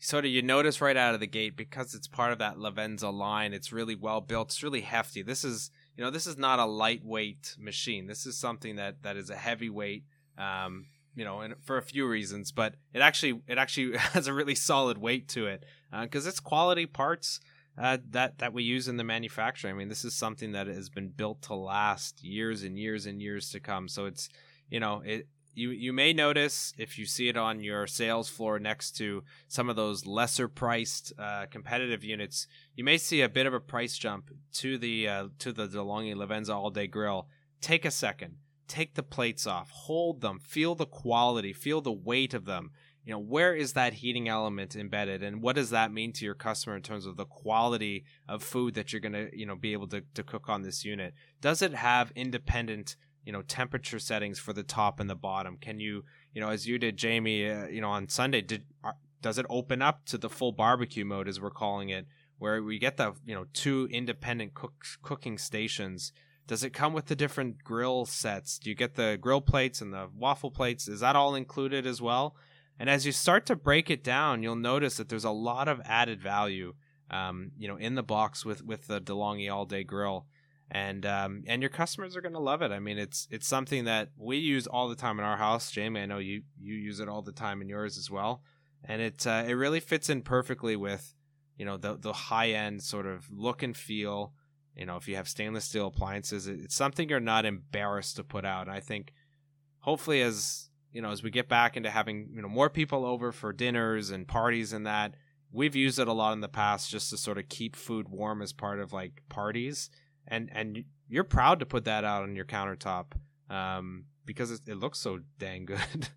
sort 0.00 0.24
of 0.24 0.30
you 0.30 0.42
notice 0.42 0.80
right 0.80 0.96
out 0.96 1.14
of 1.14 1.20
the 1.20 1.26
gate 1.26 1.56
because 1.56 1.94
it's 1.94 2.08
part 2.08 2.32
of 2.32 2.38
that 2.38 2.56
Livenza 2.56 3.12
line. 3.12 3.52
It's 3.52 3.72
really 3.72 3.94
well 3.94 4.20
built. 4.20 4.48
It's 4.48 4.62
really 4.62 4.80
hefty. 4.80 5.22
This 5.22 5.44
is 5.44 5.70
you 5.96 6.02
know 6.02 6.10
this 6.10 6.26
is 6.26 6.38
not 6.38 6.58
a 6.58 6.64
lightweight 6.64 7.56
machine. 7.58 8.06
This 8.06 8.26
is 8.26 8.36
something 8.36 8.76
that 8.76 9.02
that 9.02 9.16
is 9.16 9.30
a 9.30 9.36
heavyweight. 9.36 10.04
Um, 10.38 10.86
you 11.14 11.24
know, 11.24 11.40
and 11.40 11.54
for 11.62 11.76
a 11.76 11.82
few 11.82 12.06
reasons, 12.06 12.50
but 12.50 12.74
it 12.94 13.00
actually 13.00 13.42
it 13.46 13.58
actually 13.58 13.96
has 13.98 14.26
a 14.26 14.32
really 14.32 14.54
solid 14.54 14.98
weight 14.98 15.28
to 15.28 15.46
it 15.46 15.64
because 16.02 16.26
uh, 16.26 16.30
it's 16.30 16.40
quality 16.40 16.86
parts 16.86 17.40
uh, 17.76 17.98
that 18.10 18.38
that 18.38 18.52
we 18.52 18.62
use 18.62 18.88
in 18.88 18.96
the 18.96 19.04
manufacturing. 19.04 19.74
I 19.74 19.78
mean, 19.78 19.88
this 19.88 20.04
is 20.04 20.14
something 20.14 20.52
that 20.52 20.66
has 20.66 20.88
been 20.88 21.08
built 21.08 21.42
to 21.42 21.54
last 21.54 22.22
years 22.24 22.62
and 22.62 22.78
years 22.78 23.06
and 23.06 23.20
years 23.20 23.50
to 23.50 23.60
come. 23.60 23.88
So 23.88 24.06
it's 24.06 24.28
you 24.70 24.80
know 24.80 25.02
it 25.04 25.28
you 25.60 25.70
you 25.70 25.92
may 25.92 26.12
notice 26.12 26.72
if 26.78 26.98
you 26.98 27.04
see 27.04 27.28
it 27.28 27.36
on 27.36 27.60
your 27.60 27.86
sales 27.86 28.28
floor 28.30 28.58
next 28.58 28.92
to 28.92 29.22
some 29.46 29.68
of 29.68 29.76
those 29.76 30.06
lesser 30.06 30.48
priced 30.48 31.12
uh, 31.18 31.46
competitive 31.50 32.02
units, 32.02 32.46
you 32.74 32.82
may 32.82 32.96
see 32.96 33.20
a 33.20 33.28
bit 33.28 33.46
of 33.46 33.52
a 33.52 33.60
price 33.60 33.98
jump 33.98 34.30
to 34.54 34.78
the 34.78 35.06
uh, 35.06 35.28
to 35.38 35.52
the 35.52 35.68
De'Longhi 35.68 36.14
Livenza 36.14 36.54
All 36.54 36.70
Day 36.70 36.86
Grill. 36.86 37.28
Take 37.60 37.84
a 37.84 37.90
second, 37.90 38.36
take 38.68 38.94
the 38.94 39.02
plates 39.02 39.46
off, 39.46 39.70
hold 39.70 40.22
them, 40.22 40.38
feel 40.38 40.74
the 40.74 40.86
quality, 40.86 41.52
feel 41.52 41.82
the 41.82 41.92
weight 41.92 42.32
of 42.32 42.46
them. 42.46 42.70
You 43.04 43.12
know 43.12 43.18
where 43.18 43.54
is 43.54 43.74
that 43.74 43.94
heating 43.94 44.28
element 44.28 44.76
embedded, 44.76 45.22
and 45.22 45.42
what 45.42 45.56
does 45.56 45.70
that 45.70 45.92
mean 45.92 46.12
to 46.14 46.24
your 46.24 46.34
customer 46.34 46.76
in 46.76 46.82
terms 46.82 47.04
of 47.04 47.16
the 47.16 47.26
quality 47.26 48.04
of 48.26 48.42
food 48.42 48.74
that 48.74 48.92
you're 48.92 49.02
to 49.02 49.28
you 49.32 49.44
know 49.44 49.56
be 49.56 49.74
able 49.74 49.88
to, 49.88 50.02
to 50.14 50.22
cook 50.22 50.48
on 50.48 50.62
this 50.62 50.84
unit? 50.86 51.12
Does 51.42 51.60
it 51.60 51.74
have 51.74 52.12
independent 52.14 52.96
you 53.24 53.32
know 53.32 53.42
temperature 53.42 53.98
settings 53.98 54.38
for 54.38 54.52
the 54.52 54.62
top 54.62 55.00
and 55.00 55.08
the 55.08 55.14
bottom? 55.14 55.56
Can 55.60 55.80
you 55.80 56.04
you 56.32 56.40
know 56.40 56.48
as 56.48 56.66
you 56.66 56.78
did 56.78 56.96
jamie 56.96 57.48
uh, 57.48 57.66
you 57.66 57.80
know 57.80 57.90
on 57.90 58.08
sunday 58.08 58.40
did 58.40 58.64
uh, 58.84 58.92
does 59.22 59.38
it 59.38 59.46
open 59.50 59.82
up 59.82 60.04
to 60.06 60.18
the 60.18 60.30
full 60.30 60.52
barbecue 60.52 61.04
mode 61.04 61.28
as 61.28 61.40
we're 61.40 61.50
calling 61.50 61.90
it 61.90 62.06
where 62.38 62.62
we 62.62 62.78
get 62.78 62.96
the 62.96 63.12
you 63.24 63.34
know 63.34 63.46
two 63.52 63.88
independent 63.90 64.54
cook, 64.54 64.72
cooking 65.02 65.38
stations? 65.38 66.12
Does 66.46 66.64
it 66.64 66.72
come 66.72 66.92
with 66.92 67.06
the 67.06 67.14
different 67.14 67.62
grill 67.62 68.06
sets? 68.06 68.58
Do 68.58 68.70
you 68.70 68.76
get 68.76 68.96
the 68.96 69.16
grill 69.20 69.40
plates 69.40 69.80
and 69.80 69.92
the 69.92 70.08
waffle 70.16 70.50
plates? 70.50 70.88
Is 70.88 71.00
that 71.00 71.14
all 71.14 71.36
included 71.36 71.86
as 71.86 72.02
well? 72.02 72.34
And 72.76 72.90
as 72.90 73.06
you 73.06 73.12
start 73.12 73.46
to 73.46 73.56
break 73.56 73.90
it 73.90 74.02
down 74.02 74.42
you'll 74.42 74.56
notice 74.56 74.96
that 74.96 75.08
there's 75.08 75.24
a 75.24 75.30
lot 75.30 75.68
of 75.68 75.80
added 75.84 76.20
value 76.20 76.74
um, 77.10 77.52
you 77.58 77.68
know 77.68 77.76
in 77.76 77.94
the 77.94 78.02
box 78.02 78.44
with 78.44 78.64
with 78.64 78.86
the 78.86 79.00
De'Longhi 79.00 79.52
all 79.52 79.66
day 79.66 79.84
grill 79.84 80.26
and 80.70 81.04
um, 81.04 81.42
and 81.46 81.62
your 81.62 81.68
customers 81.68 82.16
are 82.16 82.20
going 82.20 82.34
to 82.34 82.40
love 82.40 82.62
it. 82.62 82.70
I 82.70 82.78
mean, 82.78 82.98
it's 82.98 83.26
it's 83.30 83.46
something 83.46 83.84
that 83.86 84.10
we 84.16 84.36
use 84.36 84.66
all 84.66 84.88
the 84.88 84.96
time 84.96 85.18
in 85.18 85.24
our 85.24 85.36
house. 85.36 85.70
Jamie, 85.70 86.00
I 86.00 86.06
know 86.06 86.18
you 86.18 86.42
you 86.60 86.74
use 86.74 87.00
it 87.00 87.08
all 87.08 87.22
the 87.22 87.32
time 87.32 87.60
in 87.60 87.68
yours 87.68 87.98
as 87.98 88.10
well, 88.10 88.42
and 88.84 89.02
it 89.02 89.26
uh, 89.26 89.44
it 89.46 89.54
really 89.54 89.80
fits 89.80 90.08
in 90.08 90.22
perfectly 90.22 90.76
with 90.76 91.14
you 91.56 91.64
know 91.64 91.76
the 91.76 91.96
the 91.96 92.12
high 92.12 92.50
end 92.50 92.82
sort 92.82 93.06
of 93.06 93.26
look 93.30 93.62
and 93.62 93.76
feel. 93.76 94.32
You 94.76 94.86
know, 94.86 94.96
if 94.96 95.08
you 95.08 95.16
have 95.16 95.28
stainless 95.28 95.64
steel 95.64 95.88
appliances, 95.88 96.46
it's 96.46 96.76
something 96.76 97.08
you're 97.08 97.20
not 97.20 97.44
embarrassed 97.44 98.16
to 98.16 98.24
put 98.24 98.44
out. 98.44 98.68
And 98.68 98.74
I 98.74 98.80
think 98.80 99.12
hopefully 99.80 100.22
as 100.22 100.70
you 100.92 101.02
know 101.02 101.10
as 101.10 101.22
we 101.22 101.30
get 101.30 101.48
back 101.48 101.76
into 101.76 101.90
having 101.90 102.30
you 102.32 102.42
know 102.42 102.48
more 102.48 102.70
people 102.70 103.04
over 103.04 103.32
for 103.32 103.52
dinners 103.52 104.10
and 104.10 104.28
parties 104.28 104.72
and 104.72 104.86
that 104.86 105.14
we've 105.52 105.74
used 105.74 105.98
it 105.98 106.06
a 106.06 106.12
lot 106.12 106.32
in 106.32 106.40
the 106.40 106.48
past 106.48 106.90
just 106.90 107.10
to 107.10 107.16
sort 107.16 107.38
of 107.38 107.48
keep 107.48 107.74
food 107.74 108.08
warm 108.08 108.40
as 108.40 108.52
part 108.52 108.78
of 108.78 108.92
like 108.92 109.22
parties 109.28 109.90
and 110.30 110.48
and 110.52 110.84
you're 111.08 111.24
proud 111.24 111.60
to 111.60 111.66
put 111.66 111.84
that 111.84 112.04
out 112.04 112.22
on 112.22 112.36
your 112.36 112.44
countertop 112.44 113.06
um, 113.50 114.04
because 114.24 114.50
it, 114.50 114.60
it 114.66 114.76
looks 114.76 114.98
so 114.98 115.20
dang 115.38 115.66
good. 115.66 116.08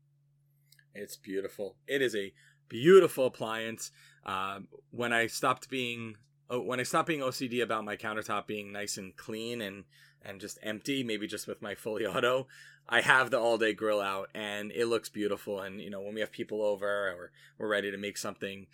it's 0.94 1.16
beautiful. 1.16 1.76
It 1.86 2.00
is 2.00 2.14
a 2.14 2.32
beautiful 2.68 3.26
appliance. 3.26 3.90
Um, 4.24 4.68
when 4.90 5.12
I 5.12 5.26
stopped 5.26 5.68
being 5.68 6.16
oh, 6.48 6.60
when 6.60 6.80
I 6.80 6.84
stopped 6.84 7.08
being 7.08 7.20
OCD 7.20 7.62
about 7.62 7.84
my 7.84 7.96
countertop 7.96 8.46
being 8.46 8.72
nice 8.72 8.96
and 8.96 9.16
clean 9.16 9.60
and 9.60 9.84
and 10.22 10.40
just 10.40 10.58
empty, 10.62 11.02
maybe 11.02 11.26
just 11.26 11.46
with 11.46 11.60
my 11.60 11.74
fully 11.74 12.06
auto, 12.06 12.46
I 12.88 13.00
have 13.00 13.30
the 13.30 13.38
all 13.38 13.58
day 13.58 13.72
grill 13.72 14.00
out 14.00 14.28
and 14.34 14.70
it 14.72 14.86
looks 14.86 15.08
beautiful. 15.08 15.60
And 15.60 15.80
you 15.80 15.90
know, 15.90 16.00
when 16.00 16.14
we 16.14 16.20
have 16.20 16.32
people 16.32 16.62
over 16.62 16.86
or 16.86 17.32
we're 17.58 17.68
ready 17.68 17.90
to 17.90 17.98
make 17.98 18.16
something, 18.16 18.66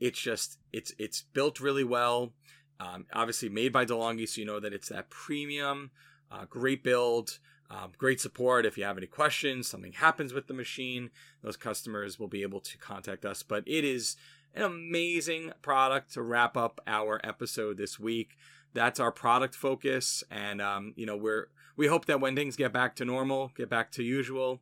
it's 0.00 0.20
just 0.20 0.58
it's 0.72 0.92
it's 0.98 1.22
built 1.22 1.60
really 1.60 1.84
well. 1.84 2.32
Um, 2.80 3.06
obviously 3.12 3.48
made 3.48 3.72
by 3.72 3.84
De'Longhi, 3.84 4.28
so 4.28 4.40
you 4.40 4.46
know 4.46 4.60
that 4.60 4.72
it's 4.72 4.88
that 4.88 5.10
premium, 5.10 5.90
uh, 6.30 6.44
great 6.46 6.82
build, 6.82 7.38
um, 7.70 7.92
great 7.96 8.20
support. 8.20 8.66
If 8.66 8.76
you 8.76 8.84
have 8.84 8.98
any 8.98 9.06
questions, 9.06 9.68
something 9.68 9.92
happens 9.92 10.32
with 10.32 10.48
the 10.48 10.54
machine, 10.54 11.10
those 11.42 11.56
customers 11.56 12.18
will 12.18 12.28
be 12.28 12.42
able 12.42 12.60
to 12.60 12.78
contact 12.78 13.24
us. 13.24 13.42
But 13.42 13.64
it 13.66 13.84
is 13.84 14.16
an 14.54 14.62
amazing 14.62 15.52
product 15.62 16.12
to 16.14 16.22
wrap 16.22 16.56
up 16.56 16.80
our 16.86 17.20
episode 17.24 17.76
this 17.76 17.98
week. 17.98 18.36
That's 18.72 18.98
our 18.98 19.12
product 19.12 19.54
focus, 19.54 20.24
and 20.30 20.60
um, 20.60 20.94
you 20.96 21.06
know 21.06 21.16
we're 21.16 21.48
we 21.76 21.86
hope 21.86 22.06
that 22.06 22.20
when 22.20 22.34
things 22.34 22.56
get 22.56 22.72
back 22.72 22.96
to 22.96 23.04
normal, 23.04 23.52
get 23.56 23.68
back 23.68 23.92
to 23.92 24.02
usual, 24.02 24.60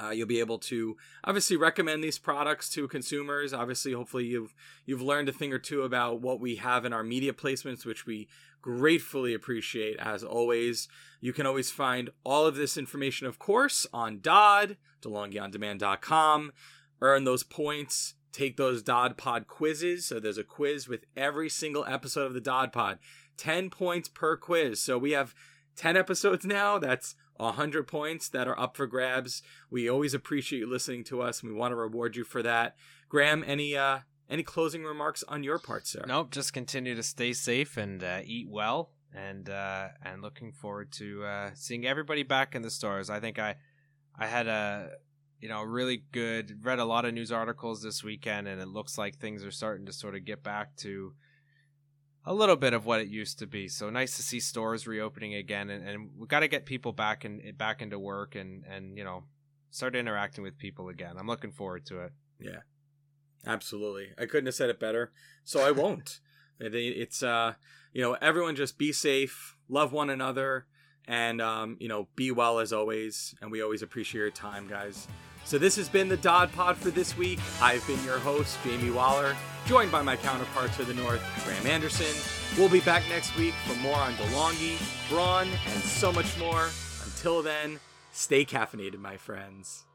Uh, 0.00 0.10
you'll 0.10 0.26
be 0.26 0.40
able 0.40 0.58
to 0.58 0.96
obviously 1.24 1.56
recommend 1.56 2.04
these 2.04 2.18
products 2.18 2.68
to 2.70 2.86
consumers. 2.88 3.52
Obviously, 3.52 3.92
hopefully 3.92 4.26
you've 4.26 4.54
you've 4.84 5.02
learned 5.02 5.28
a 5.28 5.32
thing 5.32 5.52
or 5.52 5.58
two 5.58 5.82
about 5.82 6.20
what 6.20 6.40
we 6.40 6.56
have 6.56 6.84
in 6.84 6.92
our 6.92 7.02
media 7.02 7.32
placements, 7.32 7.86
which 7.86 8.06
we 8.06 8.28
gratefully 8.60 9.32
appreciate 9.32 9.96
as 9.98 10.22
always. 10.22 10.88
You 11.20 11.32
can 11.32 11.46
always 11.46 11.70
find 11.70 12.10
all 12.24 12.46
of 12.46 12.56
this 12.56 12.76
information, 12.76 13.26
of 13.26 13.38
course, 13.38 13.86
on 13.92 14.20
Dodd, 14.20 14.76
DeLonghiOnDemand.com. 15.02 16.52
Earn 17.00 17.24
those 17.24 17.42
points. 17.42 18.14
Take 18.32 18.56
those 18.56 18.82
Dodd 18.82 19.16
Pod 19.16 19.46
quizzes. 19.46 20.04
So 20.04 20.20
there's 20.20 20.36
a 20.36 20.44
quiz 20.44 20.88
with 20.88 21.04
every 21.16 21.48
single 21.48 21.86
episode 21.86 22.26
of 22.26 22.34
the 22.34 22.40
Dodd 22.40 22.72
Pod. 22.72 22.98
10 23.36 23.70
points 23.70 24.08
per 24.08 24.36
quiz. 24.36 24.80
So 24.80 24.98
we 24.98 25.12
have 25.12 25.34
10 25.76 25.96
episodes 25.96 26.44
now. 26.44 26.78
That's 26.78 27.14
100 27.36 27.86
points 27.86 28.28
that 28.30 28.48
are 28.48 28.58
up 28.58 28.76
for 28.76 28.86
grabs. 28.86 29.42
We 29.70 29.88
always 29.88 30.14
appreciate 30.14 30.60
you 30.60 30.70
listening 30.70 31.04
to 31.04 31.22
us 31.22 31.42
and 31.42 31.52
we 31.52 31.58
want 31.58 31.72
to 31.72 31.76
reward 31.76 32.16
you 32.16 32.24
for 32.24 32.42
that. 32.42 32.76
Graham, 33.08 33.44
any 33.46 33.76
uh 33.76 34.00
any 34.28 34.42
closing 34.42 34.82
remarks 34.82 35.22
on 35.28 35.44
your 35.44 35.58
part, 35.58 35.86
sir? 35.86 36.04
Nope, 36.06 36.32
just 36.32 36.52
continue 36.52 36.96
to 36.96 37.02
stay 37.02 37.32
safe 37.32 37.76
and 37.76 38.02
uh, 38.02 38.20
eat 38.24 38.48
well 38.48 38.90
and 39.14 39.48
uh 39.48 39.88
and 40.04 40.22
looking 40.22 40.52
forward 40.52 40.92
to 40.92 41.24
uh 41.24 41.50
seeing 41.54 41.86
everybody 41.86 42.22
back 42.22 42.54
in 42.54 42.62
the 42.62 42.70
stores. 42.70 43.10
I 43.10 43.20
think 43.20 43.38
I 43.38 43.56
I 44.18 44.26
had 44.26 44.46
a 44.46 44.90
you 45.40 45.48
know 45.48 45.62
really 45.62 46.04
good 46.12 46.64
read 46.64 46.78
a 46.78 46.84
lot 46.84 47.04
of 47.04 47.14
news 47.14 47.30
articles 47.30 47.82
this 47.82 48.02
weekend 48.02 48.48
and 48.48 48.60
it 48.60 48.68
looks 48.68 48.96
like 48.96 49.16
things 49.16 49.44
are 49.44 49.50
starting 49.50 49.86
to 49.86 49.92
sort 49.92 50.14
of 50.14 50.24
get 50.24 50.42
back 50.42 50.74
to 50.76 51.12
a 52.26 52.34
little 52.34 52.56
bit 52.56 52.74
of 52.74 52.84
what 52.84 53.00
it 53.00 53.08
used 53.08 53.38
to 53.38 53.46
be. 53.46 53.68
So 53.68 53.88
nice 53.88 54.16
to 54.16 54.22
see 54.22 54.40
stores 54.40 54.86
reopening 54.86 55.34
again, 55.34 55.70
and, 55.70 55.88
and 55.88 56.10
we 56.18 56.26
got 56.26 56.40
to 56.40 56.48
get 56.48 56.66
people 56.66 56.92
back 56.92 57.24
and 57.24 57.40
in, 57.40 57.54
back 57.54 57.80
into 57.80 57.98
work 57.98 58.34
and 58.34 58.64
and 58.64 58.98
you 58.98 59.04
know 59.04 59.24
start 59.70 59.94
interacting 59.94 60.42
with 60.42 60.58
people 60.58 60.88
again. 60.88 61.16
I'm 61.18 61.28
looking 61.28 61.52
forward 61.52 61.86
to 61.86 62.00
it. 62.00 62.12
Yeah, 62.40 62.60
absolutely. 63.46 64.08
I 64.18 64.26
couldn't 64.26 64.46
have 64.46 64.54
said 64.54 64.70
it 64.70 64.80
better. 64.80 65.12
So 65.44 65.66
I 65.66 65.70
won't. 65.70 66.20
it's 66.60 67.22
uh 67.22 67.54
you 67.92 68.02
know 68.02 68.14
everyone 68.20 68.56
just 68.56 68.76
be 68.76 68.92
safe, 68.92 69.56
love 69.68 69.92
one 69.92 70.10
another, 70.10 70.66
and 71.06 71.40
um 71.40 71.76
you 71.78 71.88
know 71.88 72.08
be 72.16 72.32
well 72.32 72.58
as 72.58 72.72
always. 72.72 73.34
And 73.40 73.52
we 73.52 73.62
always 73.62 73.82
appreciate 73.82 74.20
your 74.20 74.30
time, 74.30 74.66
guys. 74.66 75.06
So 75.46 75.58
this 75.58 75.76
has 75.76 75.88
been 75.88 76.08
the 76.08 76.16
Dodd 76.16 76.50
Pod 76.52 76.76
for 76.76 76.90
this 76.90 77.16
week. 77.16 77.38
I've 77.62 77.86
been 77.86 78.02
your 78.02 78.18
host, 78.18 78.58
Jamie 78.64 78.90
Waller, 78.90 79.36
joined 79.64 79.92
by 79.92 80.02
my 80.02 80.16
counterpart 80.16 80.72
to 80.72 80.84
the 80.84 80.92
north, 80.92 81.22
Graham 81.44 81.68
Anderson. 81.68 82.12
We'll 82.58 82.68
be 82.68 82.80
back 82.80 83.04
next 83.08 83.36
week 83.36 83.54
for 83.64 83.76
more 83.76 83.94
on 83.94 84.14
De'Longhi, 84.14 84.76
Braun, 85.08 85.46
and 85.46 85.82
so 85.84 86.10
much 86.10 86.36
more. 86.40 86.68
Until 87.04 87.42
then, 87.42 87.78
stay 88.10 88.44
caffeinated, 88.44 88.98
my 88.98 89.16
friends. 89.16 89.85